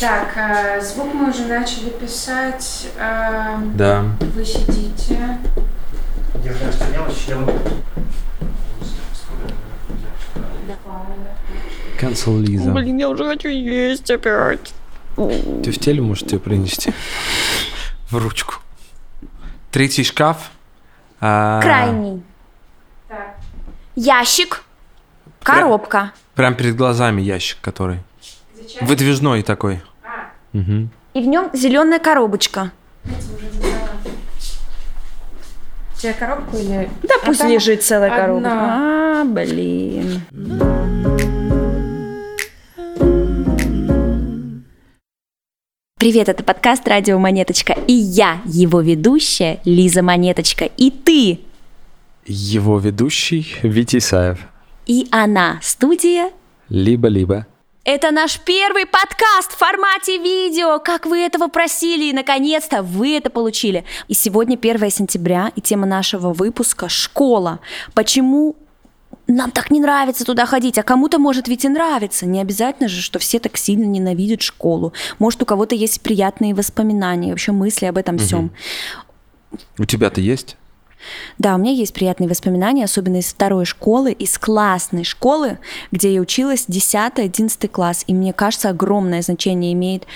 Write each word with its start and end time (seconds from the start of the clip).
Так, 0.00 0.32
э, 0.34 0.80
звук 0.80 1.12
мы 1.12 1.28
уже 1.28 1.44
начали 1.46 1.90
писать. 1.90 2.88
Э, 2.96 3.58
Да. 3.74 4.04
Вы 4.34 4.44
сидите. 4.46 5.38
Держи, 6.42 6.64
мелочь, 6.90 7.26
я 7.28 7.36
могу. 7.36 7.52
Cancel 12.00 12.40
Лиза. 12.40 12.70
Блин, 12.70 12.96
я 12.96 13.10
уже 13.10 13.24
хочу 13.24 13.48
есть 13.48 14.10
опять. 14.10 14.72
Ты 15.16 15.70
в 15.70 15.78
теле 15.78 16.00
можешь 16.00 16.24
тебе 16.26 16.38
принести? 16.38 16.94
В 18.10 18.16
ручку. 18.16 18.54
Третий 19.70 20.02
шкаф. 20.02 20.50
А, 21.20 21.60
Крайний. 21.60 22.22
Так. 23.06 23.36
Ящик. 23.96 24.62
Коробка. 25.42 26.12
Прям 26.34 26.54
перед 26.54 26.74
глазами 26.74 27.20
ящик, 27.20 27.58
который. 27.60 27.98
Зачем? 28.56 28.86
Выдвижной 28.86 29.42
такой. 29.42 29.82
Мгм. 30.52 30.90
И 31.14 31.20
в 31.20 31.26
нем 31.26 31.50
зеленая 31.52 31.98
коробочка. 31.98 32.72
Тебе 35.96 36.12
коробку 36.14 36.56
или... 36.56 36.88
Да 37.02 37.14
А 37.22 37.26
пусть 37.26 37.40
там 37.40 37.50
лежит 37.50 37.82
целая 37.82 38.10
одна. 38.10 38.22
коробка. 38.24 38.50
А, 38.52 39.24
блин. 39.24 40.22
Привет, 45.98 46.30
это 46.30 46.42
подкаст 46.42 46.88
«Радио 46.88 47.18
Монеточка». 47.18 47.74
И 47.86 47.92
я, 47.92 48.40
его 48.46 48.80
ведущая, 48.80 49.60
Лиза 49.66 50.02
Монеточка. 50.02 50.64
И 50.64 50.90
ты, 50.90 51.40
Его 52.26 52.78
ведущий 52.78 53.46
Витя 53.62 53.98
Исаев. 53.98 54.38
и 54.86 55.06
она, 55.10 55.58
студия 55.62 56.30
Либо-либо. 56.70 57.46
Это 57.84 58.10
наш 58.10 58.38
первый 58.40 58.84
подкаст 58.84 59.52
в 59.52 59.56
формате 59.56 60.18
видео, 60.18 60.78
как 60.78 61.06
вы 61.06 61.20
этого 61.20 61.48
просили, 61.48 62.10
и 62.10 62.12
наконец-то 62.12 62.82
вы 62.82 63.16
это 63.16 63.30
получили. 63.30 63.84
И 64.06 64.12
сегодня 64.12 64.56
1 64.56 64.90
сентября, 64.90 65.50
и 65.56 65.62
тема 65.62 65.86
нашего 65.86 66.34
выпуска– 66.34 66.88
школа. 66.90 67.60
Почему 67.94 68.54
нам 69.26 69.50
так 69.50 69.70
не 69.70 69.80
нравится 69.80 70.26
туда 70.26 70.44
ходить, 70.44 70.76
а 70.76 70.82
кому-то 70.82 71.18
может 71.18 71.48
ведь 71.48 71.64
и 71.64 71.68
нравится. 71.70 72.26
Не 72.26 72.42
обязательно 72.42 72.88
же, 72.88 73.00
что 73.00 73.18
все 73.18 73.38
так 73.38 73.56
сильно 73.56 73.84
ненавидят 73.84 74.42
школу. 74.42 74.92
Может, 75.18 75.42
у 75.42 75.46
кого-то 75.46 75.74
есть 75.74 76.02
приятные 76.02 76.54
воспоминания, 76.54 77.30
вообще 77.30 77.52
мысли 77.52 77.86
об 77.86 77.96
этом 77.96 78.18
всем. 78.18 78.50
У 79.78 79.84
тебя-то 79.86 80.20
есть? 80.20 80.56
Да, 81.38 81.54
у 81.54 81.58
меня 81.58 81.72
есть 81.72 81.94
приятные 81.94 82.28
воспоминания, 82.28 82.84
особенно 82.84 83.16
из 83.16 83.26
второй 83.26 83.64
школы, 83.64 84.12
из 84.12 84.38
классной 84.38 85.04
школы, 85.04 85.58
где 85.90 86.12
я 86.12 86.20
училась 86.20 86.66
10-11 86.68 87.68
класс. 87.68 88.04
И 88.06 88.14
мне 88.14 88.32
кажется, 88.32 88.70
огромное 88.70 89.22
значение 89.22 89.72
имеет 89.72 90.06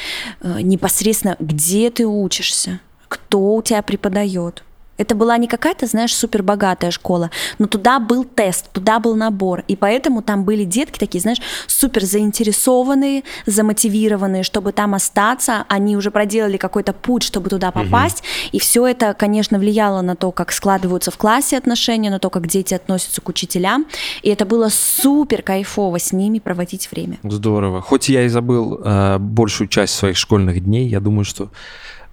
э, 0.40 0.60
непосредственно, 0.60 1.36
где 1.40 1.90
ты 1.90 2.06
учишься, 2.06 2.80
кто 3.08 3.54
у 3.54 3.62
тебя 3.62 3.82
преподает. 3.82 4.62
Это 4.96 5.14
была 5.14 5.36
не 5.38 5.48
какая-то, 5.48 5.86
знаешь, 5.86 6.14
супер 6.14 6.42
богатая 6.42 6.90
школа, 6.90 7.30
но 7.58 7.66
туда 7.66 7.98
был 7.98 8.24
тест, 8.24 8.70
туда 8.72 9.00
был 9.00 9.16
набор, 9.16 9.64
и 9.66 9.76
поэтому 9.76 10.22
там 10.22 10.44
были 10.44 10.64
детки 10.64 10.98
такие, 10.98 11.20
знаешь, 11.20 11.40
супер 11.66 12.04
заинтересованные, 12.04 13.24
замотивированные, 13.46 14.42
чтобы 14.44 14.72
там 14.72 14.94
остаться, 14.94 15.64
они 15.68 15.96
уже 15.96 16.10
проделали 16.10 16.56
какой-то 16.56 16.92
путь, 16.92 17.24
чтобы 17.24 17.50
туда 17.50 17.72
попасть, 17.72 18.22
и 18.52 18.58
все 18.58 18.86
это, 18.86 19.14
конечно, 19.14 19.58
влияло 19.58 20.00
на 20.00 20.14
то, 20.16 20.30
как 20.30 20.52
складываются 20.52 21.10
в 21.10 21.16
классе 21.16 21.58
отношения, 21.58 22.10
на 22.10 22.18
то, 22.18 22.30
как 22.30 22.46
дети 22.46 22.74
относятся 22.74 23.20
к 23.20 23.28
учителям, 23.28 23.86
и 24.22 24.30
это 24.30 24.44
было 24.44 24.68
супер 24.70 25.42
кайфово 25.42 25.98
с 25.98 26.12
ними 26.12 26.38
проводить 26.38 26.90
время. 26.90 27.18
Здорово. 27.22 27.80
Хоть 27.80 28.08
я 28.08 28.22
и 28.22 28.28
забыл 28.28 28.80
э, 28.84 29.18
большую 29.18 29.68
часть 29.68 29.94
своих 29.94 30.16
школьных 30.16 30.62
дней, 30.62 30.88
я 30.88 31.00
думаю, 31.00 31.24
что 31.24 31.50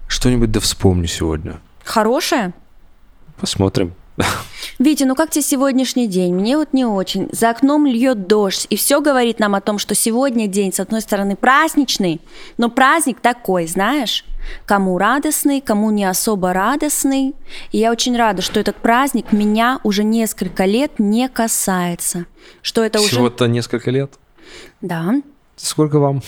что-нибудь 0.08 0.50
да 0.50 0.60
вспомню 0.60 1.06
сегодня. 1.06 1.60
Хорошее? 1.84 2.52
Посмотрим. 3.42 3.92
Витя, 4.78 5.02
ну 5.02 5.16
как 5.16 5.30
тебе 5.30 5.42
сегодняшний 5.42 6.06
день? 6.06 6.32
Мне 6.32 6.56
вот 6.56 6.72
не 6.72 6.84
очень. 6.84 7.28
За 7.32 7.50
окном 7.50 7.86
льет 7.86 8.28
дождь, 8.28 8.68
и 8.70 8.76
все 8.76 9.00
говорит 9.00 9.40
нам 9.40 9.56
о 9.56 9.60
том, 9.60 9.78
что 9.80 9.96
сегодня 9.96 10.46
день, 10.46 10.72
с 10.72 10.78
одной 10.78 11.00
стороны, 11.00 11.34
праздничный, 11.34 12.20
но 12.56 12.70
праздник 12.70 13.18
такой, 13.20 13.66
знаешь, 13.66 14.24
кому 14.64 14.96
радостный, 14.96 15.60
кому 15.60 15.90
не 15.90 16.04
особо 16.04 16.52
радостный. 16.52 17.34
И 17.72 17.78
я 17.78 17.90
очень 17.90 18.16
рада, 18.16 18.42
что 18.42 18.60
этот 18.60 18.76
праздник 18.76 19.32
меня 19.32 19.80
уже 19.82 20.04
несколько 20.04 20.66
лет 20.66 20.92
не 20.98 21.28
касается. 21.28 22.26
Что 22.62 22.84
это 22.84 23.00
уже... 23.00 23.08
Всего-то 23.08 23.46
несколько 23.48 23.90
лет. 23.90 24.12
Да. 24.80 25.14
Сколько 25.56 25.98
вам? 25.98 26.22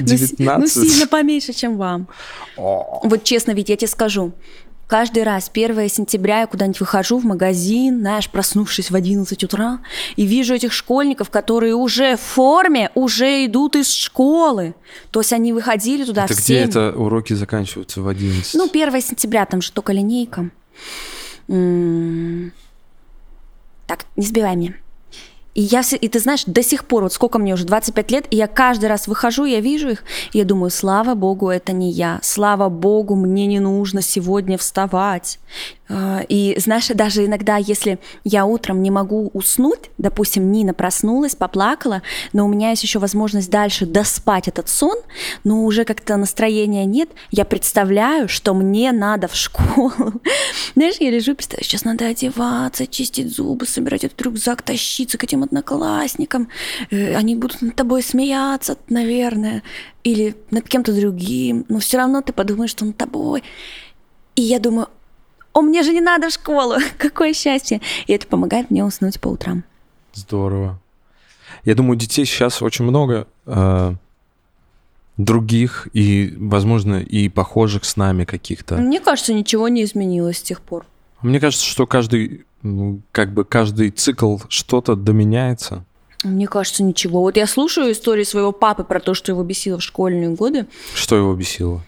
Ну, 0.00 0.06
си- 0.06 0.34
Ну, 0.38 0.44
19? 0.56 0.90
сильно 0.90 1.06
поменьше, 1.06 1.52
чем 1.52 1.76
вам. 1.76 2.08
Вот 2.56 3.22
честно, 3.24 3.52
ведь 3.52 3.68
я 3.68 3.76
тебе 3.76 3.88
скажу, 3.88 4.32
Каждый 4.86 5.22
раз 5.22 5.50
1 5.52 5.88
сентября 5.88 6.40
я 6.40 6.46
куда-нибудь 6.46 6.80
выхожу 6.80 7.18
в 7.18 7.24
магазин, 7.24 8.00
знаешь, 8.00 8.28
проснувшись 8.28 8.90
в 8.90 8.94
11 8.94 9.42
утра, 9.44 9.80
и 10.16 10.26
вижу 10.26 10.54
этих 10.54 10.72
школьников, 10.72 11.30
которые 11.30 11.74
уже 11.74 12.16
в 12.16 12.20
форме, 12.20 12.90
уже 12.94 13.46
идут 13.46 13.76
из 13.76 13.90
школы. 13.90 14.74
То 15.10 15.20
есть 15.20 15.32
они 15.32 15.52
выходили 15.52 16.04
туда 16.04 16.24
Это 16.24 16.34
в 16.34 16.36
где 16.36 16.58
7. 16.60 16.68
это 16.68 16.92
уроки 16.92 17.32
заканчиваются 17.32 18.02
в 18.02 18.08
11? 18.08 18.54
Ну, 18.54 18.68
1 18.70 19.00
сентября, 19.00 19.46
там 19.46 19.62
же 19.62 19.72
только 19.72 19.92
линейка. 19.92 20.50
Так, 21.46 21.56
не 24.16 24.26
сбивай 24.26 24.56
меня. 24.56 24.74
И 25.54 25.62
я, 25.62 25.80
вс- 25.80 25.96
и 25.96 26.08
ты 26.08 26.18
знаешь, 26.18 26.44
до 26.46 26.62
сих 26.62 26.84
пор, 26.84 27.04
вот 27.04 27.12
сколько 27.12 27.38
мне 27.38 27.54
уже, 27.54 27.64
25 27.64 28.10
лет, 28.10 28.26
и 28.30 28.36
я 28.36 28.46
каждый 28.46 28.86
раз 28.86 29.06
выхожу, 29.06 29.44
я 29.44 29.60
вижу 29.60 29.90
их, 29.90 30.02
и 30.32 30.38
я 30.38 30.44
думаю, 30.44 30.70
слава 30.70 31.14
богу, 31.14 31.48
это 31.48 31.72
не 31.72 31.90
я, 31.90 32.18
слава 32.22 32.68
богу, 32.68 33.14
мне 33.14 33.46
не 33.46 33.60
нужно 33.60 34.02
сегодня 34.02 34.58
вставать. 34.58 35.38
А, 35.88 36.22
И 36.28 36.58
знаешь, 36.58 36.88
даже 36.88 37.26
иногда, 37.26 37.56
если 37.56 37.98
я 38.24 38.46
утром 38.46 38.82
не 38.82 38.90
могу 38.90 39.30
уснуть, 39.34 39.90
допустим, 39.98 40.50
Нина 40.50 40.72
проснулась, 40.72 41.34
поплакала, 41.34 42.02
но 42.32 42.46
у 42.46 42.48
меня 42.48 42.70
есть 42.70 42.82
еще 42.82 42.98
возможность 42.98 43.50
дальше 43.50 43.84
доспать 43.84 44.48
этот 44.48 44.68
сон, 44.68 44.96
но 45.44 45.64
уже 45.64 45.84
как-то 45.84 46.16
настроения 46.16 46.86
нет, 46.86 47.10
я 47.30 47.44
представляю, 47.44 48.28
что 48.28 48.54
мне 48.54 48.92
надо 48.92 49.28
в 49.28 49.34
школу. 49.34 49.92
Знаешь, 50.74 50.96
я 51.00 51.10
лежу, 51.10 51.34
представляю, 51.34 51.64
сейчас 51.64 51.84
надо 51.84 52.06
одеваться, 52.06 52.86
чистить 52.86 53.34
зубы, 53.34 53.66
собирать 53.66 54.04
этот 54.04 54.20
рюкзак, 54.22 54.62
тащиться 54.62 55.18
к 55.18 55.24
этим 55.24 55.42
одноклассникам. 55.42 56.48
Э, 56.90 57.14
Они 57.14 57.36
будут 57.36 57.60
над 57.60 57.76
тобой 57.76 58.02
смеяться, 58.02 58.78
наверное, 58.88 59.62
или 60.02 60.34
над 60.50 60.66
кем-то 60.68 60.92
другим, 60.98 61.66
но 61.68 61.78
все 61.78 61.98
равно 61.98 62.22
ты 62.22 62.32
подумаешь, 62.32 62.70
что 62.70 62.84
над 62.84 62.96
тобой. 62.96 63.42
И 64.36 64.42
я 64.42 64.58
думаю, 64.58 64.88
о, 65.54 65.62
мне 65.62 65.82
же 65.82 65.92
не 65.92 66.00
надо 66.00 66.28
в 66.28 66.32
школу, 66.32 66.74
какое 66.98 67.32
счастье. 67.32 67.80
И 68.06 68.12
это 68.12 68.26
помогает 68.26 68.70
мне 68.70 68.84
уснуть 68.84 69.20
по 69.20 69.28
утрам. 69.28 69.64
Здорово. 70.12 70.78
Я 71.64 71.74
думаю, 71.74 71.96
детей 71.96 72.24
сейчас 72.26 72.60
очень 72.60 72.84
много 72.84 73.26
э, 73.46 73.94
других 75.16 75.88
и, 75.92 76.34
возможно, 76.36 77.00
и 77.00 77.28
похожих 77.28 77.84
с 77.84 77.96
нами 77.96 78.24
каких-то. 78.24 78.76
Мне 78.76 79.00
кажется, 79.00 79.32
ничего 79.32 79.68
не 79.68 79.84
изменилось 79.84 80.38
с 80.38 80.42
тех 80.42 80.60
пор. 80.60 80.84
Мне 81.22 81.40
кажется, 81.40 81.64
что 81.64 81.86
каждый, 81.86 82.44
как 83.12 83.32
бы 83.32 83.44
каждый 83.44 83.90
цикл 83.90 84.38
что-то 84.48 84.94
доменяется. 84.94 85.84
Мне 86.24 86.46
кажется, 86.48 86.82
ничего. 86.82 87.20
Вот 87.20 87.36
я 87.36 87.46
слушаю 87.46 87.92
истории 87.92 88.24
своего 88.24 88.52
папы 88.52 88.82
про 88.84 88.98
то, 88.98 89.14
что 89.14 89.32
его 89.32 89.42
бесило 89.42 89.78
в 89.78 89.82
школьные 89.82 90.30
годы. 90.30 90.66
Что 90.94 91.16
его 91.16 91.34
бесило? 91.34 91.82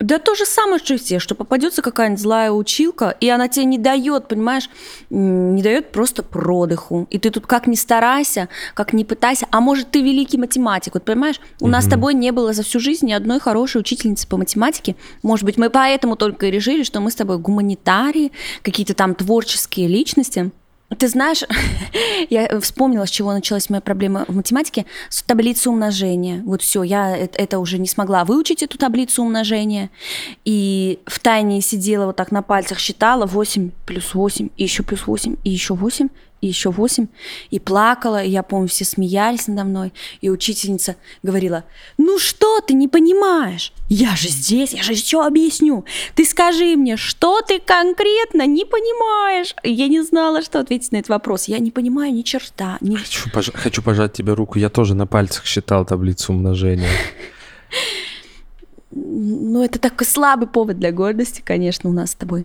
Да 0.00 0.18
то 0.18 0.34
же 0.34 0.46
самое, 0.46 0.78
что 0.78 0.94
и 0.94 0.96
все, 0.96 1.18
что 1.18 1.34
попадется 1.34 1.82
какая-нибудь 1.82 2.22
злая 2.22 2.50
училка, 2.50 3.14
и 3.20 3.28
она 3.28 3.48
тебе 3.48 3.66
не 3.66 3.76
дает, 3.76 4.28
понимаешь, 4.28 4.70
не 5.10 5.62
дает 5.62 5.92
просто 5.92 6.22
продыху. 6.22 7.06
И 7.10 7.18
ты 7.18 7.30
тут 7.30 7.46
как 7.46 7.66
ни 7.66 7.74
старайся, 7.74 8.48
как 8.72 8.94
ни 8.94 9.04
пытайся, 9.04 9.46
а 9.50 9.60
может 9.60 9.90
ты 9.90 10.00
великий 10.00 10.38
математик, 10.38 10.94
вот 10.94 11.04
понимаешь, 11.04 11.38
у 11.60 11.68
нас 11.68 11.84
с 11.84 11.88
тобой 11.88 12.14
не 12.14 12.32
было 12.32 12.54
за 12.54 12.62
всю 12.62 12.80
жизнь 12.80 13.06
ни 13.06 13.12
одной 13.12 13.40
хорошей 13.40 13.82
учительницы 13.82 14.26
по 14.26 14.38
математике. 14.38 14.96
Может 15.22 15.44
быть, 15.44 15.58
мы 15.58 15.68
поэтому 15.68 16.16
только 16.16 16.46
и 16.46 16.50
решили, 16.50 16.82
что 16.82 17.00
мы 17.00 17.10
с 17.10 17.14
тобой 17.14 17.36
гуманитарии, 17.36 18.32
какие-то 18.62 18.94
там 18.94 19.14
творческие 19.14 19.86
личности. 19.86 20.50
Ты 20.98 21.08
знаешь, 21.08 21.44
я 22.30 22.60
вспомнила, 22.60 23.06
с 23.06 23.10
чего 23.10 23.32
началась 23.32 23.70
моя 23.70 23.80
проблема 23.80 24.24
в 24.26 24.34
математике, 24.34 24.86
с 25.08 25.22
таблицы 25.22 25.70
умножения. 25.70 26.42
Вот 26.44 26.62
все, 26.62 26.82
я 26.82 27.16
это 27.16 27.58
уже 27.58 27.78
не 27.78 27.86
смогла 27.86 28.24
выучить, 28.24 28.62
эту 28.62 28.76
таблицу 28.76 29.22
умножения. 29.22 29.90
И 30.44 30.98
в 31.06 31.20
тайне 31.20 31.60
сидела 31.60 32.06
вот 32.06 32.16
так 32.16 32.32
на 32.32 32.42
пальцах, 32.42 32.78
считала 32.78 33.26
8 33.26 33.70
плюс 33.86 34.14
8, 34.14 34.48
и 34.56 34.62
еще 34.62 34.82
плюс 34.82 35.06
8, 35.06 35.36
и 35.44 35.50
еще 35.50 35.74
8. 35.74 36.08
И 36.40 36.46
еще 36.46 36.70
8, 36.70 37.06
и 37.50 37.58
плакала, 37.58 38.22
и 38.22 38.30
я 38.30 38.42
помню, 38.42 38.68
все 38.68 38.84
смеялись 38.84 39.46
надо 39.46 39.64
мной, 39.64 39.92
и 40.20 40.30
учительница 40.30 40.96
говорила, 41.22 41.64
ну 41.98 42.18
что 42.18 42.60
ты 42.60 42.74
не 42.74 42.88
понимаешь? 42.88 43.72
Я 43.88 44.16
же 44.16 44.28
здесь, 44.28 44.72
я 44.72 44.82
же 44.82 44.94
все 44.94 45.22
объясню. 45.22 45.84
Ты 46.14 46.24
скажи 46.24 46.76
мне, 46.76 46.96
что 46.96 47.42
ты 47.42 47.58
конкретно 47.58 48.46
не 48.46 48.64
понимаешь? 48.64 49.54
Я 49.62 49.88
не 49.88 50.02
знала, 50.02 50.42
что 50.42 50.60
ответить 50.60 50.92
на 50.92 50.98
этот 50.98 51.10
вопрос. 51.10 51.48
Я 51.48 51.58
не 51.58 51.70
понимаю 51.70 52.12
ни 52.12 52.22
черта. 52.22 52.78
Ни... 52.80 52.96
Хочу, 52.96 53.28
пож- 53.30 53.56
хочу 53.56 53.82
пожать 53.82 54.12
тебе 54.12 54.34
руку. 54.34 54.58
Я 54.58 54.68
тоже 54.68 54.94
на 54.94 55.06
пальцах 55.06 55.44
считал 55.44 55.84
таблицу 55.84 56.32
умножения. 56.32 56.90
Ну, 58.92 59.62
это 59.62 59.78
такой 59.78 60.04
слабый 60.06 60.48
повод 60.48 60.78
для 60.78 60.90
гордости, 60.90 61.42
конечно, 61.44 61.88
у 61.88 61.92
нас 61.92 62.10
с 62.10 62.14
тобой. 62.14 62.44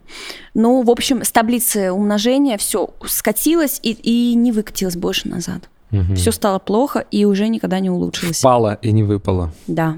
Ну, 0.54 0.84
в 0.84 0.92
общем, 0.92 1.24
с 1.24 1.32
таблицы 1.32 1.92
умножения 1.92 2.58
все 2.58 2.92
скатилось 3.06 3.80
и, 3.82 3.92
и 3.94 4.36
не 4.36 4.52
выкатилось 4.52 4.96
больше 4.96 5.28
назад. 5.28 5.70
Мгм. 5.92 6.16
Все 6.16 6.32
стало 6.32 6.60
плохо 6.60 7.06
и 7.12 7.26
уже 7.26 7.48
никогда 7.48 7.80
не 7.80 7.90
улучшилось. 7.90 8.40
Впало 8.40 8.78
и 8.82 8.92
не 8.92 9.02
выпало. 9.04 9.52
Да. 9.66 9.98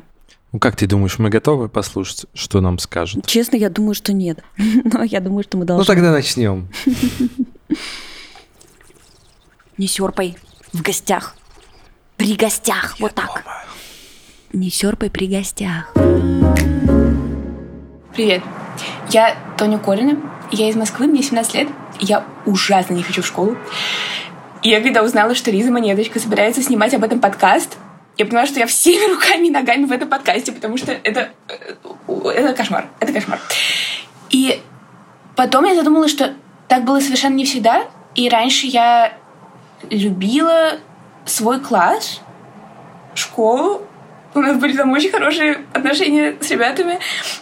Ну, 0.53 0.59
как 0.59 0.77
ты 0.77 0.87
думаешь, 0.87 1.19
мы 1.19 1.29
готовы 1.29 1.67
послушать, 1.67 2.25
что 2.33 2.61
нам 2.61 2.79
скажут? 2.79 3.25
Честно, 3.25 3.57
я 3.57 3.69
думаю, 3.69 3.93
что 3.93 4.13
нет. 4.13 4.39
Но 4.57 5.03
я 5.03 5.19
думаю, 5.19 5.43
что 5.43 5.57
мы 5.57 5.63
Ну, 5.63 5.67
должны. 5.67 5.85
тогда 5.85 6.11
начнем. 6.11 6.69
Не 9.77 9.87
серпай 9.87 10.37
в 10.73 10.81
гостях. 10.81 11.35
При 12.15 12.35
гостях. 12.35 12.95
Вот 12.99 13.13
так. 13.13 13.43
Не 14.53 14.69
серпай 14.69 15.09
при 15.09 15.27
гостях. 15.27 15.91
Привет, 18.13 18.41
я 19.09 19.35
Тоня 19.57 19.77
Колина, 19.77 20.17
я 20.51 20.69
из 20.69 20.75
Москвы, 20.77 21.07
мне 21.07 21.21
17 21.21 21.53
лет, 21.53 21.67
я 21.99 22.25
ужасно 22.45 22.93
не 22.93 23.03
хочу 23.03 23.21
в 23.21 23.25
школу. 23.25 23.57
И 24.63 24.69
я 24.69 24.81
когда 24.81 25.03
узнала, 25.03 25.35
что 25.35 25.51
Лиза 25.51 25.69
Монеточка 25.69 26.19
собирается 26.19 26.63
снимать 26.63 26.93
об 26.93 27.03
этом 27.03 27.19
подкаст, 27.19 27.77
я 28.17 28.25
поняла, 28.25 28.45
что 28.45 28.59
я 28.59 28.67
всеми 28.67 29.11
руками 29.13 29.47
и 29.47 29.51
ногами 29.51 29.83
в 29.83 29.91
этом 29.91 30.07
подкасте, 30.07 30.53
потому 30.53 30.77
что 30.77 30.93
это, 30.93 31.29
э, 31.49 32.29
это 32.29 32.53
кошмар, 32.53 32.87
это 33.01 33.11
кошмар. 33.11 33.39
И 34.29 34.61
потом 35.35 35.65
я 35.65 35.75
задумалась, 35.75 36.11
что 36.11 36.33
так 36.69 36.85
было 36.85 37.01
совершенно 37.01 37.35
не 37.35 37.43
всегда, 37.43 37.85
и 38.15 38.29
раньше 38.29 38.67
я 38.67 39.13
любила 39.89 40.77
свой 41.25 41.59
класс, 41.59 42.21
школу, 43.13 43.81
у 44.37 44.41
нас 44.41 44.57
были 44.57 44.77
там 44.77 44.91
очень 44.91 45.11
хорошие 45.11 45.65
отношения 45.73 46.35
с 46.39 46.49
ребятами. 46.51 46.99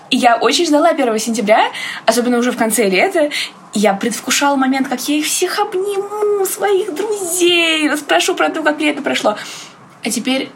И 0.09 0.18
я 0.18 0.38
очень 0.38 0.65
ждала 0.65 0.89
1 0.89 1.19
сентября, 1.19 1.71
особенно 2.06 2.38
уже 2.38 2.51
в 2.51 2.57
конце 2.57 2.89
лета. 2.89 3.30
Я 3.74 3.94
предвкушала 3.94 4.56
момент, 4.56 4.88
как 4.88 5.01
я 5.09 5.18
их 5.18 5.25
всех 5.25 5.59
обниму, 5.59 6.45
своих 6.45 6.94
друзей, 6.95 7.95
спрошу 7.97 8.36
про 8.36 8.50
то, 8.50 8.62
как 8.62 8.80
лето 8.80 9.01
прошло. 9.01 9.36
А 10.03 10.09
теперь 10.09 10.50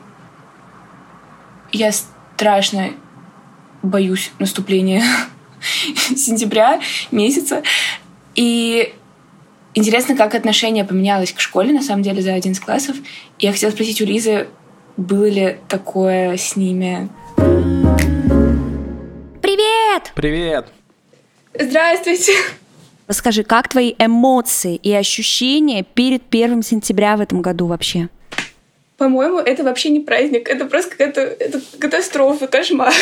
я 1.71 1.91
страшно 1.91 2.91
боюсь 3.81 4.31
наступления 4.39 5.03
сентября 6.15 6.80
месяца. 7.12 7.63
И 8.36 8.94
интересно, 9.74 10.15
как 10.15 10.36
отношение 10.36 10.86
поменялось 10.86 11.33
к 11.33 11.39
школе, 11.39 11.74
на 11.74 11.81
самом 11.81 12.03
деле, 12.03 12.21
за 12.21 12.33
11 12.33 12.63
классов. 12.63 12.95
И 13.39 13.45
я 13.45 13.51
хотела 13.51 13.71
спросить 13.71 14.01
у 14.01 14.06
Лизы, 14.06 14.47
было 15.00 15.25
ли 15.25 15.57
такое 15.68 16.36
с 16.36 16.56
ними? 16.56 17.10
Привет! 19.42 20.12
Привет! 20.13 20.66
Здравствуйте! 21.57 22.34
Расскажи, 23.07 23.44
как 23.44 23.69
твои 23.69 23.96
эмоции 23.98 24.75
и 24.75 24.94
ощущения 24.94 25.84
перед 25.84 26.22
первым 26.24 26.62
сентября 26.62 27.16
в 27.18 27.22
этом 27.22 27.42
году 27.42 27.66
вообще? 27.66 28.10
По-моему, 28.98 29.40
это 29.40 29.63
вообще 29.63 29.90
не 29.90 30.01
праздник, 30.01 30.50
это 30.50 30.66
просто 30.66 30.92
какая-то 30.92 31.22
это 31.22 31.62
катастрофа, 31.80 32.48
кошмар. 32.48 32.94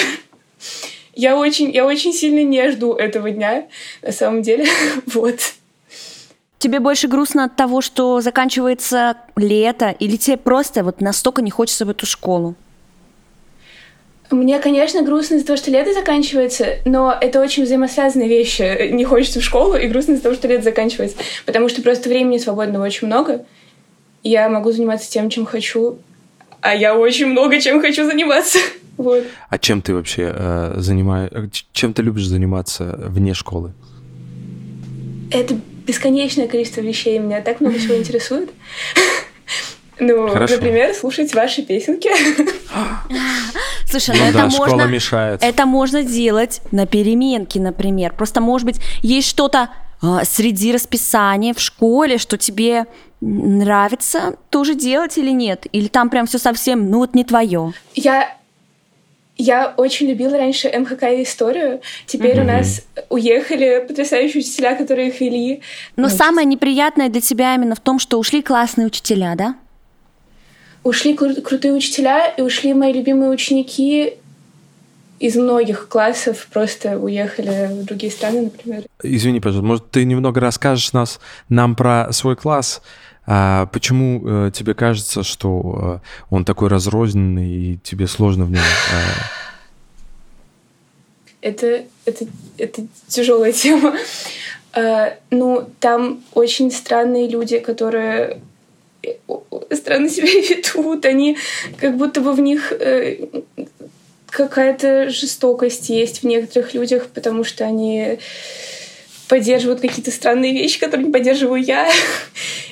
Я 1.16 1.36
очень, 1.36 1.72
я 1.72 1.86
очень 1.86 2.14
сильно 2.14 2.44
не 2.44 2.70
жду 2.72 2.94
этого 2.94 3.32
дня, 3.32 3.68
на 4.04 4.12
самом 4.12 4.44
деле. 4.44 4.68
Вот. 5.08 5.40
Тебе 6.60 6.80
больше 6.80 7.08
грустно 7.08 7.44
от 7.44 7.56
того, 7.56 7.82
что 7.82 8.20
заканчивается 8.20 9.18
лето, 9.36 9.96
или 10.00 10.16
тебе 10.16 10.38
просто 10.38 10.84
вот 10.84 11.02
настолько 11.02 11.42
не 11.42 11.52
хочется 11.52 11.86
в 11.86 11.90
эту 11.90 12.06
школу? 12.06 12.56
Мне, 14.32 14.60
конечно, 14.60 15.04
грустно 15.04 15.36
из-за 15.36 15.46
того, 15.46 15.58
что 15.58 15.72
лето 15.72 15.94
заканчивается, 15.94 16.80
но 16.84 17.16
это 17.20 17.40
очень 17.40 17.64
взаимосвязанные 17.64 18.28
вещи. 18.28 18.90
Не 18.92 19.06
хочется 19.06 19.40
в 19.40 19.44
школу, 19.44 19.76
и 19.76 19.88
грустно 19.88 20.14
из-за 20.14 20.24
того, 20.24 20.36
что 20.36 20.48
лето 20.48 20.64
заканчивается. 20.64 21.18
Потому 21.46 21.70
что 21.70 21.82
просто 21.82 22.10
времени 22.10 22.38
свободного 22.38 22.84
очень 22.84 23.08
много. 23.08 23.46
Я 24.24 24.50
могу 24.50 24.72
заниматься 24.72 25.10
тем, 25.10 25.30
чем 25.30 25.46
хочу, 25.46 26.00
а 26.60 26.76
я 26.76 26.98
очень 26.98 27.28
много 27.28 27.62
чем 27.62 27.82
хочу 27.82 28.06
заниматься. 28.06 28.60
Вот. 28.98 29.24
А 29.50 29.60
чем 29.60 29.84
ты 29.84 29.94
вообще 29.94 30.34
э, 30.36 30.74
занимаешь? 30.78 31.30
Чем 31.72 31.94
ты 31.94 32.02
любишь 32.02 32.26
заниматься 32.26 32.96
вне 32.98 33.36
школы? 33.36 33.74
Это 35.30 35.54
бесконечное 35.88 36.48
количество 36.48 36.82
вещей. 36.82 37.18
Меня 37.18 37.42
так 37.42 37.62
много 37.62 37.80
всего 37.80 37.98
интересует. 37.98 38.52
Ну, 40.00 40.28
Хорошо. 40.28 40.56
например, 40.56 40.94
слушать 40.94 41.34
ваши 41.34 41.64
песенки. 41.64 42.10
Слушай, 43.90 44.16
Ну 44.16 44.24
ну 44.24 44.30
это 44.30 44.38
да, 44.44 44.50
школа 44.52 44.68
можно... 44.70 44.84
мешает. 44.86 45.42
Это 45.42 45.66
можно 45.66 46.04
делать 46.04 46.62
на 46.72 46.86
переменке, 46.86 47.60
например. 47.60 48.14
Просто, 48.14 48.40
может 48.40 48.66
быть, 48.68 48.80
есть 49.02 49.28
что-то 49.28 49.70
а, 50.02 50.24
среди 50.24 50.72
расписания 50.72 51.54
в 51.56 51.60
школе, 51.60 52.20
что 52.20 52.38
тебе 52.38 52.86
нравится 53.22 54.36
тоже 54.52 54.76
делать 54.76 55.18
или 55.18 55.32
нет? 55.32 55.66
Или 55.72 55.88
там 55.88 56.10
прям 56.10 56.28
все 56.28 56.38
совсем, 56.38 56.92
ну 56.92 57.00
вот 57.00 57.16
не 57.16 57.24
твое? 57.24 57.74
Я 57.96 58.38
я 59.38 59.74
очень 59.78 60.08
любила 60.08 60.38
раньше 60.38 60.70
МХК 60.70 61.04
и 61.04 61.24
историю. 61.24 61.82
Теперь 62.06 62.40
у 62.42 62.44
нас 62.44 62.82
уехали 63.10 63.86
потрясающие 63.88 64.40
учителя, 64.42 64.76
которые 64.76 65.10
их 65.10 65.22
вели. 65.22 65.62
Но 65.96 66.04
Ну, 66.04 66.10
самое 66.10 66.46
неприятное 66.46 67.10
для 67.10 67.22
тебя 67.22 67.56
именно 67.56 67.76
в 67.76 67.80
том, 67.80 68.00
что 68.00 68.18
ушли 68.20 68.42
классные 68.42 68.88
учителя, 68.88 69.36
да? 69.36 69.56
Ушли 70.84 71.14
кру- 71.14 71.42
крутые 71.42 71.74
учителя, 71.74 72.28
и 72.28 72.42
ушли 72.42 72.74
мои 72.74 72.94
любимые 72.94 73.30
ученики 73.30 74.14
из 75.20 75.36
многих 75.36 75.88
классов, 75.90 76.48
просто 76.54 76.98
уехали 77.00 77.70
в 77.72 77.86
другие 77.86 78.12
страны, 78.12 78.44
например. 78.44 78.84
Извини, 79.02 79.40
пожалуйста, 79.40 79.68
может, 79.68 79.92
ты 79.92 80.06
немного 80.06 80.40
расскажешь 80.40 80.94
нас, 80.94 81.20
нам 81.50 81.76
про 81.76 82.12
свой 82.14 82.36
класс? 82.36 82.82
А 83.30 83.66
почему 83.68 84.24
э, 84.26 84.52
тебе 84.54 84.74
кажется, 84.74 85.22
что 85.22 86.02
э, 86.02 86.08
он 86.30 86.46
такой 86.46 86.70
разрозненный 86.70 87.50
и 87.50 87.78
тебе 87.84 88.08
сложно 88.08 88.46
в 88.46 88.52
нем? 88.52 88.62
э, 91.42 91.50
Это, 91.50 91.84
это, 92.06 92.26
это 92.58 92.88
тяжелая 93.08 93.52
тема. 93.52 93.96
Ну, 95.32 95.68
там 95.80 96.24
очень 96.34 96.72
странные 96.72 97.28
люди, 97.28 97.60
которые 97.60 98.40
странно 99.72 100.08
себя 100.08 100.28
ведут. 100.28 101.04
Они 101.06 101.38
как 101.78 101.98
будто 101.98 102.22
бы 102.22 102.34
в 102.34 102.40
них 102.40 102.72
какая-то 104.30 105.10
жестокость 105.10 105.90
есть 105.90 106.22
в 106.22 106.28
некоторых 106.28 106.74
людях, 106.74 107.08
потому 107.14 107.44
что 107.44 107.66
они 107.66 108.20
поддерживают 109.28 109.82
какие-то 109.82 110.12
странные 110.12 110.54
вещи, 110.54 110.80
которые 110.80 111.08
не 111.08 111.14
поддерживаю 111.14 111.62
я. 111.62 111.90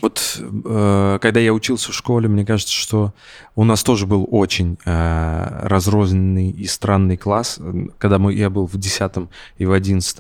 Вот 0.01 0.39
э, 0.39 1.19
когда 1.19 1.39
я 1.39 1.51
учился 1.51 1.91
в 1.91 1.95
школе, 1.95 2.27
мне 2.27 2.45
кажется, 2.45 2.73
что 2.73 3.13
у 3.55 3.63
нас 3.63 3.81
тоже 3.81 4.05
был 4.05 4.27
очень 4.29 4.77
э, 4.85 5.59
разрозненный 5.63 6.51
и 6.51 6.65
странный 6.67 7.17
класс, 7.17 7.59
когда 7.97 8.19
мы, 8.19 8.33
я 8.33 8.51
был 8.51 8.67
в 8.67 8.77
10 8.77 9.11
и 9.57 9.65
в 9.65 9.71
11. 9.71 10.17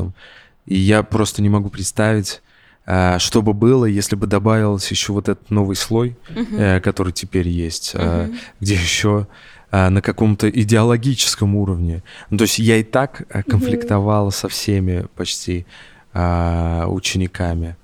И 0.65 0.75
я 0.75 1.03
просто 1.03 1.43
не 1.43 1.49
могу 1.49 1.69
представить, 1.69 2.41
э, 2.87 3.19
что 3.19 3.43
бы 3.43 3.53
было, 3.53 3.85
если 3.85 4.15
бы 4.15 4.25
добавился 4.25 4.93
еще 4.93 5.13
вот 5.13 5.29
этот 5.29 5.51
новый 5.51 5.75
слой, 5.75 6.17
э, 6.35 6.79
который 6.79 7.13
теперь 7.13 7.47
есть, 7.47 7.91
э, 7.93 8.29
где 8.59 8.73
еще 8.73 9.27
э, 9.71 9.89
на 9.89 10.01
каком-то 10.01 10.49
идеологическом 10.49 11.55
уровне. 11.55 12.01
Ну, 12.31 12.37
то 12.37 12.43
есть 12.43 12.57
я 12.57 12.77
и 12.77 12.83
так 12.83 13.27
э, 13.29 13.43
конфликтовал 13.43 14.31
со 14.31 14.47
всеми 14.47 15.05
почти 15.15 15.67
э, 16.15 16.85
учениками 16.87 17.75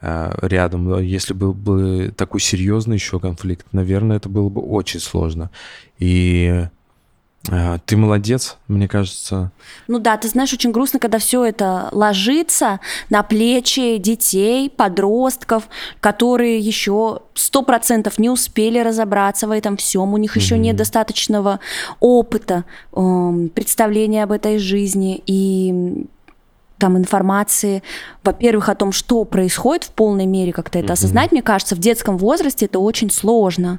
э, 0.00 0.32
рядом. 0.42 1.00
Если 1.00 1.32
был 1.32 1.54
бы 1.54 2.12
такой 2.16 2.40
серьезный 2.40 2.96
еще 2.96 3.18
конфликт, 3.18 3.66
наверное, 3.72 4.18
это 4.18 4.28
было 4.28 4.48
бы 4.48 4.60
очень 4.60 5.00
сложно. 5.00 5.50
И 5.98 6.66
э, 7.50 7.78
ты 7.86 7.96
молодец, 7.96 8.58
мне 8.68 8.86
кажется. 8.86 9.50
Ну 9.88 9.98
да, 9.98 10.18
ты 10.18 10.28
знаешь, 10.28 10.52
очень 10.52 10.72
грустно, 10.72 10.98
когда 10.98 11.18
все 11.18 11.42
это 11.42 11.88
ложится 11.92 12.80
на 13.08 13.22
плечи 13.22 13.96
детей, 13.96 14.68
подростков, 14.68 15.66
которые 16.00 16.58
еще 16.58 17.22
сто 17.34 17.62
процентов 17.62 18.18
не 18.18 18.28
успели 18.28 18.78
разобраться 18.78 19.48
в 19.48 19.52
этом 19.52 19.78
всем, 19.78 20.12
у 20.12 20.18
них 20.18 20.36
еще 20.36 20.58
нет 20.58 20.76
достаточного 20.76 21.60
опыта, 21.98 22.66
эм, 22.94 23.48
представления 23.48 24.24
об 24.24 24.32
этой 24.32 24.58
жизни, 24.58 25.22
и 25.24 26.06
там 26.80 26.98
информации, 26.98 27.82
во-первых, 28.24 28.68
о 28.68 28.74
том, 28.74 28.90
что 28.90 29.24
происходит 29.24 29.84
в 29.84 29.90
полной 29.90 30.26
мере, 30.26 30.52
как-то 30.52 30.78
это 30.78 30.94
осознать, 30.94 31.30
мне 31.30 31.42
кажется, 31.42 31.76
в 31.76 31.78
детском 31.78 32.18
возрасте 32.18 32.66
это 32.66 32.80
очень 32.80 33.10
сложно. 33.10 33.78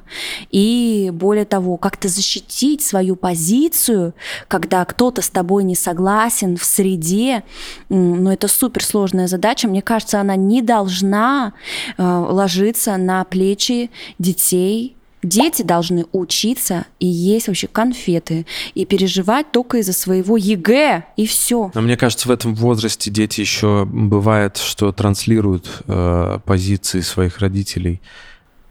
И 0.50 1.10
более 1.12 1.44
того, 1.44 1.76
как-то 1.76 2.08
защитить 2.08 2.82
свою 2.82 3.16
позицию, 3.16 4.14
когда 4.48 4.84
кто-то 4.84 5.20
с 5.20 5.28
тобой 5.28 5.64
не 5.64 5.74
согласен 5.74 6.56
в 6.56 6.64
среде, 6.64 7.42
м, 7.90 8.24
ну 8.24 8.30
это 8.30 8.48
суперсложная 8.48 9.26
задача. 9.26 9.68
Мне 9.68 9.82
кажется, 9.82 10.20
она 10.20 10.36
не 10.36 10.62
должна 10.62 11.52
э, 11.98 12.02
ложиться 12.02 12.96
на 12.96 13.24
плечи 13.24 13.90
детей, 14.18 14.96
Дети 15.22 15.62
должны 15.62 16.06
учиться 16.12 16.86
и 16.98 17.06
есть 17.06 17.46
вообще 17.46 17.68
конфеты 17.68 18.44
и 18.74 18.84
переживать 18.84 19.52
только 19.52 19.78
из-за 19.78 19.92
своего 19.92 20.36
ЕГЭ 20.36 21.04
и 21.16 21.26
все. 21.26 21.70
Но 21.74 21.80
мне 21.80 21.96
кажется, 21.96 22.28
в 22.28 22.32
этом 22.32 22.54
возрасте 22.54 23.10
дети 23.10 23.40
еще 23.40 23.86
бывает, 23.86 24.56
что 24.56 24.90
транслируют 24.90 25.82
э, 25.86 26.38
позиции 26.44 27.00
своих 27.00 27.38
родителей. 27.38 28.00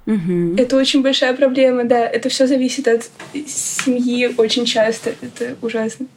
Это 0.05 0.75
очень 0.75 1.03
большая 1.03 1.34
проблема, 1.34 1.86
да. 1.86 2.05
Это 2.05 2.27
все 2.29 2.48
зависит 2.48 2.88
от 2.88 3.10
семьи 3.48 4.34
очень 4.36 4.65
часто. 4.65 5.13
Это 5.22 5.55
ужасно. 5.62 6.08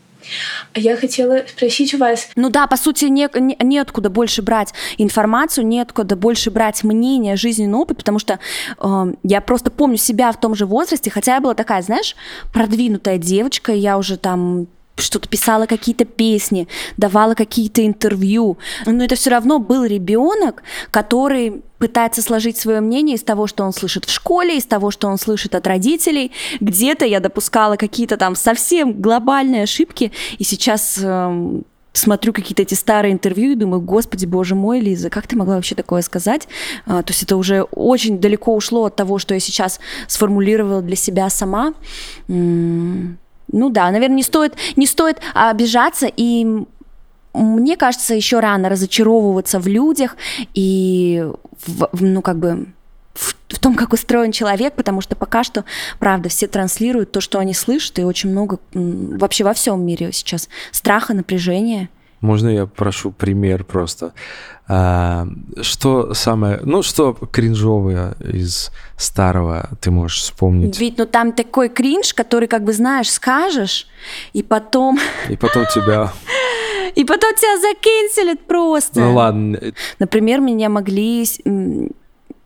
А 0.73 0.81
я 0.81 0.97
хотела 0.97 1.45
спросить 1.47 1.95
у 1.95 1.99
вас, 1.99 2.29
Ну 2.37 2.51
да, 2.51 2.67
по 2.67 2.77
сути, 2.77 3.07
не, 3.07 3.29
не- 3.35 3.57
неоткуда 3.63 4.11
больше 4.11 4.43
брать 4.43 4.73
информацию, 4.99 5.67
неоткуда 5.67 6.17
больше 6.17 6.51
брать 6.51 6.85
мнение, 6.85 7.37
жизненный 7.37 7.79
опыт, 7.79 7.99
потому 7.99 8.19
что 8.19 8.39
э, 8.79 9.13
я 9.23 9.41
просто 9.41 9.71
помню 9.71 9.97
себя 9.97 10.33
в 10.33 10.41
том 10.41 10.55
же 10.55 10.67
возрасте, 10.67 11.11
хотя 11.11 11.35
я 11.35 11.41
была 11.41 11.55
такая, 11.55 11.83
знаешь, 11.83 12.17
продвинутая 12.53 13.19
девочка, 13.19 13.73
я 13.73 13.99
уже 13.99 14.17
там 14.17 14.67
что-то 14.97 15.29
писала 15.29 15.67
какие-то 15.67 16.05
песни, 16.05 16.69
давала 16.97 17.35
какие-то 17.35 17.85
интервью, 17.85 18.59
но 18.87 19.05
это 19.05 19.17
все 19.17 19.31
равно 19.31 19.59
был 19.59 19.85
ребенок, 19.85 20.63
который 20.91 21.63
пытается 21.79 22.23
сложить 22.23 22.57
свое 22.57 22.81
мнение 22.81 23.17
из 23.17 23.23
того, 23.23 23.47
что 23.47 23.65
он 23.65 23.73
слышит 23.73 24.05
в 24.05 24.13
школе, 24.13 24.57
из 24.57 24.65
того, 24.65 24.91
что 24.91 25.09
он 25.09 25.19
слышит 25.19 25.55
от 25.55 25.67
родителей. 25.67 26.33
Где-то 26.61 27.05
я 27.05 27.21
допускала 27.21 27.77
какие-то 27.77 28.17
там 28.17 28.37
совсем 28.37 29.01
глобальные 29.01 29.65
ошибки, 29.65 30.13
и 30.39 30.45
сейчас 30.45 30.99
эм, 31.03 31.65
смотрю 31.93 32.33
какие-то 32.33 32.63
эти 32.63 32.75
старые 32.75 33.13
интервью 33.13 33.53
и 33.53 33.57
думаю, 33.57 33.81
господи, 33.81 34.27
боже 34.27 34.55
мой, 34.55 34.81
Лиза, 34.81 35.11
как 35.11 35.27
ты 35.27 35.37
могла 35.37 35.57
вообще 35.57 35.75
такое 35.75 36.03
сказать? 36.03 36.49
А, 36.87 37.03
то 37.03 37.11
есть 37.11 37.23
это 37.23 37.37
уже 37.37 37.63
очень 37.63 38.19
далеко 38.19 38.55
ушло 38.55 38.85
от 38.85 38.97
того, 38.97 39.19
что 39.19 39.35
я 39.35 39.41
сейчас 39.41 39.81
сформулировала 40.09 40.83
для 40.83 40.97
себя 40.97 41.31
сама. 41.31 41.75
М, 42.29 43.19
Ну 43.55 43.71
да, 43.71 43.91
наверное, 43.91 44.17
не 44.17 44.23
стоит, 44.25 44.55
не 44.75 44.87
стоит 44.87 45.21
обижаться 45.33 46.11
и 46.15 46.65
мне 47.33 47.77
кажется, 47.77 48.15
еще 48.15 48.41
рано 48.41 48.69
разочаровываться 48.69 49.59
в 49.59 49.67
людях 49.67 50.17
и 50.55 51.25
в, 51.67 51.89
ну 52.01 52.23
как 52.23 52.39
бы 52.39 52.67
в, 53.13 53.37
в 53.49 53.59
том, 53.61 53.75
как 53.75 53.93
устроен 53.93 54.33
человек, 54.33 54.75
потому 54.75 55.01
что 55.01 55.15
пока 55.15 55.45
что, 55.45 55.65
правда, 55.99 56.29
все 56.29 56.49
транслируют 56.49 57.13
то, 57.13 57.21
что 57.21 57.39
они 57.39 57.55
слышат, 57.55 57.99
и 57.99 58.05
очень 58.05 58.31
много 58.31 58.59
вообще 58.73 59.45
во 59.45 59.55
всем 59.55 59.85
мире 59.85 60.11
сейчас 60.13 60.49
страха, 60.73 61.15
напряжения. 61.15 61.89
Можно 62.25 62.49
я 62.49 62.67
прошу 62.67 63.11
пример 63.11 63.65
просто? 63.65 64.15
А, 64.67 65.27
что 65.61 66.15
самое, 66.15 66.59
ну 66.63 66.83
что 66.83 67.13
кринжовое 67.13 68.15
из 68.19 68.71
старого 68.97 69.69
ты 69.83 69.91
можешь 69.91 70.21
вспомнить? 70.21 70.81
Ведь, 70.81 70.97
ну 70.97 71.05
там 71.05 71.33
такой 71.33 71.69
кринж, 71.69 72.15
который, 72.15 72.49
как 72.49 72.65
бы, 72.65 72.73
знаешь, 72.73 73.11
скажешь, 73.11 73.87
и 74.33 74.43
потом, 74.43 74.99
И 75.29 75.37
потом 75.37 75.67
тебя... 75.67 76.15
и 76.95 77.05
потом 77.05 77.35
тебя 77.35 77.61
закенселят 77.61 78.47
просто. 78.47 79.01
Ну 79.01 79.15
ладно, 79.15 79.61
Например, 79.99 80.41
меня 80.41 80.71
могли 80.71 81.27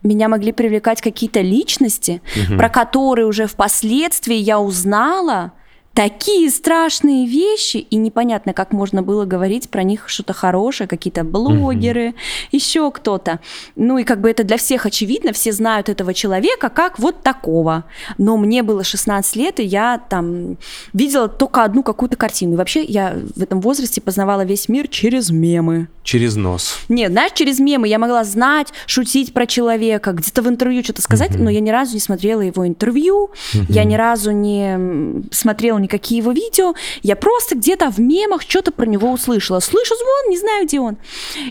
меня 0.03 0.27
могли 0.27 0.51
привлекать 0.51 1.01
какие-то 1.01 1.39
личности, 1.39 2.21
про 2.57 2.67
которые 2.67 3.27
уже 3.27 3.47
впоследствии 3.47 4.35
я 4.35 4.59
узнала 4.59 5.53
такие 5.99 6.49
страшные 6.49 7.27
вещи, 7.27 7.75
и 7.75 7.97
непонятно, 7.97 8.53
как 8.53 8.71
можно 8.71 9.03
было 9.03 9.25
говорить 9.25 9.69
про 9.69 9.83
них 9.83 10.07
что-то 10.07 10.31
хорошее, 10.31 10.87
какие-то 10.87 11.25
блогеры, 11.25 12.15
еще 12.53 12.89
кто-то. 12.89 13.41
Ну 13.75 13.97
и 13.97 14.05
как 14.05 14.21
бы 14.21 14.29
это 14.31 14.45
для 14.45 14.55
всех 14.55 14.85
очевидно, 14.85 15.33
все 15.33 15.51
знают 15.51 15.89
этого 15.89 16.13
человека 16.13 16.69
как 16.69 16.99
вот 16.99 17.21
такого. 17.21 17.83
Но 18.17 18.37
мне 18.37 18.63
было 18.63 18.85
16 18.85 19.35
лет, 19.35 19.59
и 19.59 19.63
я 19.63 19.97
там 19.97 20.55
видела 20.93 21.27
только 21.27 21.65
одну 21.65 21.83
какую-то 21.83 22.15
картину. 22.15 22.53
И 22.53 22.55
вообще 22.55 22.81
я 22.81 23.17
в 23.35 23.43
этом 23.43 23.59
возрасте 23.59 23.99
познавала 23.99 24.45
весь 24.45 24.69
мир 24.69 24.87
через 24.87 25.31
мемы. 25.31 25.89
через 26.09 26.35
нос. 26.35 26.79
Нет, 26.89 27.11
знаешь, 27.11 27.33
через 27.35 27.59
мемы 27.59 27.87
я 27.87 27.99
могла 27.99 28.23
знать, 28.23 28.69
шутить 28.87 29.33
про 29.33 29.45
человека, 29.45 30.13
где-то 30.13 30.41
в 30.41 30.47
интервью 30.47 30.83
что-то 30.83 31.01
сказать, 31.01 31.37
но 31.37 31.49
я 31.49 31.59
ни 31.59 31.69
разу 31.69 31.93
не 31.93 31.99
смотрела 31.99 32.41
его 32.41 32.65
интервью, 32.65 33.31
я 33.67 33.83
ни 33.83 33.95
разу 33.95 34.31
не 34.31 35.23
смотрела 35.31 35.77
никакие 35.89 36.19
его 36.19 36.31
видео, 36.31 36.73
я 37.01 37.15
просто 37.15 37.55
где-то 37.55 37.89
в 37.89 37.99
мемах 37.99 38.43
что-то 38.43 38.71
про 38.71 38.85
него 38.85 39.11
услышала. 39.11 39.59
Слышу 39.59 39.95
звон, 39.95 40.29
не 40.29 40.37
знаю, 40.37 40.65
где 40.65 40.79
он. 40.79 40.97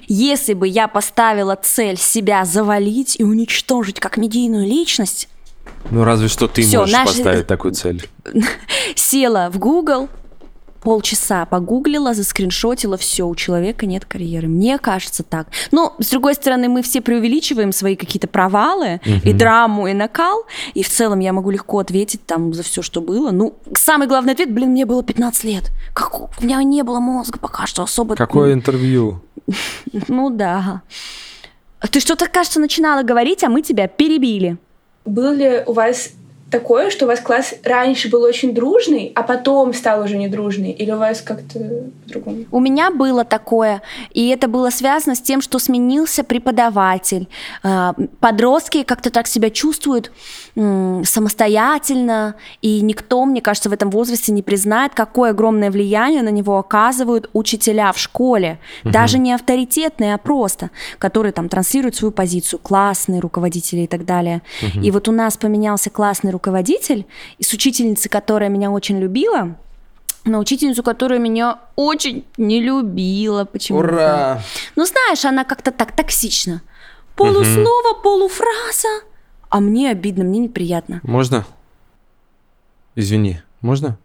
Если 0.07 0.55
бы 0.55 0.69
я 0.69 0.87
поставила 0.89 1.57
цель 1.61 1.99
себя 1.99 2.45
завалить 2.45 3.17
и 3.19 3.25
уничтожить 3.25 3.99
как 4.01 4.17
медийную 4.17 4.67
личность, 4.67 5.29
Ну 5.91 6.05
разве 6.05 6.29
что 6.29 6.47
ты 6.49 6.63
Всё, 6.63 6.81
можешь 6.81 6.95
наши- 6.95 7.17
поставить 7.17 7.47
такую 7.47 7.75
цель. 7.75 8.09
села 8.95 9.51
в 9.53 9.59
Google, 9.59 10.09
полчаса 10.83 11.45
погуглила, 11.47 12.15
заскриншотила, 12.15 12.97
все, 12.97 13.27
у 13.27 13.35
человека 13.35 13.87
нет 13.87 14.05
карьеры. 14.05 14.49
Мне 14.49 14.79
кажется 14.79 15.23
так. 15.23 15.49
Но, 15.71 15.95
с 15.99 16.11
другой 16.11 16.35
стороны, 16.35 16.69
мы 16.69 16.83
все 16.83 17.01
преувеличиваем 17.01 17.73
свои 17.73 17.97
какие-то 17.97 18.29
провалы 18.29 19.01
и 19.25 19.33
драму, 19.33 19.87
и 19.87 19.93
накал, 19.93 20.45
и 20.75 20.83
в 20.83 20.89
целом 20.89 21.21
я 21.21 21.33
могу 21.33 21.51
легко 21.51 21.79
ответить 21.79 22.25
там 22.27 22.55
за 22.55 22.63
все, 22.63 22.83
что 22.83 23.01
было. 23.01 23.31
Ну, 23.31 23.55
самый 23.75 24.07
главный 24.09 24.33
ответ, 24.33 24.53
блин, 24.53 24.71
мне 24.71 24.87
было 24.87 25.03
15 25.03 25.45
лет. 25.45 25.71
Как 25.95 26.21
у 26.21 26.31
меня 26.41 26.63
не 26.63 26.83
было 26.83 27.01
мозга 27.01 27.39
пока 27.39 27.67
что 27.67 27.83
особо. 27.83 28.15
Какое 28.17 28.53
интервью? 28.53 29.21
Ну 30.09 30.31
да. 30.31 30.83
Ты 31.91 32.01
что-то, 32.01 32.27
кажется, 32.29 32.61
начинала 32.61 33.03
говорить, 33.03 33.43
а 33.45 33.49
мы 33.49 33.63
тебя 33.63 33.89
перебили. 33.89 34.57
был 35.05 35.33
ли 35.33 35.63
у 35.67 35.73
вас 35.73 36.11
такое, 36.51 36.91
что 36.91 37.05
у 37.05 37.09
вас 37.09 37.21
класс 37.21 37.55
раньше 37.63 38.09
был 38.09 38.23
очень 38.23 38.55
дружный, 38.55 39.13
а 39.15 39.23
потом 39.23 39.75
стал 39.75 40.03
уже 40.05 40.17
недружный? 40.17 40.73
Или 40.73 40.91
у 40.91 40.99
вас 40.99 41.21
как-то 41.21 41.59
по-другому? 42.05 42.45
У 42.51 42.61
меня 42.61 42.91
было 42.91 43.25
такое, 43.25 43.83
и 44.13 44.29
это 44.29 44.49
было 44.49 44.71
связано 44.71 45.15
с 45.15 45.21
тем, 45.21 45.41
что 45.41 45.59
сменился 45.59 46.25
преподаватель. 46.25 47.29
А, 47.63 47.95
Подростки 48.21 48.83
как-то 48.83 49.11
так 49.11 49.27
себя 49.27 49.51
чувствуют 49.51 50.11
самостоятельно, 50.59 52.35
и 52.63 52.81
никто, 52.81 53.25
мне 53.25 53.41
кажется, 53.41 53.71
в 53.71 53.73
этом 53.73 53.91
возрасте 53.91 54.33
не 54.33 54.43
признает, 54.43 54.93
какое 54.93 55.31
огромное 55.31 55.71
влияние 55.71 56.23
на 56.23 56.31
него 56.31 56.59
оказывают 56.59 57.31
учителя 57.33 57.93
в 57.93 57.99
школе. 57.99 58.59
Даже 58.83 59.19
не 59.19 59.33
авторитетные, 59.33 60.15
а 60.15 60.19
просто, 60.19 60.71
которые 60.99 61.33
там 61.33 61.49
транслируют 61.49 61.95
свою 61.95 62.11
позицию, 62.11 62.59
классные 62.59 63.21
руководители 63.21 63.83
и 63.83 63.87
так 63.87 64.05
далее. 64.05 64.43
И 64.83 64.91
вот 64.91 65.09
у 65.09 65.13
нас 65.13 65.37
поменялся 65.37 65.91
классный 65.91 66.33
руководитель, 66.33 67.07
и 67.39 67.45
с 67.45 67.53
учительницей, 67.53 68.11
которая 68.11 68.51
меня 68.51 68.71
очень 68.71 68.99
любила, 68.99 69.57
на 70.25 70.41
учительницу, 70.41 70.83
которая 70.83 71.21
меня 71.21 71.61
очень 71.77 72.25
не 72.37 72.61
любила 72.61 73.45
почему-то. 73.45 74.43
Ну, 74.77 74.85
знаешь, 74.85 75.25
она 75.25 75.45
как-то 75.45 75.71
так 75.71 75.93
токсично. 75.93 76.63
Полуслова, 77.15 77.95
полуфраза. 78.03 78.89
А 79.51 79.61
мне 79.61 79.91
обидно, 79.91 80.25
мне 80.25 80.39
неприятно. 80.41 81.01
Можно? 81.03 81.47
Извини, 82.95 83.41
можно? 83.61 83.99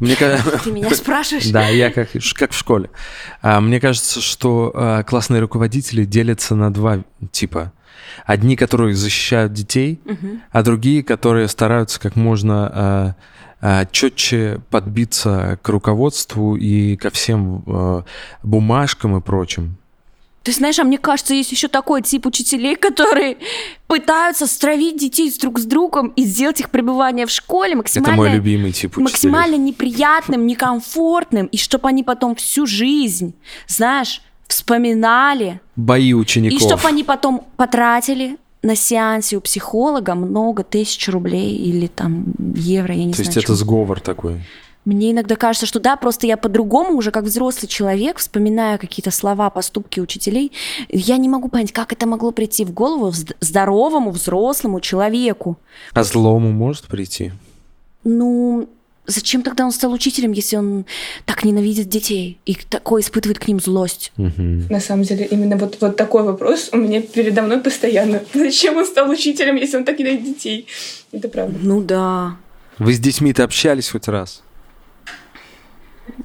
Мне 0.00 0.16
ка- 0.16 0.38
Ты 0.64 0.70
меня 0.72 0.90
спрашиваешь? 0.94 1.48
Да, 1.50 1.68
я 1.68 1.90
как, 1.90 2.08
как 2.34 2.52
в 2.52 2.56
школе. 2.58 2.90
А, 3.42 3.60
Мне 3.60 3.80
кажется, 3.80 4.20
что 4.20 4.70
а, 4.74 5.02
классные 5.02 5.40
руководители 5.40 6.04
делятся 6.04 6.54
на 6.54 6.72
два 6.72 7.02
типа. 7.32 7.72
Одни, 8.24 8.56
которые 8.56 8.94
защищают 8.94 9.52
детей, 9.52 10.00
а 10.52 10.62
другие, 10.62 11.02
которые 11.02 11.48
стараются 11.48 11.98
как 11.98 12.14
можно 12.16 13.16
четче 13.90 14.60
подбиться 14.70 15.58
к 15.62 15.68
руководству 15.70 16.56
и 16.56 16.96
ко 16.96 17.10
всем 17.10 17.64
а, 17.66 18.04
бумажкам 18.42 19.16
и 19.16 19.20
прочим. 19.20 19.76
Ты 20.46 20.52
знаешь, 20.52 20.78
а 20.78 20.84
мне 20.84 20.96
кажется, 20.96 21.34
есть 21.34 21.50
еще 21.50 21.66
такой 21.66 22.02
тип 22.02 22.24
учителей, 22.24 22.76
которые 22.80 23.36
пытаются 23.88 24.46
стравить 24.46 24.96
детей 24.96 25.28
друг 25.40 25.58
с 25.58 25.64
другом 25.64 26.12
и 26.14 26.22
сделать 26.24 26.60
их 26.60 26.70
пребывание 26.70 27.26
в 27.26 27.30
школе 27.30 27.70
Это 27.72 27.78
максимально... 27.78 28.16
мой 28.16 28.30
любимый 28.30 28.70
тип 28.70 28.92
учителей. 28.96 29.02
максимально 29.02 29.56
неприятным, 29.56 30.46
некомфортным, 30.46 31.46
и 31.46 31.56
чтобы 31.56 31.88
они 31.88 32.04
потом 32.04 32.36
всю 32.36 32.64
жизнь, 32.64 33.34
знаешь, 33.66 34.22
вспоминали, 34.46 35.60
Бои 35.74 36.10
и 36.10 36.14
учеников. 36.14 36.60
чтобы 36.60 36.86
они 36.86 37.02
потом 37.02 37.44
потратили 37.56 38.36
на 38.62 38.76
сеансе 38.76 39.38
у 39.38 39.40
психолога 39.40 40.14
много 40.14 40.62
тысяч 40.62 41.08
рублей 41.08 41.56
или 41.56 41.88
там 41.88 42.24
евро, 42.54 42.94
я 42.94 43.04
не 43.04 43.10
То 43.14 43.16
знаю. 43.16 43.26
есть 43.26 43.36
это 43.36 43.46
чего. 43.46 43.56
сговор 43.56 43.98
такой. 44.00 44.42
Мне 44.86 45.10
иногда 45.10 45.34
кажется, 45.34 45.66
что 45.66 45.80
да, 45.80 45.96
просто 45.96 46.28
я 46.28 46.36
по-другому 46.36 46.96
уже 46.96 47.10
как 47.10 47.24
взрослый 47.24 47.68
человек, 47.68 48.18
вспоминая 48.18 48.78
какие-то 48.78 49.10
слова, 49.10 49.50
поступки 49.50 49.98
учителей, 49.98 50.52
я 50.88 51.16
не 51.16 51.28
могу 51.28 51.48
понять, 51.48 51.72
как 51.72 51.92
это 51.92 52.06
могло 52.06 52.30
прийти 52.30 52.64
в 52.64 52.72
голову 52.72 53.12
здоровому, 53.40 54.12
взрослому 54.12 54.80
человеку. 54.80 55.58
А 55.92 56.04
злому 56.04 56.52
может 56.52 56.84
прийти? 56.84 57.32
Ну, 58.04 58.68
зачем 59.06 59.42
тогда 59.42 59.64
он 59.64 59.72
стал 59.72 59.92
учителем, 59.92 60.30
если 60.30 60.56
он 60.56 60.86
так 61.24 61.42
ненавидит 61.42 61.88
детей 61.88 62.38
и 62.46 62.54
такой 62.54 63.00
испытывает 63.00 63.40
к 63.40 63.48
ним 63.48 63.58
злость? 63.58 64.12
Мгм. 64.16 64.68
На 64.68 64.78
самом 64.78 65.02
деле, 65.02 65.26
именно 65.26 65.56
вот, 65.56 65.78
вот 65.80 65.96
такой 65.96 66.22
вопрос 66.22 66.68
у 66.72 66.76
меня 66.76 67.02
передо 67.02 67.42
мной 67.42 67.58
постоянно. 67.58 68.22
Зачем 68.34 68.76
он 68.76 68.86
стал 68.86 69.10
учителем, 69.10 69.56
если 69.56 69.78
он 69.78 69.84
так 69.84 69.98
ненавидит 69.98 70.26
детей? 70.26 70.66
Это 71.10 71.28
правда. 71.28 71.58
Ну 71.60 71.82
да, 71.82 72.36
Вы 72.78 72.92
с 72.92 73.00
детьми-то 73.00 73.42
общались 73.42 73.88
хоть 73.88 74.06
раз? 74.06 74.44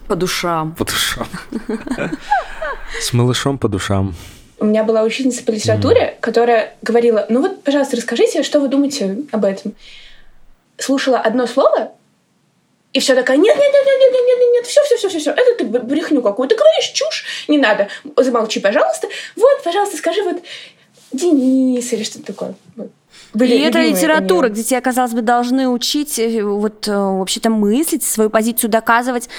По 0.08 0.16
душам. 0.16 0.76
По 0.76 0.86
душам. 0.86 1.28
С 3.00 3.14
малышом 3.14 3.58
по 3.58 3.68
душам. 3.68 4.14
У 4.60 4.66
меня 4.66 4.84
была 4.84 5.02
учительница 5.04 5.44
по 5.44 5.52
литературе, 5.52 6.18
которая 6.22 6.76
говорила, 6.82 7.26
ну 7.30 7.42
вот, 7.42 7.64
пожалуйста, 7.64 7.98
расскажите, 7.98 8.44
что 8.44 8.60
вы 8.60 8.68
думаете 8.68 9.18
об 9.32 9.46
этом. 9.46 9.74
Слушала 10.78 11.18
одно 11.18 11.48
слово, 11.48 11.92
и 12.94 13.00
все 13.00 13.16
такая, 13.16 13.38
нет, 13.38 13.56
нет, 13.56 13.72
нет, 13.74 13.86
нет, 13.86 14.00
нет, 14.00 14.12
нет, 14.12 14.40
нет, 14.40 14.50
нет, 14.54 14.66
все, 14.66 14.82
все, 14.84 14.98
все, 14.98 15.10
все, 15.10 15.20
все, 15.20 15.32
это 15.32 15.56
ты 15.58 15.66
брехню 15.66 16.22
какую-то 16.22 16.56
говоришь, 16.56 16.92
чушь, 16.94 17.26
не 17.48 17.58
надо, 17.58 17.88
замолчи, 18.18 18.60
пожалуйста. 18.60 19.08
Вот, 19.36 19.64
пожалуйста, 19.64 19.98
скажи 19.98 20.22
вот 20.24 20.44
Денис 21.14 21.92
или 21.94 22.04
что-то 22.04 22.26
такое. 22.28 22.56
Вот. 22.76 22.92
Были 23.34 23.56
и 23.56 23.60
это 23.60 23.82
литература, 23.82 24.50
где 24.50 24.64
тебя, 24.64 24.82
казалось 24.82 25.14
бы, 25.14 25.22
должны 25.22 25.70
учить 25.70 26.20
э, 26.20 26.44
вот 26.44 26.88
э, 26.88 26.92
вообще-то 26.94 27.50
мыслить, 27.50 28.04
свою 28.04 28.30
позицию 28.30 28.70
доказывать 28.70 29.30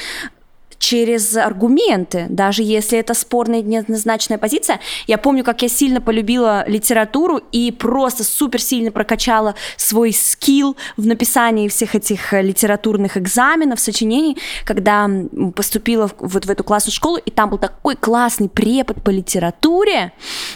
через 0.83 1.37
аргументы, 1.37 2.27
даже 2.29 2.65
если 2.65 2.99
это 2.99 3.15
спорная 3.15 3.61
и 3.61 3.63
неоднозначная 3.63 4.37
позиция. 4.37 4.81
Я 5.07 5.17
помню, 5.17 5.45
как 5.45 5.63
я 5.63 5.69
сильно 5.69 6.01
полюбила 6.01 6.69
литературу 6.69 7.41
и 7.53 7.71
просто 7.71 8.25
супер 8.25 8.61
сильно 8.61 8.91
прокачала 8.91 9.55
свой 9.77 10.13
скилл 10.13 10.77
в 10.97 11.07
написании 11.07 11.69
всех 11.69 11.95
этих 11.95 12.35
э, 12.35 12.43
литературных 12.43 13.17
экзаменов, 13.17 13.79
сочинений, 13.79 14.37
когда 14.65 15.09
поступила 15.55 16.11
вот 16.19 16.47
в 16.47 16.51
эту 16.51 16.65
классную 16.65 16.93
школу, 16.93 17.17
и 17.17 17.31
там 17.31 17.51
был 17.51 17.59
такой 17.59 17.95
классный 17.95 18.49
препод 18.49 19.05
по 19.05 19.11
литературе, 19.11 20.13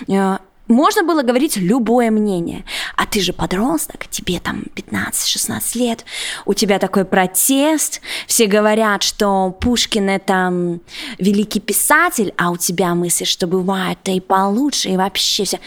э, 0.09 0.39
можно 0.69 1.03
было 1.03 1.23
говорить 1.23 1.57
любое 1.57 2.11
мнение. 2.11 2.65
А 2.97 3.07
ты 3.07 3.21
же 3.21 3.33
подросток, 3.33 4.07
тебе 4.09 4.41
там 4.41 4.65
15-16 4.75 5.79
лет, 5.79 6.05
у 6.45 6.55
тебя 6.55 6.79
такой 6.79 7.05
протест, 7.05 8.01
все 8.27 8.47
говорят, 8.47 9.03
что 9.03 9.51
Пушкин 9.61 10.09
это 10.09 10.79
великий 11.19 11.61
писатель, 11.61 12.35
а 12.37 12.51
у 12.51 12.57
тебя 12.57 12.95
мысль, 12.95 13.25
что 13.25 13.47
бывает-то 13.47 14.11
и 14.11 14.21
получше, 14.21 14.89
и 14.91 14.97
вообще 14.97 15.45
все. 15.45 15.61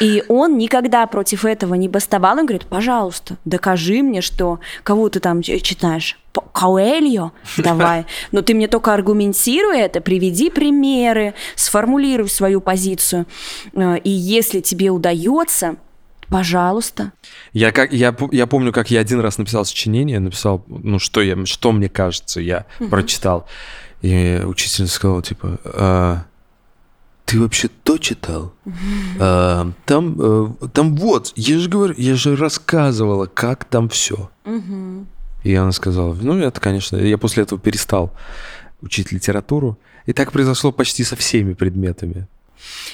И 0.00 0.24
он 0.28 0.58
никогда 0.58 1.06
против 1.06 1.44
этого 1.44 1.74
не 1.74 1.88
бастовал. 1.88 2.38
Он 2.38 2.46
говорит, 2.46 2.66
пожалуйста, 2.66 3.36
докажи 3.44 4.02
мне, 4.02 4.20
что 4.20 4.60
кого 4.82 5.08
ты 5.08 5.20
там 5.20 5.42
читаешь. 5.42 6.18
Коэльо? 6.52 7.32
Давай. 7.58 8.06
Но 8.30 8.42
ты 8.42 8.54
мне 8.54 8.68
только 8.68 8.94
аргументируй 8.94 9.78
это, 9.78 10.00
приведи 10.00 10.50
примеры, 10.50 11.34
сформулируй 11.56 12.28
свою 12.28 12.60
позицию. 12.60 13.26
Э, 13.74 13.98
И 13.98 14.10
если 14.10 14.60
тебе 14.60 14.90
удается, 14.90 15.76
пожалуйста. 16.28 17.12
Я, 17.52 17.70
как, 17.70 17.92
я, 17.92 18.16
я 18.30 18.46
помню, 18.46 18.72
как 18.72 18.90
я 18.90 19.00
один 19.00 19.20
раз 19.20 19.36
написал 19.36 19.64
сочинение, 19.66 20.18
написал, 20.20 20.64
ну, 20.68 20.98
что, 20.98 21.20
я, 21.20 21.44
что 21.44 21.72
мне 21.72 21.88
кажется, 21.90 22.40
я 22.40 22.64
прочитал. 22.90 23.46
И 24.00 24.40
учительница 24.44 24.94
сказала, 24.94 25.22
типа, 25.22 25.60
«А, 25.64 26.24
ты 27.24 27.40
вообще 27.40 27.68
то 27.82 27.98
читал? 27.98 28.52
А, 29.18 29.70
там, 29.86 30.16
э, 30.18 30.48
там 30.72 30.96
вот, 30.96 31.32
я 31.36 31.58
же 31.58 31.68
говорю, 31.68 31.94
я 31.96 32.14
же 32.14 32.36
рассказывала, 32.36 33.26
как 33.26 33.64
там 33.64 33.88
все. 33.88 34.30
И 35.44 35.54
она 35.54 35.72
сказала, 35.72 36.14
ну, 36.14 36.38
это, 36.38 36.60
конечно, 36.60 36.96
я 36.96 37.18
после 37.18 37.42
этого 37.42 37.60
перестал 37.60 38.12
учить 38.80 39.12
литературу. 39.12 39.78
И 40.06 40.12
так 40.12 40.32
произошло 40.32 40.72
почти 40.72 41.04
со 41.04 41.16
всеми 41.16 41.54
предметами. 41.54 42.26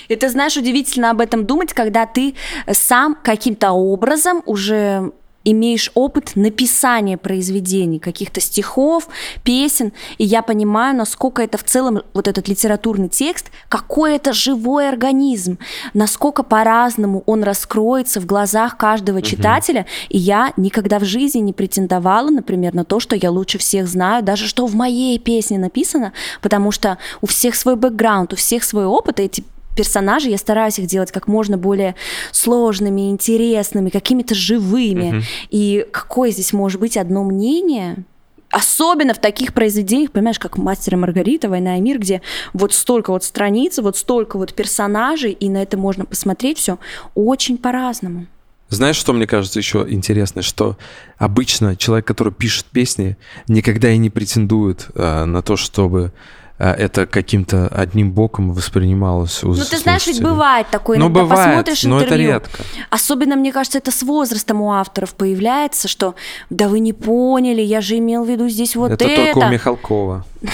И 0.09 0.17
ты 0.17 0.31
знаешь, 0.31 0.57
удивительно 0.57 1.11
об 1.11 1.21
этом 1.21 1.45
думать, 1.45 1.73
когда 1.73 2.07
ты 2.07 2.35
сам 2.71 3.17
каким-то 3.23 3.73
образом 3.73 4.43
уже 4.47 5.13
имеешь 5.51 5.91
опыт 5.95 6.33
написания 6.35 7.17
произведений, 7.17 7.99
каких-то 7.99 8.41
стихов, 8.41 9.09
песен, 9.43 9.93
и 10.19 10.25
я 10.25 10.43
понимаю, 10.43 10.97
насколько 10.97 11.43
это 11.43 11.59
в 11.59 11.65
целом, 11.65 12.03
вот 12.15 12.29
этот 12.29 12.49
литературный 12.49 13.09
текст, 13.09 13.51
какой 13.69 14.17
это 14.17 14.33
живой 14.33 14.89
организм, 14.89 15.59
насколько 15.95 16.43
по-разному 16.43 17.23
он 17.27 17.43
раскроется 17.43 18.21
в 18.21 18.27
глазах 18.27 18.77
каждого 18.77 19.23
читателя, 19.23 19.87
и 20.09 20.19
я 20.19 20.53
никогда 20.57 20.99
в 20.99 21.05
жизни 21.05 21.39
не 21.41 21.53
претендовала, 21.53 22.31
например, 22.31 22.75
на 22.75 22.85
то, 22.85 23.01
что 23.01 23.17
я 23.17 23.31
лучше 23.31 23.59
всех 23.59 23.89
знаю, 23.89 24.23
даже 24.23 24.47
что 24.47 24.67
в 24.67 24.75
моей 24.75 25.19
песне 25.19 25.59
написано, 25.59 26.13
потому 26.43 26.71
что 26.71 26.99
у 27.21 27.27
всех 27.27 27.55
свой 27.55 27.77
бэкграунд, 27.77 28.33
у 28.33 28.37
всех 28.37 28.65
свой 28.65 28.85
опыт, 28.85 29.21
и 29.21 29.25
эти 29.25 29.45
персонажей, 29.79 30.33
я 30.33 30.39
стараюсь 30.39 30.81
их 30.81 30.87
делать 30.87 31.13
как 31.13 31.29
можно 31.29 31.57
более 31.57 31.95
сложными, 32.33 33.11
интересными, 33.11 33.91
какими-то 33.91 34.35
живыми. 34.35 35.23
И 35.51 35.87
какое 35.93 36.33
здесь 36.33 36.53
может 36.53 36.81
быть 36.81 36.97
одно 36.97 37.23
мнение? 37.23 38.05
Особенно 38.51 39.15
в 39.15 39.21
таких 39.21 39.55
произведениях, 39.55 40.11
понимаешь, 40.11 40.39
как 40.41 40.59
«Мастер 40.59 40.95
и 40.95 40.97
Маргарита», 40.97 41.49
«Война 41.49 41.79
и 41.79 41.81
мир», 41.81 41.99
где 41.99 42.23
вот 42.55 42.73
столько 42.73 43.13
вот 43.13 43.23
страниц, 43.23 43.79
вот 43.79 43.97
столько 43.97 44.37
вот 44.37 44.53
персонажей, 44.55 45.33
и 45.33 45.49
на 45.49 45.63
это 45.63 45.77
можно 45.77 46.05
посмотреть 46.05 46.59
все 46.59 46.79
очень 47.15 47.57
по-разному. 47.59 48.27
Знаешь, 48.71 48.97
что 48.97 49.13
мне 49.13 49.27
кажется 49.27 49.61
еще 49.61 49.87
интересно, 49.89 50.43
что 50.43 50.77
обычно 51.19 51.77
человек, 51.77 52.07
который 52.07 52.33
пишет 52.33 52.67
песни, 52.67 53.17
никогда 53.49 53.91
и 53.91 53.99
не 53.99 54.11
претендует 54.11 54.89
э, 54.95 55.25
на 55.25 55.43
то, 55.43 55.57
чтобы 55.57 56.13
это 56.59 57.07
каким-то 57.07 57.69
одним 57.69 58.13
боком 58.13 58.53
воспринималось 58.53 59.45
у 59.45 59.49
Ну, 59.49 59.65
ты 59.65 59.79
знаешь, 59.79 60.07
ведь 60.07 60.23
бывает 60.23 60.67
такое, 60.71 60.99
Ну, 60.99 61.07
иногда 61.07 61.23
бывает, 61.23 61.49
посмотришь 61.49 61.85
но 61.85 62.01
это 62.01 62.17
редко. 62.17 62.63
Особенно, 62.91 63.37
мне 63.37 63.53
кажется, 63.53 63.79
это 63.79 63.93
с 63.93 64.03
возрастом 64.03 64.61
у 64.61 64.73
авторов 64.73 65.15
появляется, 65.15 65.87
что 65.87 66.15
да 66.51 66.69
вы 66.69 66.81
не 66.81 66.93
поняли, 66.93 67.63
я 67.63 67.81
же 67.81 67.99
имел 67.99 68.25
в 68.25 68.29
виду 68.29 68.49
здесь 68.49 68.75
вот 68.75 68.91
это, 68.91 69.05
это. 69.05 69.33
только 69.33 69.47
у 69.47 69.51
Михалкова. 69.51 70.25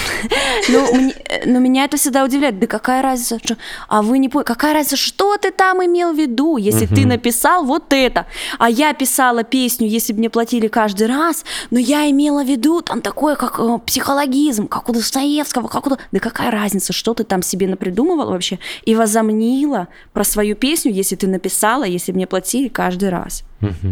Ну, 0.69 0.93
мне- 0.95 1.13
э, 1.29 1.49
но 1.49 1.59
меня 1.59 1.85
это 1.85 1.97
всегда 1.97 2.23
удивляет. 2.23 2.59
Да 2.59 2.67
какая 2.67 3.01
разница, 3.01 3.37
что... 3.43 3.57
А 3.87 4.01
вы 4.01 4.17
не 4.17 4.29
поняли, 4.29 4.45
какая 4.47 4.73
разница, 4.73 4.97
что 4.97 5.37
ты 5.37 5.51
там 5.51 5.83
имел 5.85 6.13
в 6.13 6.17
виду, 6.17 6.57
если 6.57 6.85
ты 6.87 7.05
написал 7.05 7.65
вот 7.65 7.93
это, 7.93 8.25
а 8.57 8.69
я 8.69 8.93
писала 8.93 9.43
песню, 9.43 9.87
если 9.87 10.13
бы 10.13 10.19
мне 10.19 10.29
платили 10.29 10.67
каждый 10.67 11.07
раз, 11.07 11.45
но 11.71 11.79
я 11.79 12.09
имела 12.09 12.43
в 12.43 12.47
виду 12.47 12.81
там 12.81 13.01
такое, 13.01 13.35
как 13.35 13.59
э, 13.59 13.79
психологизм, 13.85 14.67
как 14.67 14.89
у 14.89 14.93
Достоевского, 14.93 15.67
как 15.67 15.85
у... 15.87 15.97
Да 16.11 16.19
какая 16.19 16.51
разница, 16.51 16.93
что 16.93 17.13
ты 17.13 17.23
там 17.23 17.41
себе 17.43 17.67
напридумывала 17.67 18.31
вообще 18.31 18.59
и 18.85 18.95
возомнила 18.95 19.87
про 20.13 20.23
свою 20.23 20.55
песню, 20.55 20.91
если 20.91 21.15
ты 21.15 21.27
написала, 21.27 21.83
если 21.83 22.11
бы 22.11 22.17
мне 22.17 22.27
платили 22.27 22.69
каждый 22.69 23.09
раз. 23.09 23.43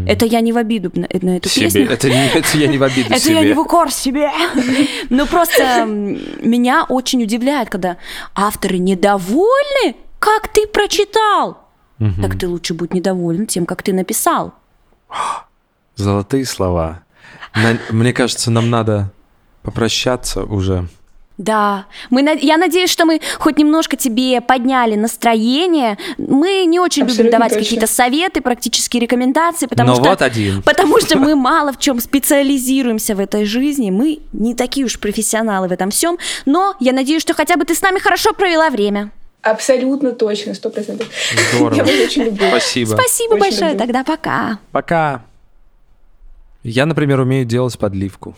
Это 0.06 0.26
я 0.26 0.40
не 0.40 0.52
в 0.52 0.56
обиду 0.56 0.90
на, 0.94 1.08
на 1.22 1.36
эту 1.36 1.48
Себе. 1.48 1.64
песню. 1.66 1.90
Это, 1.90 2.08
не- 2.08 2.28
это 2.28 2.58
я 2.58 2.66
не 2.68 2.78
в 2.78 2.82
обиду 2.82 3.10
Это 3.10 3.18
себе. 3.20 3.34
я 3.34 3.40
не 3.44 3.52
в 3.54 3.58
укор 3.58 3.90
себе. 3.90 4.30
Ну, 5.10 5.26
просто 5.26 5.84
меня 5.86 6.84
очень 6.88 7.22
удивляет, 7.22 7.70
когда 7.70 7.96
авторы 8.34 8.78
недовольны, 8.78 9.96
как 10.18 10.48
ты 10.48 10.66
прочитал. 10.66 11.58
Так 12.20 12.38
ты 12.38 12.46
лучше 12.48 12.74
будь 12.74 12.92
недоволен 12.94 13.46
тем, 13.46 13.66
как 13.66 13.82
ты 13.82 13.92
написал. 13.92 14.52
Золотые 15.96 16.44
слова. 16.44 17.02
Мне 17.90 18.12
кажется, 18.12 18.50
нам 18.50 18.68
надо 18.70 19.12
попрощаться 19.62 20.44
уже. 20.44 20.88
Да, 21.36 21.86
мы, 22.10 22.38
я 22.42 22.56
надеюсь, 22.56 22.90
что 22.90 23.04
мы 23.06 23.20
хоть 23.40 23.58
немножко 23.58 23.96
тебе 23.96 24.40
подняли 24.40 24.94
настроение. 24.94 25.98
Мы 26.16 26.64
не 26.64 26.78
очень 26.78 27.02
любим 27.02 27.12
Абсолютно 27.12 27.38
давать 27.38 27.52
точно. 27.54 27.64
какие-то 27.64 27.86
советы, 27.88 28.40
практические 28.40 29.00
рекомендации, 29.00 29.66
потому 29.66 29.88
Но 29.88 29.94
что 29.96 30.04
вот 30.10 30.22
один. 30.22 30.62
потому 30.62 31.00
что 31.00 31.18
мы 31.18 31.34
мало 31.36 31.72
в 31.72 31.80
чем 31.80 31.98
специализируемся 31.98 33.16
в 33.16 33.20
этой 33.20 33.46
жизни, 33.46 33.90
мы 33.90 34.20
не 34.32 34.54
такие 34.54 34.86
уж 34.86 35.00
профессионалы 35.00 35.66
в 35.66 35.72
этом 35.72 35.90
всем. 35.90 36.18
Но 36.46 36.76
я 36.78 36.92
надеюсь, 36.92 37.22
что 37.22 37.34
хотя 37.34 37.56
бы 37.56 37.64
ты 37.64 37.74
с 37.74 37.82
нами 37.82 37.98
хорошо 37.98 38.32
провела 38.32 38.70
время. 38.70 39.10
Абсолютно 39.42 40.12
точно, 40.12 40.54
сто 40.54 40.70
процентов. 40.70 41.08
Здорово. 41.52 41.74
Я 41.78 41.82
вас 41.84 41.92
очень 41.92 42.22
люблю. 42.24 42.46
Спасибо. 42.48 42.90
Спасибо 42.94 43.32
Очень 43.34 43.40
большое, 43.40 43.70
люблю. 43.72 43.78
тогда 43.78 44.04
пока. 44.04 44.58
Пока. 44.70 45.22
Я, 46.62 46.86
например, 46.86 47.20
умею 47.20 47.44
делать 47.44 47.76
подливку. 47.78 48.34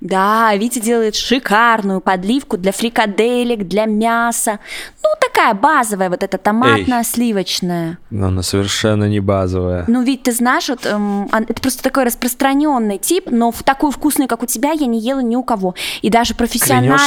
Да, 0.00 0.54
Витя 0.56 0.80
делает 0.80 1.16
шикарную 1.16 2.00
подливку 2.00 2.58
для 2.58 2.72
фрикаделек, 2.72 3.60
для 3.66 3.86
мяса. 3.86 4.58
Ну, 5.02 5.08
такая 5.18 5.54
базовая, 5.54 6.10
вот 6.10 6.22
эта 6.22 6.36
томатно-сливочная. 6.36 7.98
Но 8.10 8.26
она 8.26 8.42
совершенно 8.42 9.04
не 9.08 9.20
базовая. 9.20 9.84
Ну, 9.88 10.02
ведь 10.02 10.24
ты 10.24 10.32
знаешь, 10.32 10.68
вот, 10.68 10.84
эм, 10.84 11.28
ан- 11.32 11.46
это 11.48 11.60
просто 11.62 11.82
такой 11.82 12.04
распространенный 12.04 12.98
тип, 12.98 13.28
но 13.30 13.50
в 13.50 13.62
такую 13.62 13.92
вкусную, 13.92 14.28
как 14.28 14.42
у 14.42 14.46
тебя, 14.46 14.72
я 14.72 14.86
не 14.86 15.00
ела 15.00 15.20
ни 15.20 15.36
у 15.36 15.42
кого. 15.42 15.74
И 16.02 16.10
даже 16.10 16.34
профессиональная... 16.34 16.98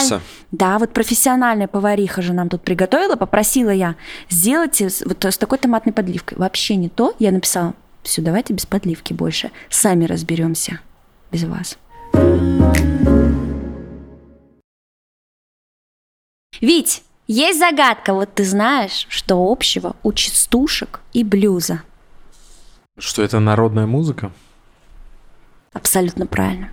Да, 0.51 0.79
вот 0.79 0.91
профессиональная 0.93 1.67
повариха 1.67 2.21
же 2.21 2.33
нам 2.33 2.49
тут 2.49 2.63
приготовила, 2.63 3.15
попросила 3.15 3.69
я, 3.69 3.95
сделайте 4.29 4.89
с- 4.89 5.03
вот 5.05 5.23
с 5.23 5.37
такой 5.37 5.57
томатной 5.57 5.93
подливкой. 5.93 6.37
Вообще 6.37 6.75
не 6.77 6.89
то. 6.89 7.13
Я 7.19 7.31
написала, 7.31 7.73
все, 8.01 8.21
давайте 8.21 8.53
без 8.53 8.65
подливки 8.65 9.13
больше. 9.13 9.51
Сами 9.69 10.05
разберемся 10.05 10.79
без 11.31 11.43
вас. 11.43 11.77
Вить, 16.61 17.03
есть 17.27 17.59
загадка. 17.59 18.13
Вот 18.13 18.33
ты 18.33 18.43
знаешь, 18.43 19.05
что 19.09 19.51
общего 19.51 19.95
у 20.03 20.11
частушек 20.13 21.01
и 21.13 21.23
блюза? 21.23 21.81
Что 22.97 23.21
это 23.21 23.39
народная 23.39 23.85
музыка? 23.85 24.31
Абсолютно 25.73 26.25
правильно. 26.25 26.71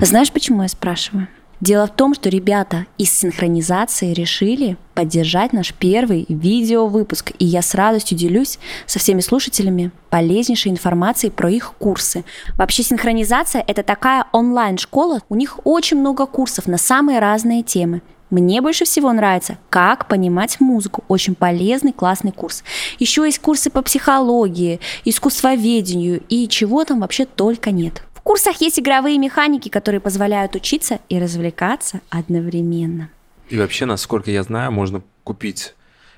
Знаешь, 0.00 0.30
почему 0.30 0.62
я 0.62 0.68
спрашиваю? 0.68 1.26
Дело 1.60 1.88
в 1.88 1.90
том, 1.90 2.14
что 2.14 2.28
ребята 2.28 2.86
из 2.98 3.10
синхронизации 3.10 4.12
решили 4.12 4.76
поддержать 4.94 5.52
наш 5.52 5.74
первый 5.74 6.24
видеовыпуск, 6.28 7.32
и 7.40 7.44
я 7.44 7.62
с 7.62 7.74
радостью 7.74 8.16
делюсь 8.16 8.60
со 8.86 9.00
всеми 9.00 9.20
слушателями 9.20 9.90
полезнейшей 10.08 10.70
информацией 10.70 11.32
про 11.32 11.50
их 11.50 11.74
курсы. 11.78 12.24
Вообще 12.56 12.84
синхронизация— 12.84 13.64
это 13.66 13.82
такая 13.82 14.26
онлайн-школа, 14.32 15.22
у 15.28 15.34
них 15.34 15.58
очень 15.64 15.98
много 15.98 16.26
курсов 16.26 16.68
на 16.68 16.78
самые 16.78 17.18
разные 17.18 17.64
темы. 17.64 18.02
Мне 18.30 18.60
больше 18.60 18.84
всего 18.84 19.10
нравится, 19.12 19.56
как 19.70 20.06
понимать 20.06 20.60
музыку. 20.60 21.02
Очень 21.08 21.34
полезный, 21.34 21.92
классный 21.92 22.30
курс. 22.30 22.62
Еще 22.98 23.24
есть 23.24 23.38
курсы 23.38 23.70
по 23.70 23.80
психологии, 23.80 24.80
искусствоведению 25.06 26.22
и 26.28 26.46
чего 26.46 26.84
там 26.84 27.00
вообще 27.00 27.24
только 27.24 27.70
нет. 27.70 28.02
Курсах 28.28 28.60
есть 28.60 28.78
игровые 28.78 29.16
механики, 29.16 29.70
которые 29.70 30.02
позволяют 30.02 30.54
учиться 30.54 30.98
и 31.08 31.18
развлекаться 31.18 32.02
одновременно. 32.10 33.08
И 33.48 33.56
вообще, 33.56 33.86
насколько 33.86 34.30
я 34.30 34.42
знаю, 34.42 34.70
можно 34.70 35.00
купить 35.24 35.74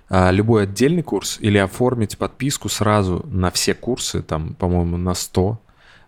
а, 0.09 0.33
любой 0.33 0.65
отдельный 0.65 1.05
курс 1.05 1.39
или 1.41 1.57
оформить 1.57 2.19
подписку 2.19 2.69
сразу 2.69 3.25
на 3.31 3.53
все 3.53 3.75
курсы, 3.75 4.23
там, 4.23 4.55
по-моему, 4.55 4.97
на 4.97 5.15
100. 5.15 5.61